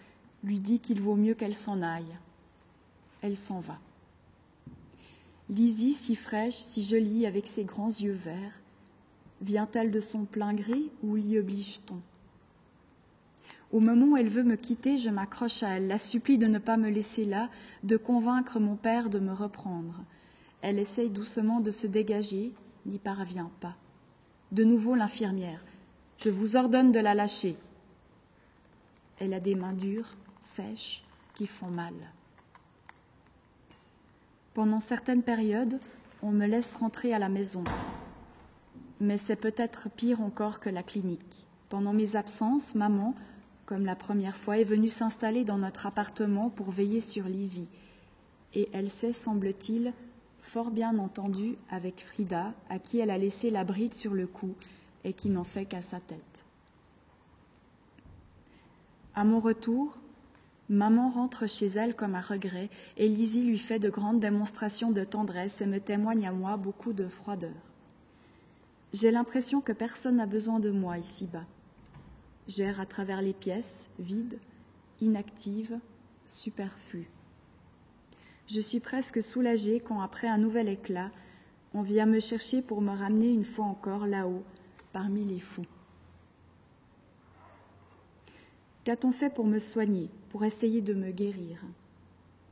lui 0.45 0.61
dit 0.61 0.80
qu'il 0.80 1.01
vaut 1.01 1.16
mieux 1.16 1.34
qu'elle 1.34 1.55
s'en 1.55 1.82
aille. 1.82 2.16
Elle 3.20 3.36
s'en 3.36 3.61
va. 3.61 3.78
Lizzie, 5.49 5.93
si 5.93 6.16
fraîche, 6.16 6.57
si 6.57 6.82
jolie, 6.82 7.26
avec 7.26 7.47
ses 7.47 7.64
grands 7.64 7.88
yeux 7.88 8.12
verts, 8.12 8.62
vient-elle 9.40 9.90
de 9.90 10.01
son 10.01 10.24
plein 10.24 10.55
gré 10.55 10.80
ou 11.03 11.16
l'y 11.16 11.38
oblige-t-on? 11.38 12.01
Au 13.72 13.80
moment 13.80 14.07
où 14.07 14.16
elle 14.16 14.28
veut 14.28 14.43
me 14.43 14.57
quitter, 14.57 14.99
je 14.99 15.11
m'accroche 15.11 15.62
à 15.62 15.76
elle, 15.76 15.88
la 15.88 15.99
supplie 15.99 16.38
de 16.38 16.47
ne 16.47 16.59
pas 16.59 16.76
me 16.76 16.90
laisser 16.90 17.24
là, 17.24 17.49
de 17.84 17.97
convaincre 17.97 18.61
mon 18.61 18.76
père 18.76 19.09
de 19.09 19.18
me 19.18 19.32
reprendre. 19.32 20.05
Elle 20.61 20.78
essaye 20.78 21.11
doucement 21.11 21.61
de 21.61 21.70
se 21.70 21.86
dégager, 21.86 22.53
n'y 22.86 22.99
parvient 22.99 23.51
pas. 23.61 23.76
De 24.53 24.64
nouveau 24.64 24.95
l'infirmière. 24.95 25.64
Je 26.18 26.28
vous 26.28 26.57
ordonne 26.57 26.93
de 26.93 27.01
la 27.01 27.14
lâcher. 27.14 27.57
Elle 29.18 29.32
a 29.34 29.40
des 29.40 29.55
mains 29.55 29.72
dures, 29.72 30.16
sèches, 30.45 31.05
qui 31.34 31.47
font 31.47 31.70
mal. 31.70 31.95
Pendant 34.55 34.80
certaines 34.80 35.22
périodes, 35.22 35.80
on 36.22 36.30
me 36.30 36.47
laisse 36.47 36.76
rentrer 36.76 37.14
à 37.14 37.18
la 37.18 37.28
maison. 37.28 37.64
Mais 39.01 39.16
c'est 39.16 39.36
peut-être 39.36 39.88
pire 39.90 40.20
encore 40.20 40.61
que 40.61 40.68
la 40.68 40.82
clinique. 40.82 41.47
Pendant 41.68 41.95
mes 41.95 42.16
absences, 42.16 42.74
maman, 42.74 43.14
comme 43.64 43.86
la 43.86 43.97
première 43.97 44.36
fois, 44.36 44.59
est 44.59 44.64
venue 44.64 44.90
s'installer 44.90 45.45
dans 45.45 45.59
notre 45.59 45.86
appartement 45.86 46.51
pour 46.51 46.70
veiller 46.70 47.01
sur 47.01 47.24
Lizzie. 47.24 47.68
Et 48.55 48.68
elle 48.72 48.90
s'est, 48.90 49.14
semble-t-il, 49.14 49.95
fort 50.43 50.70
bien 50.70 50.99
entendue 50.99 51.57
avec 51.70 52.05
Frida, 52.05 52.53
à 52.68 52.78
qui 52.78 52.99
elle 52.99 53.11
a 53.11 53.16
laissé 53.16 53.51
la 53.51 53.64
bride 53.64 53.95
sur 53.95 54.12
le 54.12 54.26
cou 54.26 54.55
et 55.05 55.14
qui 55.14 55.30
n'en 55.30 55.45
fait 55.45 55.64
qu'à 55.64 55.80
sa 55.80 55.99
tête. 55.99 56.45
À 59.14 59.24
mon 59.24 59.40
retour, 59.40 59.99
maman 60.73 61.11
rentre 61.11 61.47
chez 61.47 61.66
elle 61.66 61.95
comme 61.95 62.14
à 62.14 62.23
regret 62.23 62.70
et 62.97 63.07
Lizzie 63.07 63.45
lui 63.45 63.59
fait 63.59 63.79
de 63.79 63.91
grandes 63.91 64.20
démonstrations 64.20 64.91
de 64.91 65.05
tendresse 65.05 65.61
et 65.61 65.66
me 65.66 65.79
témoigne 65.79 66.27
à 66.27 66.33
moi 66.33 66.57
beaucoup 66.57 66.95
de 66.95 67.09
froideur. 67.09 67.53
J'ai 68.95 69.11
l'impression 69.11 69.61
que 69.61 69.73
personne 69.73 70.16
n'a 70.16 70.27
besoin 70.27 70.61
de 70.61 70.70
moi 70.70 70.97
ici-bas. 70.97 71.45
J'erre 72.49 72.81
à 72.81 72.87
travers 72.87 73.20
les 73.20 73.35
pièces, 73.35 73.91
vides, 73.99 74.39
inactives, 75.03 75.79
superflues. 76.27 77.11
Je 78.47 78.61
suis 78.61 78.81
presque 78.81 79.23
soulagée 79.23 79.79
quand, 79.81 80.01
après 80.01 80.27
un 80.27 80.39
nouvel 80.39 80.68
éclat, 80.68 81.11
on 81.75 81.83
vient 81.83 82.07
me 82.07 82.20
chercher 82.20 82.62
pour 82.62 82.81
me 82.81 82.97
ramener 82.97 83.31
une 83.31 83.45
fois 83.45 83.66
encore 83.66 84.07
là-haut, 84.07 84.43
parmi 84.93 85.23
les 85.23 85.41
fous. 85.41 85.66
Qu'a-t-on 88.85 89.12
fait 89.12 89.31
pour 89.31 89.47
me 89.47 89.59
soigner, 89.59 90.11
pour 90.33 90.45
essayer 90.47 90.80
de 90.80 90.95
me 90.95 91.11
guérir 91.11 91.62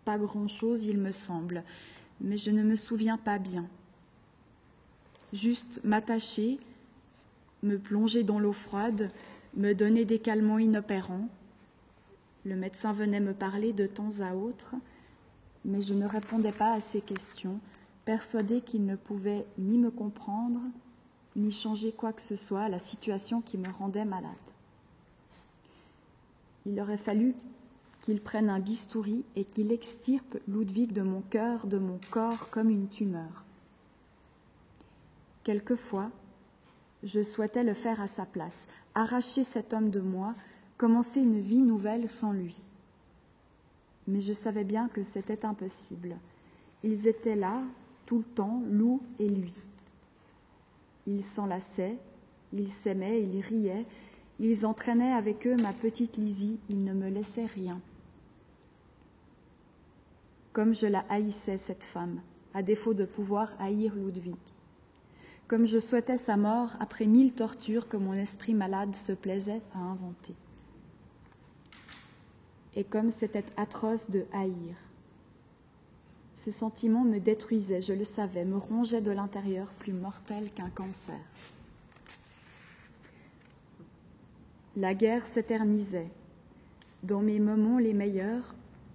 Pas 0.04 0.18
grand-chose, 0.18 0.84
il 0.84 0.98
me 0.98 1.10
semble, 1.10 1.64
mais 2.20 2.36
je 2.36 2.50
ne 2.50 2.62
me 2.62 2.76
souviens 2.76 3.16
pas 3.16 3.38
bien. 3.38 3.66
Juste 5.32 5.80
m'attacher, 5.82 6.60
me 7.62 7.78
plonger 7.78 8.22
dans 8.22 8.38
l'eau 8.38 8.52
froide, 8.52 9.10
me 9.56 9.72
donner 9.72 10.04
des 10.04 10.18
calmants 10.18 10.58
inopérants. 10.58 11.26
Le 12.44 12.54
médecin 12.54 12.92
venait 12.92 13.18
me 13.18 13.32
parler 13.32 13.72
de 13.72 13.86
temps 13.86 14.20
à 14.20 14.34
autre, 14.34 14.74
mais 15.64 15.80
je 15.80 15.94
ne 15.94 16.06
répondais 16.06 16.52
pas 16.52 16.74
à 16.74 16.80
ses 16.82 17.00
questions, 17.00 17.60
persuadée 18.04 18.60
qu'il 18.60 18.84
ne 18.84 18.96
pouvait 18.96 19.46
ni 19.56 19.78
me 19.78 19.90
comprendre, 19.90 20.60
ni 21.34 21.50
changer 21.50 21.92
quoi 21.92 22.12
que 22.12 22.22
ce 22.22 22.36
soit 22.36 22.64
à 22.64 22.68
la 22.68 22.78
situation 22.78 23.40
qui 23.40 23.56
me 23.56 23.70
rendait 23.70 24.04
malade. 24.04 24.32
Il 26.66 26.78
aurait 26.78 26.98
fallu 26.98 27.34
qu'il 28.00 28.20
prenne 28.20 28.50
un 28.50 28.60
bistouri 28.60 29.24
et 29.36 29.44
qu'il 29.44 29.72
extirpe 29.72 30.38
Ludwig 30.48 30.92
de 30.92 31.02
mon 31.02 31.20
cœur, 31.20 31.66
de 31.66 31.78
mon 31.78 31.98
corps, 32.10 32.48
comme 32.50 32.70
une 32.70 32.88
tumeur. 32.88 33.44
Quelquefois, 35.44 36.10
je 37.02 37.22
souhaitais 37.22 37.64
le 37.64 37.74
faire 37.74 38.00
à 38.00 38.06
sa 38.06 38.26
place, 38.26 38.68
arracher 38.94 39.44
cet 39.44 39.72
homme 39.72 39.90
de 39.90 40.00
moi, 40.00 40.34
commencer 40.76 41.20
une 41.20 41.40
vie 41.40 41.62
nouvelle 41.62 42.08
sans 42.08 42.32
lui. 42.32 42.58
Mais 44.06 44.20
je 44.20 44.32
savais 44.32 44.64
bien 44.64 44.88
que 44.88 45.02
c'était 45.02 45.44
impossible. 45.44 46.16
Ils 46.82 47.06
étaient 47.06 47.36
là, 47.36 47.62
tout 48.06 48.18
le 48.18 48.24
temps, 48.24 48.62
Lou 48.68 49.02
et 49.18 49.28
lui. 49.28 49.54
Ils 51.06 51.24
s'enlaçaient, 51.24 51.98
Ils 52.52 52.72
s'aimaient, 52.72 53.22
ils 53.22 53.40
riaient, 53.40 53.86
ils 54.40 54.66
entraînaient 54.66 55.12
avec 55.12 55.46
eux 55.46 55.56
ma 55.56 55.72
petite 55.72 56.16
Lizzie, 56.16 56.58
ils 56.68 56.82
ne 56.82 56.94
me 56.94 57.08
laissaient 57.08 57.46
rien. 57.46 57.80
Comme 60.52 60.74
je 60.74 60.86
la 60.86 61.04
haïssais, 61.08 61.58
cette 61.58 61.84
femme, 61.84 62.20
à 62.54 62.62
défaut 62.62 62.94
de 62.94 63.04
pouvoir 63.04 63.54
haïr 63.60 63.94
Ludwig. 63.94 64.34
Comme 65.46 65.66
je 65.66 65.78
souhaitais 65.78 66.16
sa 66.16 66.36
mort 66.36 66.76
après 66.80 67.06
mille 67.06 67.32
tortures 67.32 67.88
que 67.88 67.96
mon 67.96 68.14
esprit 68.14 68.54
malade 68.54 68.94
se 68.94 69.12
plaisait 69.12 69.62
à 69.74 69.78
inventer. 69.78 70.34
Et 72.74 72.84
comme 72.84 73.10
c'était 73.10 73.44
atroce 73.56 74.10
de 74.10 74.26
haïr. 74.32 74.76
Ce 76.34 76.50
sentiment 76.50 77.04
me 77.04 77.18
détruisait, 77.18 77.82
je 77.82 77.92
le 77.92 78.04
savais, 78.04 78.44
me 78.44 78.56
rongeait 78.56 79.00
de 79.00 79.10
l'intérieur, 79.10 79.68
plus 79.74 79.92
mortel 79.92 80.50
qu'un 80.50 80.70
cancer. 80.70 81.20
La 84.76 84.94
guerre 84.94 85.26
s'éternisait. 85.26 86.10
Dans 87.02 87.20
mes 87.20 87.40
moments 87.40 87.78
les 87.78 87.92
meilleurs, 87.92 88.54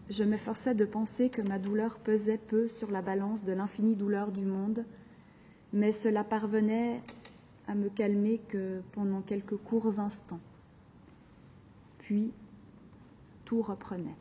je 0.09 0.23
m'efforçais 0.23 0.75
de 0.75 0.85
penser 0.85 1.29
que 1.29 1.41
ma 1.41 1.59
douleur 1.59 1.97
pesait 1.97 2.37
peu 2.37 2.67
sur 2.67 2.91
la 2.91 3.01
balance 3.01 3.43
de 3.43 3.53
l'infinie 3.53 3.95
douleur 3.95 4.31
du 4.31 4.45
monde, 4.45 4.85
mais 5.73 5.91
cela 5.91 6.23
parvenait 6.23 7.01
à 7.67 7.75
me 7.75 7.89
calmer 7.89 8.39
que 8.47 8.81
pendant 8.91 9.21
quelques 9.21 9.57
courts 9.57 9.99
instants. 9.99 10.41
Puis 11.99 12.31
tout 13.45 13.61
reprenait. 13.61 14.15